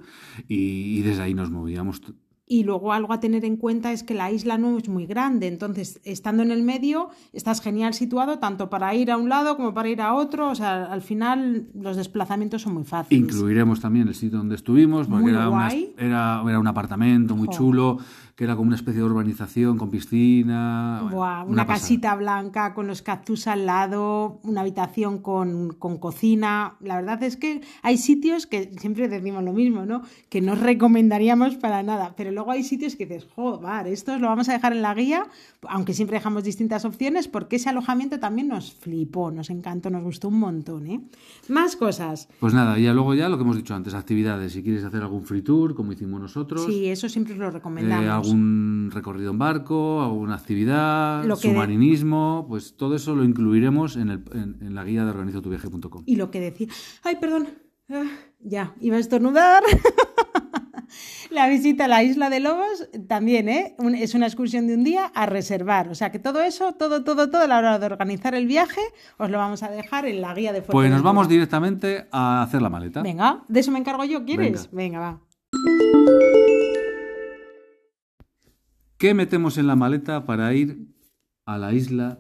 y, 0.48 1.00
y 1.00 1.02
desde 1.02 1.24
ahí 1.24 1.34
nos 1.34 1.50
movíamos. 1.50 2.02
Y 2.50 2.64
luego 2.64 2.94
algo 2.94 3.12
a 3.12 3.20
tener 3.20 3.44
en 3.44 3.58
cuenta 3.58 3.92
es 3.92 4.04
que 4.04 4.14
la 4.14 4.32
isla 4.32 4.58
no 4.58 4.78
es 4.78 4.88
muy 4.88 5.06
grande, 5.06 5.48
entonces 5.48 6.00
estando 6.06 6.44
en 6.44 6.52
el 6.52 6.64
medio 6.64 7.10
estás 7.34 7.60
genial 7.60 7.94
situado 7.94 8.40
tanto 8.40 8.70
para 8.70 8.96
ir 8.96 9.12
a 9.12 9.18
un 9.18 9.28
lado 9.28 9.58
como 9.58 9.74
para 9.74 9.90
ir 9.90 10.00
a 10.00 10.14
otro, 10.14 10.50
o 10.52 10.56
sea, 10.56 10.86
al 10.86 11.02
final 11.02 11.68
los 11.74 11.98
desplazamientos 11.98 12.62
son 12.62 12.76
muy 12.76 12.86
fáciles. 12.86 13.22
Incluiremos 13.22 13.82
también 13.82 14.08
el 14.08 14.16
sitio 14.16 14.38
donde 14.38 14.56
estuvimos, 14.56 15.08
porque 15.08 15.32
era, 15.32 15.50
una- 15.50 15.74
era, 15.98 16.42
era 16.48 16.60
un 16.60 16.68
apartamento 16.68 17.36
muy 17.36 17.48
Jo. 17.48 17.54
chulo, 17.54 17.98
que 18.38 18.44
era 18.44 18.56
como 18.56 18.68
una 18.68 18.76
especie 18.76 19.02
de 19.02 19.08
urbanización 19.08 19.80
con 19.80 19.90
piscina. 19.90 21.00
bueno, 21.02 21.16
Buah, 21.18 21.44
una, 21.46 21.66
casita 21.66 22.14
blanca 22.14 22.76
con 22.76 22.86
los 22.86 23.02
cactus 23.02 23.48
al 23.48 23.66
lado, 23.66 24.40
una 24.44 24.62
habitación 24.62 25.18
con, 25.24 25.74
con 25.74 25.98
cocina. 25.98 26.76
La 26.80 26.98
verdad 26.98 27.24
es 27.24 27.36
que 27.36 27.62
hay 27.82 27.98
sitios 27.98 28.46
que 28.46 28.72
siempre 28.80 29.08
decimos 29.08 29.44
lo 29.44 29.54
mismo, 29.54 29.88
¿no? 29.88 30.04
Que 30.30 30.40
no 30.42 30.54
recomendaríamos 30.54 31.56
para 31.56 31.82
nada, 31.82 32.14
pero 32.16 32.30
luego 32.30 32.52
hay 32.52 32.64
sitios 32.64 32.96
que 32.96 33.08
dices, 33.08 33.28
joder, 33.36 33.88
esto 33.88 34.20
lo 34.20 34.28
vamos 34.28 34.48
a 34.50 34.54
dejar 34.54 34.74
en 34.74 34.84
la 34.84 34.94
guía, 34.94 35.26
aunque 35.68 35.96
siempre 35.96 36.18
dejamos 36.18 36.44
distintas 36.44 36.86
opciones, 36.86 37.28
porque 37.28 37.56
ese 37.56 37.70
alojamiento 37.70 38.20
también 38.20 38.50
nos 38.50 38.72
flipó, 38.72 39.32
nos 39.32 39.50
encantó, 39.50 39.90
nos 39.90 40.04
gustó 40.04 40.28
un 40.28 40.38
montón, 40.38 40.86
¿eh? 40.86 41.02
Más 41.50 41.76
cosas. 41.76 42.30
Pues 42.40 42.54
nada, 42.54 42.78
y 42.78 42.84
ya 42.84 42.94
luego 42.94 43.16
ya 43.16 43.30
lo 43.30 43.38
que 43.38 43.44
hemos 43.44 43.58
dicho 43.58 43.74
antes, 43.74 43.96
actividades. 43.96 44.54
Si 44.54 44.62
quieres 44.62 44.84
hacer 44.84 45.02
algún 45.02 45.24
free 45.24 45.42
tour, 45.42 45.74
como 45.74 45.92
hicimos 45.92 46.22
nosotros. 46.22 46.68
Sí, 46.68 46.88
eso 46.88 47.10
siempre 47.10 47.36
lo 47.36 47.48
Eh, 47.48 47.52
recomendamos. 47.52 48.27
Algún 48.32 48.92
recorrido 48.94 49.32
en 49.32 49.38
barco, 49.40 50.02
alguna 50.02 50.36
actividad, 50.36 51.24
Lo 51.26 51.36
que- 51.38 51.50
submarinismo, 51.50 52.46
pues 52.48 52.76
todo 52.78 52.96
eso 52.96 53.16
lo 53.16 53.24
incluiremos 53.24 53.96
en, 53.98 54.10
el- 54.10 54.24
en- 54.34 54.58
en 54.62 54.76
la 54.76 54.84
guía 54.84 55.04
de 55.06 55.12
organizotuviaje.com. 55.12 56.04
Y 56.06 56.16
lo 56.16 56.30
que 56.32 56.40
decía, 56.40 56.68
ay, 57.04 57.18
perdón, 57.18 57.48
Ah, 57.90 58.04
ya, 58.42 58.76
iba 58.82 58.98
a 58.98 59.00
estornudar. 59.00 59.64
La 61.30 61.48
visita 61.50 61.86
a 61.86 61.88
la 61.88 62.02
isla 62.04 62.30
de 62.30 62.40
Lobos 62.40 62.90
también 63.08 63.50
¿eh? 63.50 63.76
Es 64.00 64.16
una 64.16 64.26
excursión 64.26 64.68
de 64.68 64.74
un 64.76 64.84
día 64.84 65.06
a 65.14 65.26
reservar. 65.26 65.90
O 65.90 65.96
sea 65.96 66.12
que 66.12 66.20
todo 66.20 66.42
eso, 66.42 66.74
todo, 66.74 67.04
todo, 67.04 67.30
todo 67.30 67.42
a 67.44 67.48
la 67.48 67.58
hora 67.60 67.80
de 67.80 67.86
organizar 67.86 68.34
el 68.36 68.48
viaje, 68.48 68.80
os 69.18 69.30
lo 69.30 69.38
vamos 69.38 69.64
a 69.64 69.70
dejar 69.70 70.06
en 70.06 70.22
la 70.22 70.34
guía 70.34 70.54
de 70.54 70.62
Pues 70.62 70.90
nos 70.90 71.04
vamos 71.04 71.28
directamente 71.28 72.08
a 72.12 72.42
hacer 72.44 72.62
la 72.62 72.70
maleta. 72.70 73.02
Venga, 73.02 73.44
de 73.48 73.60
eso 73.60 73.72
me 73.72 73.80
encargo 73.80 74.04
yo, 74.06 74.24
¿quieres? 74.26 74.70
Venga, 74.72 75.00
va. 75.00 75.22
¿Qué 78.98 79.14
metemos 79.14 79.60
en 79.60 79.68
la 79.68 79.76
maleta 79.76 80.26
para 80.26 80.54
ir 80.56 80.88
a 81.46 81.58
la 81.60 81.74
isla 81.74 82.20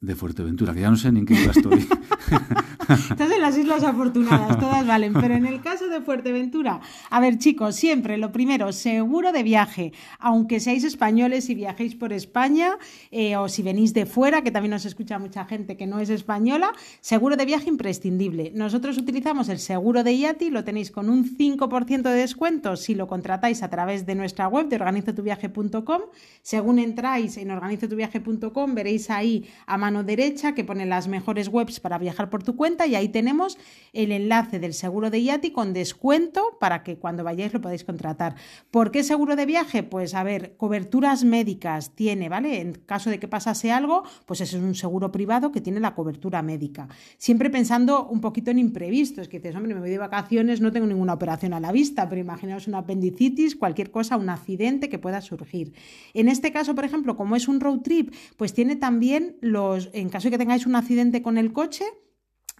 de 0.00 0.16
Fuerteventura? 0.16 0.74
Que 0.74 0.80
ya 0.80 0.90
no 0.90 0.96
sé 0.96 1.12
ni 1.12 1.20
en 1.20 1.26
qué 1.26 1.34
isla 1.34 1.52
estoy. 1.52 1.86
Estás 3.10 3.32
en 3.32 3.40
las 3.40 3.58
Islas 3.58 3.82
Afortunadas, 3.82 4.58
todas 4.60 4.86
valen. 4.86 5.12
Pero 5.12 5.34
en 5.34 5.46
el 5.46 5.60
caso 5.60 5.88
de 5.88 6.00
Fuerteventura, 6.00 6.80
a 7.10 7.20
ver 7.20 7.38
chicos, 7.38 7.74
siempre 7.74 8.16
lo 8.16 8.30
primero, 8.30 8.72
seguro 8.72 9.32
de 9.32 9.42
viaje. 9.42 9.92
Aunque 10.18 10.60
seáis 10.60 10.84
españoles 10.84 11.50
y 11.50 11.54
viajéis 11.54 11.96
por 11.96 12.12
España 12.12 12.76
eh, 13.10 13.36
o 13.36 13.48
si 13.48 13.62
venís 13.62 13.92
de 13.92 14.06
fuera, 14.06 14.42
que 14.42 14.50
también 14.50 14.70
nos 14.70 14.84
escucha 14.84 15.18
mucha 15.18 15.44
gente 15.46 15.76
que 15.76 15.86
no 15.86 15.98
es 15.98 16.10
española, 16.10 16.72
seguro 17.00 17.36
de 17.36 17.44
viaje 17.44 17.68
imprescindible. 17.68 18.52
Nosotros 18.54 18.98
utilizamos 18.98 19.48
el 19.48 19.58
seguro 19.58 20.04
de 20.04 20.14
IATI, 20.14 20.50
lo 20.50 20.62
tenéis 20.62 20.90
con 20.90 21.08
un 21.08 21.24
5% 21.24 22.02
de 22.02 22.10
descuento 22.10 22.76
si 22.76 22.94
lo 22.94 23.08
contratáis 23.08 23.62
a 23.62 23.68
través 23.68 24.06
de 24.06 24.14
nuestra 24.14 24.48
web 24.48 24.68
de 24.68 24.76
organizotuviaje.com. 24.76 26.02
Según 26.42 26.78
entráis 26.78 27.36
en 27.36 27.50
organizotuviaje.com 27.50 28.74
veréis 28.74 29.10
ahí 29.10 29.48
a 29.66 29.76
mano 29.76 30.04
derecha 30.04 30.54
que 30.54 30.64
pone 30.64 30.86
las 30.86 31.08
mejores 31.08 31.48
webs 31.48 31.80
para 31.80 31.98
viajar 31.98 32.30
por 32.30 32.42
tu 32.42 32.54
cuenta 32.54 32.75
y 32.84 32.96
ahí 32.96 33.08
tenemos 33.08 33.56
el 33.92 34.12
enlace 34.12 34.58
del 34.58 34.74
seguro 34.74 35.10
de 35.10 35.20
IATI 35.20 35.52
con 35.52 35.72
descuento 35.72 36.58
para 36.60 36.82
que 36.82 36.98
cuando 36.98 37.24
vayáis 37.24 37.54
lo 37.54 37.62
podáis 37.62 37.84
contratar. 37.84 38.34
¿Por 38.70 38.90
qué 38.90 39.02
seguro 39.02 39.36
de 39.36 39.46
viaje? 39.46 39.82
Pues 39.82 40.14
a 40.14 40.22
ver, 40.22 40.56
coberturas 40.56 41.24
médicas 41.24 41.92
tiene, 41.94 42.28
¿vale? 42.28 42.60
En 42.60 42.74
caso 42.74 43.08
de 43.08 43.18
que 43.18 43.28
pasase 43.28 43.72
algo, 43.72 44.02
pues 44.26 44.42
eso 44.42 44.58
es 44.58 44.62
un 44.62 44.74
seguro 44.74 45.10
privado 45.10 45.50
que 45.50 45.62
tiene 45.62 45.80
la 45.80 45.94
cobertura 45.94 46.42
médica. 46.42 46.88
Siempre 47.16 47.48
pensando 47.48 48.06
un 48.06 48.20
poquito 48.20 48.50
en 48.50 48.58
imprevistos, 48.58 49.28
que 49.28 49.38
dices, 49.38 49.56
hombre, 49.56 49.74
me 49.74 49.80
voy 49.80 49.90
de 49.90 49.98
vacaciones, 49.98 50.60
no 50.60 50.72
tengo 50.72 50.86
ninguna 50.86 51.14
operación 51.14 51.54
a 51.54 51.60
la 51.60 51.72
vista, 51.72 52.08
pero 52.08 52.20
imaginaos 52.20 52.66
una 52.66 52.78
apendicitis, 52.78 53.56
cualquier 53.56 53.90
cosa, 53.90 54.16
un 54.16 54.28
accidente 54.28 54.88
que 54.90 54.98
pueda 54.98 55.20
surgir. 55.20 55.72
En 56.12 56.28
este 56.28 56.52
caso, 56.52 56.74
por 56.74 56.84
ejemplo, 56.84 57.16
como 57.16 57.36
es 57.36 57.48
un 57.48 57.60
road 57.60 57.80
trip, 57.80 58.14
pues 58.36 58.52
tiene 58.52 58.76
también 58.76 59.36
los, 59.40 59.90
en 59.92 60.08
caso 60.08 60.26
de 60.26 60.32
que 60.32 60.38
tengáis 60.38 60.66
un 60.66 60.76
accidente 60.76 61.22
con 61.22 61.38
el 61.38 61.52
coche, 61.52 61.84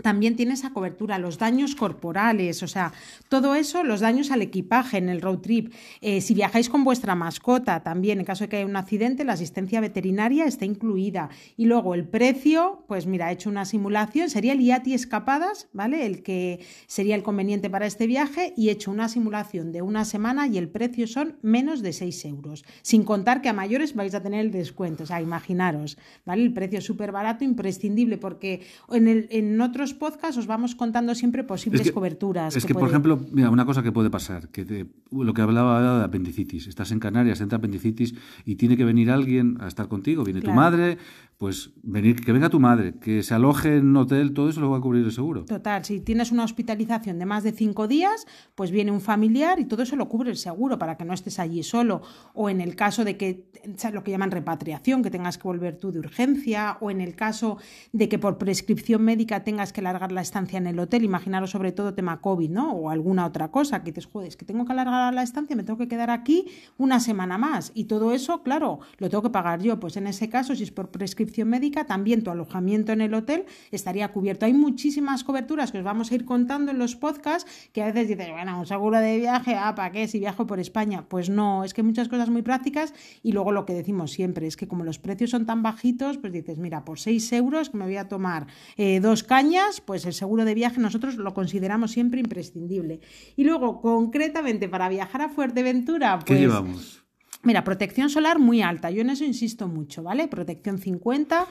también 0.03 0.37
tiene 0.37 0.55
esa 0.55 0.71
cobertura, 0.71 1.19
los 1.19 1.39
daños 1.39 1.75
corporales, 1.75 2.63
o 2.63 2.69
sea, 2.69 2.93
todo 3.29 3.55
eso, 3.55 3.83
los 3.83 4.01
daños 4.01 4.31
al 4.31 4.43
equipaje 4.43 4.99
en 4.99 5.09
el 5.09 5.23
road 5.23 5.39
trip. 5.39 5.73
Eh, 6.01 6.21
si 6.21 6.35
viajáis 6.35 6.69
con 6.69 6.85
vuestra 6.85 7.15
mascota, 7.15 7.83
también 7.83 8.19
en 8.19 8.25
caso 8.25 8.45
de 8.45 8.49
que 8.49 8.57
haya 8.57 8.67
un 8.67 8.77
accidente, 8.77 9.25
la 9.25 9.33
asistencia 9.33 9.81
veterinaria 9.81 10.45
está 10.45 10.65
incluida. 10.65 11.31
Y 11.57 11.67
luego 11.67 11.95
el 11.95 12.05
precio, 12.05 12.85
pues 12.89 13.07
mira, 13.07 13.31
he 13.31 13.35
hecho 13.35 13.51
una 13.51 13.65
simulación, 13.65 14.29
sería 14.31 14.53
el 14.53 14.61
IATI 14.61 14.95
escapadas, 14.95 15.69
¿vale? 15.73 16.07
El 16.07 16.23
que 16.23 16.61
sería 16.87 17.15
el 17.15 17.23
conveniente 17.23 17.71
para 17.71 17.87
este 17.87 18.07
viaje, 18.07 18.53
y 18.57 18.69
he 18.69 18.73
hecho 18.73 18.91
una 18.91 19.09
simulación 19.09 19.73
de 19.73 19.83
una 19.83 20.05
semana 20.05 20.47
y 20.47 20.59
el 20.59 20.69
precio 20.69 21.07
son 21.07 21.39
menos 21.43 21.83
de 21.83 21.93
6 21.93 22.25
euros. 22.27 22.65
Sin 22.83 23.05
contar 23.05 23.41
que 23.41 23.49
a 23.49 23.53
mayores 23.53 23.95
vais 23.95 24.15
a 24.15 24.23
tener 24.23 24.41
el 24.41 24.51
descuento, 24.51 25.05
o 25.05 25.07
sea, 25.07 25.21
imaginaros, 25.21 25.97
¿vale? 26.25 26.43
El 26.43 26.53
precio 26.53 26.81
súper 26.81 27.13
barato, 27.13 27.45
imprescindible, 27.45 28.19
porque 28.19 28.63
en, 28.91 29.09
el, 29.09 29.29
en 29.31 29.61
otros 29.61 29.86
podcasts 29.95 30.39
os 30.39 30.47
vamos 30.47 30.75
contando 30.75 31.15
siempre 31.15 31.45
posibles 31.45 31.93
coberturas. 31.93 32.57
Es 32.57 32.65
que, 32.65 32.75
por 32.75 32.89
ejemplo, 32.89 33.21
mira, 33.31 33.51
una 33.51 33.67
cosa 33.67 33.83
que 33.83 33.93
puede 33.93 34.11
pasar, 34.11 34.49
que 34.49 34.87
lo 35.11 35.35
que 35.35 35.43
hablaba 35.43 35.99
de 35.99 36.05
apendicitis. 36.05 36.67
Estás 36.67 36.93
en 36.93 37.01
Canarias, 37.01 37.41
entra 37.41 37.59
apendicitis 37.59 38.15
y 38.45 38.57
tiene 38.57 38.77
que 38.77 38.85
venir 38.85 39.11
alguien 39.11 39.59
a 39.61 39.69
estar 39.69 39.89
contigo. 39.89 40.25
Viene 40.25 40.41
tu 40.41 40.53
madre, 40.53 40.99
pues 41.39 41.73
venir, 41.83 42.25
que 42.25 42.33
venga 42.33 42.49
tu 42.49 42.59
madre, 42.59 42.95
que 42.99 43.23
se 43.23 43.35
aloje 43.35 43.77
en 43.77 43.89
un 43.89 43.97
hotel, 43.99 44.33
todo 44.33 44.49
eso 44.49 44.61
lo 44.61 44.71
va 44.71 44.79
a 44.79 44.81
cubrir 44.81 45.05
el 45.05 45.13
seguro. 45.13 45.45
Total, 45.45 45.85
si 45.85 46.01
tienes 46.01 46.33
una 46.33 46.45
hospitalización 46.45 47.19
de 47.19 47.27
más 47.27 47.45
de 47.45 47.53
cinco 47.53 47.87
días, 47.87 48.27
pues 48.55 48.71
viene 48.71 48.91
un 48.91 49.03
familiar 49.03 49.61
y 49.61 49.67
todo 49.67 49.83
eso 49.83 49.97
lo 49.97 50.09
cubre 50.09 50.31
el 50.31 50.39
seguro 50.39 50.79
para 50.79 50.97
que 50.97 51.05
no 51.05 51.13
estés 51.13 51.39
allí 51.39 51.63
solo. 51.63 52.01
O 52.33 52.49
en 52.49 52.63
el 52.63 52.75
caso 52.75 53.05
de 53.05 53.19
que, 53.19 53.51
lo 53.93 54.03
que 54.03 54.13
llaman 54.13 54.31
repatriación, 54.31 55.03
que 55.03 55.11
tengas 55.11 55.37
que 55.37 55.47
volver 55.47 55.77
tú 55.77 55.93
de 55.93 55.99
urgencia, 55.99 56.79
o 56.81 56.91
en 56.91 57.03
el 57.03 57.15
caso 57.15 57.59
de 57.93 58.09
que 58.09 58.19
por 58.19 58.39
prescripción 58.39 59.03
médica 59.03 59.45
tengas 59.45 59.75
que 59.75 59.81
alargar 59.81 60.13
la 60.13 60.23
estancia 60.23 60.57
en 60.57 60.67
el 60.67 60.79
hotel, 60.79 61.05
imaginaros 61.05 61.51
sobre 61.51 61.73
todo 61.73 61.93
tema 61.93 62.23
COVID, 62.23 62.49
¿no? 62.49 62.73
O 62.73 62.89
alguna 62.89 63.27
otra 63.27 63.51
cosa, 63.51 63.85
que 63.85 63.91
dices, 63.91 64.07
joder, 64.07 64.29
es 64.29 64.37
que 64.39 64.47
tengo 64.47 64.65
que 64.65 64.73
alargar 64.73 65.13
la 65.13 65.23
estancia, 65.23 65.55
me 65.55 65.65
tengo 65.65 65.79
que 65.79 65.89
quedar 65.89 66.09
aquí 66.09 66.47
una 66.79 66.99
semana 66.99 67.37
más. 67.37 67.73
Y 67.75 67.85
todo 67.85 68.13
eso, 68.13 68.43
claro, 68.43 68.81
lo 68.97 69.11
tengo 69.11 69.23
que 69.23 69.31
pagar 69.31 69.61
yo. 69.61 69.79
Pues 69.79 69.99
en 69.99 70.07
ese 70.07 70.31
caso, 70.31 70.55
si 70.55 70.63
es 70.63 70.71
por 70.71 70.89
prescripción 70.89 71.26
médica, 71.45 71.85
también 71.85 72.23
tu 72.23 72.31
alojamiento 72.31 72.93
en 72.93 73.01
el 73.01 73.15
hotel 73.15 73.45
estaría 73.71 74.09
cubierto. 74.09 74.47
Hay 74.47 74.55
muchísimas 74.55 75.25
coberturas 75.25 75.73
que 75.73 75.79
os 75.79 75.85
vamos 75.85 76.11
a 76.11 76.15
ir 76.15 76.25
contando 76.25 76.73
en 76.73 76.79
los 76.79 76.97
podcasts 76.97 77.51
que 77.73 77.83
a 77.83 77.87
veces 77.87 78.09
dices, 78.09 78.31
bueno, 78.31 78.59
un 78.59 78.67
seguro 78.67 78.99
de 78.99 79.19
viaje, 79.19 79.55
ah, 79.55 79.75
¿para 79.75 79.91
qué? 79.91 80.09
Si 80.09 80.19
viajo 80.19 80.47
por 80.47 80.61
España. 80.61 81.07
Pues 81.09 81.31
no, 81.31 81.65
es 81.65 81.75
que 81.75 81.81
hay 81.81 81.87
muchas 81.87 82.09
cosas 82.09 82.31
muy 82.31 82.43
prácticas 82.43 82.95
y 83.23 83.33
luego 83.33 83.53
lo 83.53 83.67
que 83.67 83.75
decimos 83.75 84.13
siempre 84.13 84.47
es 84.47 84.57
que 84.57 84.69
como 84.69 84.85
los 84.85 84.99
precios 84.99 85.31
son 85.31 85.47
tan 85.47 85.63
bajitos, 85.63 86.19
pues 86.19 86.33
dices, 86.33 86.59
mira, 86.59 86.85
por 86.85 86.99
6 86.99 87.33
euros 87.33 87.71
que 87.71 87.77
me 87.77 87.85
voy 87.85 87.97
a 87.97 88.09
tomar 88.09 88.47
eh, 88.77 89.01
dos 89.01 89.23
cañas, 89.23 89.81
pues 89.81 90.05
el 90.07 90.13
seguro 90.13 90.45
de 90.45 90.55
viaje 90.55 90.81
nosotros 90.81 91.17
lo 91.17 91.35
consideramos 91.35 91.91
siempre 91.91 92.21
imprescindible. 92.21 93.01
Y 93.37 93.45
luego, 93.45 93.81
concretamente, 93.81 94.69
para 94.69 94.89
viajar 94.89 95.23
a 95.23 95.29
Fuerteventura, 95.29 96.19
pues... 96.19 96.25
¿Qué 96.27 96.39
llevamos? 96.39 97.06
Mira, 97.47 97.63
protección 97.63 98.11
solar 98.11 98.41
muy 98.41 98.61
alta. 98.61 98.91
Yo 98.91 99.03
en 99.03 99.11
eso 99.11 99.23
insisto 99.23 99.69
mucho, 99.69 100.03
¿vale? 100.03 100.27
Protección 100.27 100.79
50. 100.79 101.47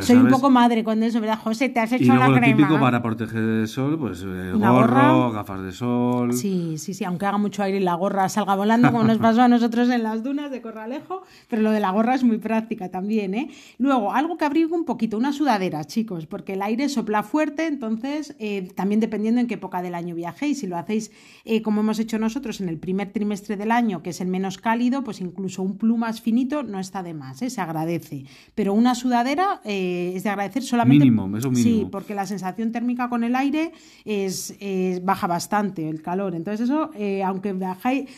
Soy 0.00 0.16
un 0.16 0.28
poco 0.28 0.50
madre 0.50 0.84
con 0.84 1.02
eso, 1.02 1.20
¿verdad, 1.20 1.40
José? 1.40 1.68
Te 1.68 1.80
has 1.80 1.90
hecho 1.90 2.04
y 2.04 2.06
luego 2.06 2.22
la 2.22 2.28
lo 2.28 2.36
crema. 2.36 2.56
típico 2.56 2.78
para 2.78 3.02
proteger 3.02 3.40
del 3.44 3.66
sol, 3.66 3.98
pues 3.98 4.22
eh, 4.24 4.52
gorro, 4.54 5.32
gafas 5.32 5.64
de 5.64 5.72
sol. 5.72 6.32
Sí, 6.32 6.78
sí, 6.78 6.94
sí. 6.94 7.04
Aunque 7.04 7.26
haga 7.26 7.38
mucho 7.38 7.60
aire 7.64 7.78
y 7.78 7.80
la 7.82 7.94
gorra 7.94 8.28
salga 8.28 8.54
volando, 8.54 8.92
como 8.92 9.02
nos 9.02 9.18
pasó 9.18 9.42
a 9.42 9.48
nosotros 9.48 9.88
en 9.90 10.04
las 10.04 10.22
dunas 10.22 10.52
de 10.52 10.62
Corralejo. 10.62 11.24
Pero 11.48 11.62
lo 11.62 11.72
de 11.72 11.80
la 11.80 11.90
gorra 11.90 12.14
es 12.14 12.22
muy 12.22 12.38
práctica 12.38 12.88
también, 12.92 13.34
¿eh? 13.34 13.50
Luego, 13.78 14.12
algo 14.12 14.36
que 14.36 14.44
abrigue 14.44 14.72
un 14.72 14.84
poquito, 14.84 15.18
una 15.18 15.32
sudadera, 15.32 15.84
chicos, 15.84 16.26
porque 16.26 16.52
el 16.52 16.62
aire 16.62 16.88
sopla 16.88 17.24
fuerte, 17.24 17.66
entonces 17.66 18.36
eh, 18.38 18.70
también 18.76 19.00
dependiendo 19.00 19.40
en 19.40 19.48
qué 19.48 19.54
época 19.54 19.82
del 19.82 19.96
año 19.96 20.14
viajéis. 20.14 20.60
Si 20.60 20.68
lo 20.68 20.76
hacéis 20.76 21.10
eh, 21.44 21.62
como 21.62 21.80
hemos 21.80 21.98
hecho 21.98 22.20
nosotros 22.20 22.60
en 22.60 22.68
el 22.68 22.78
primer 22.78 23.12
trimestre 23.12 23.56
del 23.56 23.72
año, 23.72 24.04
que 24.04 24.10
es 24.10 24.20
el 24.20 24.28
menos 24.28 24.58
cálido, 24.58 25.02
pues 25.02 25.20
incluso 25.32 25.62
un 25.62 25.78
plumas 25.78 26.20
finito 26.20 26.62
no 26.62 26.78
está 26.78 27.02
de 27.02 27.14
más, 27.14 27.42
¿eh? 27.42 27.50
se 27.50 27.60
agradece. 27.60 28.24
Pero 28.54 28.74
una 28.74 28.94
sudadera 28.94 29.60
eh, 29.64 30.12
es 30.14 30.24
de 30.24 30.30
agradecer 30.30 30.62
solamente. 30.62 31.04
Mínimo, 31.04 31.36
eso 31.36 31.50
mínimo. 31.50 31.64
Sí, 31.64 31.88
porque 31.90 32.14
la 32.14 32.26
sensación 32.26 32.70
térmica 32.70 33.08
con 33.08 33.24
el 33.24 33.34
aire 33.34 33.72
es, 34.04 34.54
baja 35.02 35.26
bastante 35.26 35.88
el 35.88 36.02
calor. 36.02 36.34
Entonces, 36.34 36.68
eso, 36.68 36.90
eh, 36.94 37.22
aunque, 37.22 37.52
bajáis, 37.52 38.08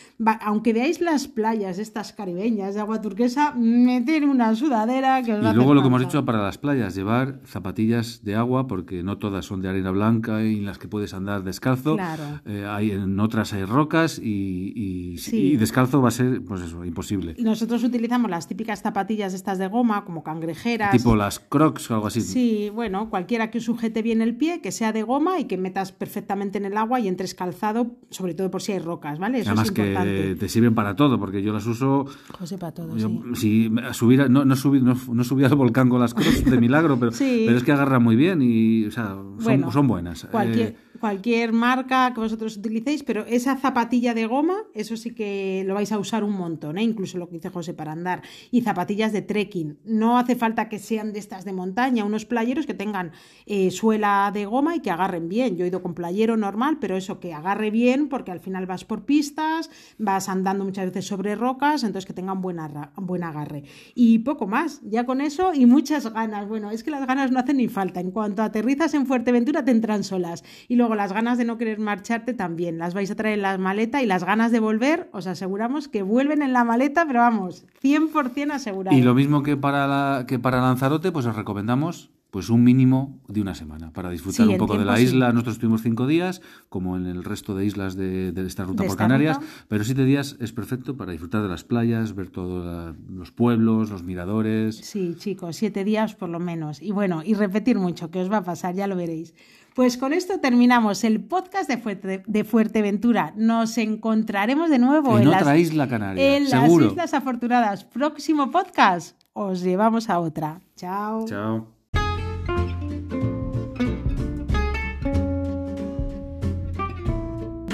aunque 0.41 0.73
veáis 0.73 0.99
las 1.01 1.27
playas 1.27 1.79
estas 1.79 2.13
caribeñas 2.13 2.75
de 2.75 2.81
agua 2.81 3.01
turquesa, 3.01 3.53
meter 3.55 4.25
una 4.25 4.53
sudadera 4.55 5.23
que 5.23 5.33
os 5.33 5.39
Y 5.39 5.55
luego 5.55 5.73
lo 5.73 5.81
que 5.81 5.87
hemos 5.87 6.01
dicho 6.01 6.25
para 6.25 6.41
las 6.41 6.57
playas, 6.57 6.95
llevar 6.95 7.39
zapatillas 7.45 8.23
de 8.23 8.35
agua, 8.35 8.67
porque 8.67 9.03
no 9.03 9.17
todas 9.17 9.45
son 9.45 9.61
de 9.61 9.69
arena 9.69 9.91
blanca 9.91 10.43
y 10.43 10.57
en 10.57 10.65
las 10.65 10.77
que 10.77 10.87
puedes 10.87 11.13
andar 11.13 11.43
descalzo. 11.43 11.95
Claro. 11.95 12.41
hay, 12.69 12.91
en 12.91 13.19
otras 13.19 13.53
hay 13.53 13.63
rocas 13.63 14.19
y, 14.21 15.15
y 15.31 15.57
descalzo 15.57 16.01
va 16.01 16.09
a 16.09 16.11
ser, 16.11 16.43
pues 16.43 16.61
eso, 16.61 16.83
imposible. 16.95 17.35
Nosotros 17.39 17.83
utilizamos 17.83 18.31
las 18.31 18.47
típicas 18.47 18.81
zapatillas 18.81 19.33
estas 19.33 19.57
de 19.57 19.67
goma, 19.67 20.05
como 20.05 20.23
cangrejeras. 20.23 20.91
Tipo 20.91 21.15
las 21.15 21.39
crocs 21.39 21.91
o 21.91 21.95
algo 21.95 22.07
así. 22.07 22.21
Sí, 22.21 22.71
bueno, 22.73 23.09
cualquiera 23.09 23.51
que 23.51 23.59
sujete 23.59 24.01
bien 24.01 24.21
el 24.21 24.35
pie, 24.35 24.61
que 24.61 24.71
sea 24.71 24.93
de 24.93 25.03
goma 25.03 25.39
y 25.39 25.45
que 25.45 25.57
metas 25.57 25.91
perfectamente 25.91 26.57
en 26.57 26.65
el 26.65 26.77
agua 26.77 26.99
y 27.01 27.07
entres 27.09 27.35
calzado, 27.35 27.97
sobre 28.09 28.33
todo 28.33 28.49
por 28.49 28.61
si 28.61 28.71
hay 28.71 28.79
rocas, 28.79 29.19
¿vale? 29.19 29.39
Eso 29.39 29.49
Además 29.49 29.69
es 29.71 29.77
importante. 29.77 30.21
que 30.21 30.35
te 30.35 30.49
sirven 30.49 30.73
para 30.73 30.95
todo, 30.95 31.19
porque 31.19 31.41
yo 31.41 31.51
las 31.51 31.65
uso... 31.65 32.05
José, 32.31 32.57
para 32.57 32.73
todo, 32.73 32.95
yo, 32.95 33.09
Si 33.33 33.69
subir, 33.91 34.29
no, 34.29 34.45
no, 34.45 34.55
subí, 34.55 34.79
no, 34.79 34.95
no, 35.11 35.23
subí 35.23 35.43
al 35.43 35.55
volcán 35.55 35.89
con 35.89 35.99
las 35.99 36.13
crocs 36.13 36.45
de 36.45 36.59
milagro, 36.59 36.97
pero, 36.97 37.11
pero 37.19 37.57
es 37.57 37.63
que 37.63 37.71
agarran 37.73 38.01
muy 38.01 38.15
bien 38.15 38.41
y, 38.41 38.85
o 38.85 38.91
sea, 38.91 39.15
son, 39.39 39.71
son 39.71 39.87
buenas. 39.87 40.25
Cualquier, 40.31 40.67
eh, 40.67 40.77
cualquier 41.05 41.53
marca 41.53 42.11
que 42.15 42.19
vosotros 42.19 42.57
utilicéis, 42.57 43.03
pero 43.03 43.27
esa 43.27 43.57
zapatilla 43.57 44.15
de 44.15 44.25
goma, 44.25 44.63
eso 44.73 44.97
sí 44.97 45.13
que 45.13 45.63
lo 45.67 45.75
vais 45.75 45.91
a 45.91 45.99
usar 45.99 46.23
un 46.23 46.35
montón, 46.35 46.79
¿eh? 46.79 46.81
incluso 46.81 47.19
lo 47.19 47.27
que 47.27 47.35
dice 47.35 47.51
José 47.51 47.75
para 47.75 47.91
andar, 47.91 48.23
y 48.49 48.61
zapatillas 48.61 49.13
de 49.13 49.21
trekking. 49.21 49.77
No 49.85 50.17
hace 50.17 50.35
falta 50.35 50.67
que 50.67 50.79
sean 50.79 51.13
de 51.13 51.19
estas 51.19 51.45
de 51.45 51.53
montaña, 51.53 52.05
unos 52.05 52.25
playeros 52.25 52.65
que 52.65 52.73
tengan 52.73 53.11
eh, 53.45 53.69
suela 53.69 54.31
de 54.33 54.47
goma 54.47 54.75
y 54.75 54.79
que 54.79 54.89
agarren 54.89 55.29
bien. 55.29 55.57
Yo 55.57 55.65
he 55.65 55.67
ido 55.67 55.83
con 55.83 55.93
playero 55.93 56.37
normal, 56.37 56.79
pero 56.81 56.97
eso 56.97 57.19
que 57.19 57.35
agarre 57.35 57.69
bien, 57.69 58.09
porque 58.09 58.31
al 58.31 58.39
final 58.39 58.65
vas 58.65 58.83
por 58.83 59.05
pistas, 59.05 59.69
vas 59.99 60.27
andando 60.27 60.65
muchas 60.65 60.85
veces 60.85 61.05
sobre 61.05 61.35
rocas, 61.35 61.83
entonces 61.83 62.07
que 62.07 62.13
tengan 62.13 62.41
buena, 62.41 62.93
buen 62.95 63.23
agarre. 63.23 63.65
Y 63.93 64.19
poco 64.19 64.47
más, 64.47 64.81
ya 64.81 65.05
con 65.05 65.21
eso 65.21 65.53
y 65.53 65.67
muchas 65.67 66.11
ganas. 66.11 66.47
Bueno, 66.47 66.71
es 66.71 66.83
que 66.83 66.89
las 66.89 67.05
ganas 67.05 67.31
no 67.31 67.37
hacen 67.37 67.57
ni 67.57 67.67
falta. 67.67 67.99
En 67.99 68.09
cuanto 68.09 68.41
aterrizas 68.41 68.95
en 68.95 69.05
Fuerteventura, 69.05 69.63
te 69.63 69.69
entran 69.69 70.03
solas. 70.03 70.43
Y 70.67 70.77
luego 70.77 70.94
las 70.95 71.13
ganas 71.13 71.37
de 71.37 71.45
no 71.45 71.57
querer 71.57 71.79
marcharte 71.79 72.33
también. 72.33 72.77
Las 72.77 72.93
vais 72.93 73.09
a 73.11 73.15
traer 73.15 73.35
en 73.35 73.41
la 73.41 73.57
maleta 73.57 74.01
y 74.01 74.05
las 74.05 74.23
ganas 74.23 74.51
de 74.51 74.59
volver, 74.59 75.09
os 75.11 75.27
aseguramos 75.27 75.87
que 75.87 76.01
vuelven 76.01 76.41
en 76.41 76.53
la 76.53 76.63
maleta, 76.63 77.05
pero 77.05 77.19
vamos, 77.19 77.65
100% 77.83 78.51
asegurado. 78.51 78.97
Y 78.97 79.01
lo 79.01 79.13
mismo 79.13 79.43
que 79.43 79.57
para, 79.57 79.87
la, 79.87 80.25
que 80.27 80.39
para 80.39 80.61
Lanzarote, 80.61 81.11
pues 81.11 81.25
os 81.25 81.35
recomendamos 81.35 82.11
pues 82.35 82.49
un 82.49 82.65
mínimo 82.65 83.21
de 83.29 83.39
una 83.39 83.55
semana 83.55 83.93
para 83.93 84.09
disfrutar 84.09 84.45
un 84.49 84.57
poco 84.57 84.77
de 84.77 84.83
la 84.83 84.99
isla. 84.99 85.31
Nosotros 85.31 85.57
tuvimos 85.57 85.81
cinco 85.81 86.05
días, 86.05 86.41
como 86.67 86.97
en 86.97 87.05
el 87.05 87.23
resto 87.23 87.55
de 87.55 87.65
islas 87.65 87.95
de, 87.95 88.33
esta 88.45 88.65
ruta 88.65 88.83
por 88.83 88.97
Canarias, 88.97 89.39
pero 89.69 89.85
siete 89.85 90.03
días 90.03 90.35
es 90.41 90.51
perfecto 90.51 90.97
para 90.97 91.13
disfrutar 91.13 91.43
de 91.43 91.47
las 91.47 91.63
playas, 91.63 92.13
ver 92.13 92.27
todos 92.27 92.93
los 93.09 93.31
pueblos, 93.31 93.89
los 93.89 94.03
miradores. 94.03 94.75
Sí, 94.75 95.15
chicos, 95.17 95.55
siete 95.55 95.85
días 95.85 96.15
por 96.15 96.27
lo 96.27 96.41
menos. 96.41 96.81
Y 96.81 96.91
bueno, 96.91 97.21
y 97.23 97.35
repetir 97.35 97.79
mucho, 97.79 98.11
que 98.11 98.19
os 98.19 98.29
va 98.29 98.39
a 98.39 98.43
pasar, 98.43 98.75
ya 98.75 98.87
lo 98.87 98.97
veréis. 98.97 99.33
Pues 99.75 99.97
con 99.97 100.13
esto 100.13 100.39
terminamos 100.39 101.03
el 101.03 101.21
podcast 101.21 101.69
de, 101.69 101.77
Fuerte, 101.77 102.23
de 102.25 102.43
Fuerteventura. 102.45 103.33
Nos 103.35 103.77
encontraremos 103.77 104.69
de 104.69 104.79
nuevo 104.79 105.17
En 105.17 105.23
en, 105.23 105.27
otra 105.27 105.51
las, 105.51 105.59
isla 105.59 105.85
canaria, 105.89 106.37
en 106.37 106.47
seguro. 106.47 106.85
las 106.85 106.91
Islas 106.93 107.13
Afortunadas. 107.13 107.83
Próximo 107.83 108.51
podcast, 108.51 109.21
os 109.33 109.61
llevamos 109.61 110.09
a 110.09 110.19
otra. 110.21 110.61
Chao. 110.77 111.25
Chao. 111.27 111.74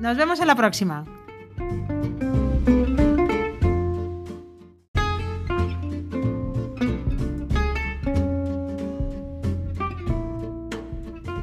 Nos 0.00 0.16
vemos 0.16 0.40
en 0.40 0.46
la 0.46 0.54
próxima. 0.56 1.04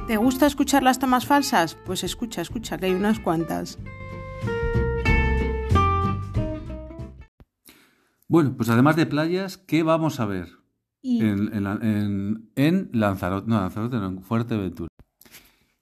¿Te 0.08 0.18
gusta 0.18 0.46
escuchar 0.46 0.84
las 0.84 1.00
tomas 1.00 1.26
falsas? 1.26 1.76
Pues 1.86 2.04
escucha, 2.04 2.42
escucha, 2.42 2.78
que 2.78 2.88
hay 2.88 2.94
unas 2.94 3.20
cuantas. 3.20 3.80
Bueno, 8.28 8.54
pues 8.56 8.70
además 8.70 8.96
de 8.96 9.06
playas, 9.06 9.58
¿qué 9.58 9.84
vamos 9.84 10.20
a 10.20 10.26
ver? 10.26 10.50
Y 11.02 11.24
En, 11.26 11.50
en- 11.54 12.50
en 12.56 12.90
Lanzarote, 12.94 13.48
no, 13.50 13.60
Lanzarote 13.60 13.98
no, 13.98 14.06
en 14.08 14.22
Fuerteventura. 14.22 14.90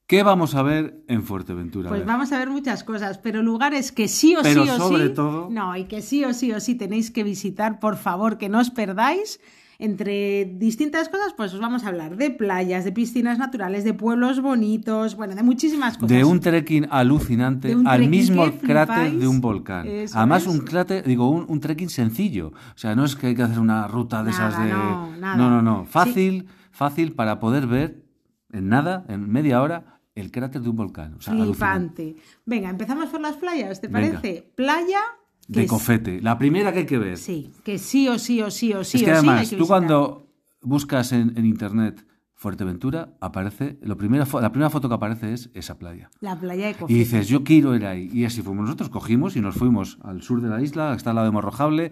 ¿Qué 0.10 0.24
vamos 0.24 0.56
a 0.56 0.64
ver 0.64 1.04
en 1.08 1.22
Fuerteventura? 1.22 1.88
Pues 1.90 2.04
vamos 2.04 2.32
a 2.32 2.40
ver 2.40 2.50
muchas 2.50 2.84
cosas, 2.84 3.20
pero 3.20 3.44
lugares 3.44 3.92
que 3.92 4.08
sí 4.08 4.36
o 4.36 4.42
Pero 4.42 4.64
sí 4.64 4.70
o 4.72 4.78
sobre 4.80 5.08
sí. 5.10 5.14
todo- 5.14 5.50
No, 5.52 5.76
y 5.78 5.84
que 5.84 6.02
sí 6.02 6.26
o 6.26 6.34
sí 6.34 6.52
o 6.52 6.60
sí 6.60 6.74
tenéis 6.74 7.12
que 7.12 7.24
visitar, 7.24 7.80
por 7.80 7.96
favor, 7.96 8.40
que 8.40 8.50
no 8.50 8.58
os 8.60 8.72
perdáis. 8.72 9.40
Entre 9.78 10.46
distintas 10.58 11.08
cosas, 11.10 11.34
pues 11.38 11.54
os 11.54 11.60
vamos 11.62 11.84
a 11.86 11.90
hablar 11.90 12.18
de 12.18 12.32
playas, 12.32 12.84
de 12.86 12.92
piscinas 12.92 13.38
naturales, 13.38 13.84
de 13.84 13.94
pueblos 13.94 14.42
bonitos, 14.42 15.16
bueno, 15.16 15.36
de 15.36 15.44
muchísimas 15.44 15.94
cosas. 15.96 16.10
De 16.10 16.24
un 16.26 16.40
trekking 16.40 16.88
alucinante 16.90 17.68
De 17.70 17.76
un 17.76 17.88
al 17.88 17.98
trekking 18.00 18.10
mismo 18.10 18.52
cráter 18.64 19.14
de 19.14 19.28
un 19.28 19.40
volcán. 19.40 19.88
Eso 19.88 20.18
Además, 20.18 20.42
es. 20.42 20.48
un 20.50 20.60
cráter, 20.62 21.06
digo, 21.06 21.30
un, 21.30 21.46
un 21.48 21.60
trekking 21.60 21.90
sencillo. 21.90 22.48
O 22.48 22.78
sea, 22.78 22.96
no 22.96 23.06
es 23.06 23.16
que 23.16 23.28
hay 23.28 23.36
que 23.36 23.44
hacer 23.44 23.60
una 23.60 23.88
ruta 23.88 24.24
de 24.24 24.32
Nada, 24.32 24.50
esas 24.50 24.64
de. 24.66 24.70
no, 24.74 25.16
nada. 25.18 25.36
no, 25.38 25.50
no, 25.52 25.62
no. 25.62 25.86
Fácil, 25.86 26.48
fácil 26.72 27.14
para 27.14 27.40
poder 27.40 27.68
ver 27.68 28.04
en 28.52 28.68
nada, 28.70 29.06
en 29.08 29.30
media 29.32 29.62
hora, 29.62 29.99
el 30.20 30.32
cráter 30.32 30.62
de 30.62 30.70
un 30.70 30.76
volcán. 30.76 31.14
O 31.16 31.22
sea, 31.22 31.34
alucinante. 31.34 32.04
Flipante. 32.14 32.24
Venga, 32.46 32.70
empezamos 32.70 33.10
por 33.10 33.22
las 33.22 33.36
playas, 33.38 33.82
¿te 33.82 33.88
Venga. 33.88 34.20
parece? 34.20 34.52
Playa. 34.56 35.00
De 35.48 35.66
cofete. 35.66 36.22
La 36.22 36.38
primera 36.38 36.72
que 36.72 36.80
hay 36.80 36.86
que 36.86 36.98
ver. 37.00 37.18
Sí, 37.18 37.52
que 37.64 37.80
sí 37.80 38.08
o 38.08 38.20
sí 38.20 38.42
o 38.42 38.52
sí 38.52 38.74
o 38.74 38.84
sí 38.84 38.98
es 38.98 39.04
que 39.04 39.12
o 39.12 39.14
sí 39.16 39.20
hay 39.22 39.28
además, 39.30 39.50
que 39.50 39.56
tú 39.58 39.66
cuando 39.68 40.28
buscas 40.62 41.12
en, 41.12 41.34
en 41.38 41.46
internet 41.46 42.06
Fuerteventura, 42.36 43.18
aparece. 43.20 43.78
Lo 43.82 43.98
primera, 43.98 44.26
la 44.42 44.50
primera 44.52 44.70
foto 44.70 44.88
que 44.88 44.96
aparece 44.96 45.34
es 45.34 45.50
esa 45.54 45.78
playa. 45.78 46.10
La 46.22 46.40
playa 46.40 46.68
de 46.68 46.72
Y 46.72 46.74
Cofete. 46.76 46.94
dices, 46.94 47.28
yo 47.28 47.44
quiero 47.44 47.76
ir 47.76 47.86
ahí. 47.86 48.10
Y 48.14 48.24
así 48.24 48.42
fuimos 48.42 48.64
nosotros, 48.64 48.90
cogimos 48.90 49.36
y 49.36 49.42
nos 49.42 49.56
fuimos 49.56 49.98
al 50.04 50.22
sur 50.22 50.42
de 50.42 50.48
la 50.48 50.62
isla, 50.62 50.92
que 50.92 50.96
está 50.98 51.10
al 51.10 51.18
lado 51.18 51.26
de 51.28 51.32
Morrojable. 51.34 51.92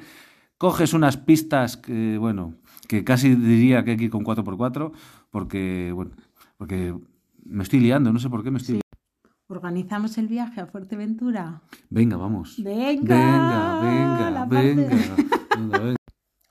Coges 0.58 0.94
unas 0.94 1.18
pistas 1.18 1.76
que, 1.76 2.18
bueno, 2.18 2.54
que 2.88 3.04
casi 3.04 3.36
diría 3.36 3.84
que 3.84 3.92
hay 3.92 3.98
que 3.98 4.06
ir 4.06 4.10
con 4.10 4.24
4x4, 4.24 4.94
porque, 5.32 5.92
bueno, 5.94 6.12
porque 6.56 6.96
me 7.50 7.64
estoy 7.64 7.80
liando, 7.80 8.12
no 8.14 8.20
sé 8.20 8.30
por 8.30 8.44
qué 8.44 8.52
me 8.52 8.58
estoy 8.58 8.74
liando. 8.76 8.84
Organizamos 9.50 10.18
el 10.18 10.28
viaje 10.28 10.60
a 10.62 10.66
Fuerteventura. 10.68 11.62
Venga, 11.90 12.18
vamos. 12.18 12.62
Venga, 12.62 13.16
venga, 13.16 13.82
venga, 13.82 14.46
venga, 14.46 14.90
venga, 15.56 15.78
venga. 15.80 15.96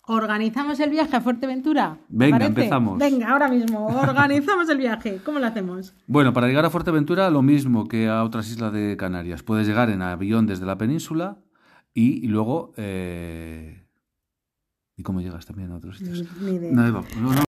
¿Organizamos 0.09 0.78
el 0.80 0.90
viaje 0.90 1.16
a 1.16 1.20
Fuerteventura? 1.20 1.99
¿Te 1.99 2.05
Venga, 2.09 2.38
parece? 2.38 2.49
empezamos. 2.49 2.99
Venga, 2.99 3.28
ahora 3.28 3.49
mismo. 3.49 3.86
Organizamos 3.88 4.68
el 4.68 4.78
viaje. 4.78 5.20
¿Cómo 5.24 5.40
lo 5.40 5.47
hacemos? 5.47 5.94
Bueno, 6.07 6.32
para 6.32 6.47
llegar 6.47 6.64
a 6.64 6.70
Fuerteventura, 6.70 7.28
lo 7.28 7.42
mismo 7.42 7.88
que 7.88 8.09
a 8.09 8.22
otras 8.22 8.49
islas 8.49 8.72
de 8.72 8.97
Canarias. 8.97 9.42
Puedes 9.42 9.66
llegar 9.66 9.90
en 9.90 10.03
avión 10.03 10.47
desde 10.47 10.64
la 10.64 10.78
península 10.78 11.38
y, 11.92 12.26
luego... 12.28 12.72
eh, 12.76 13.82
¿Y 14.97 15.03
cómo 15.03 15.20
llegas 15.20 15.44
también 15.44 15.72
a 15.72 15.76
otros 15.76 15.99
sitios? 15.99 16.24
Ni 16.40 16.53
idea. 16.53 16.72
No. 16.72 16.92
No, 16.92 17.03
no. 17.34 17.42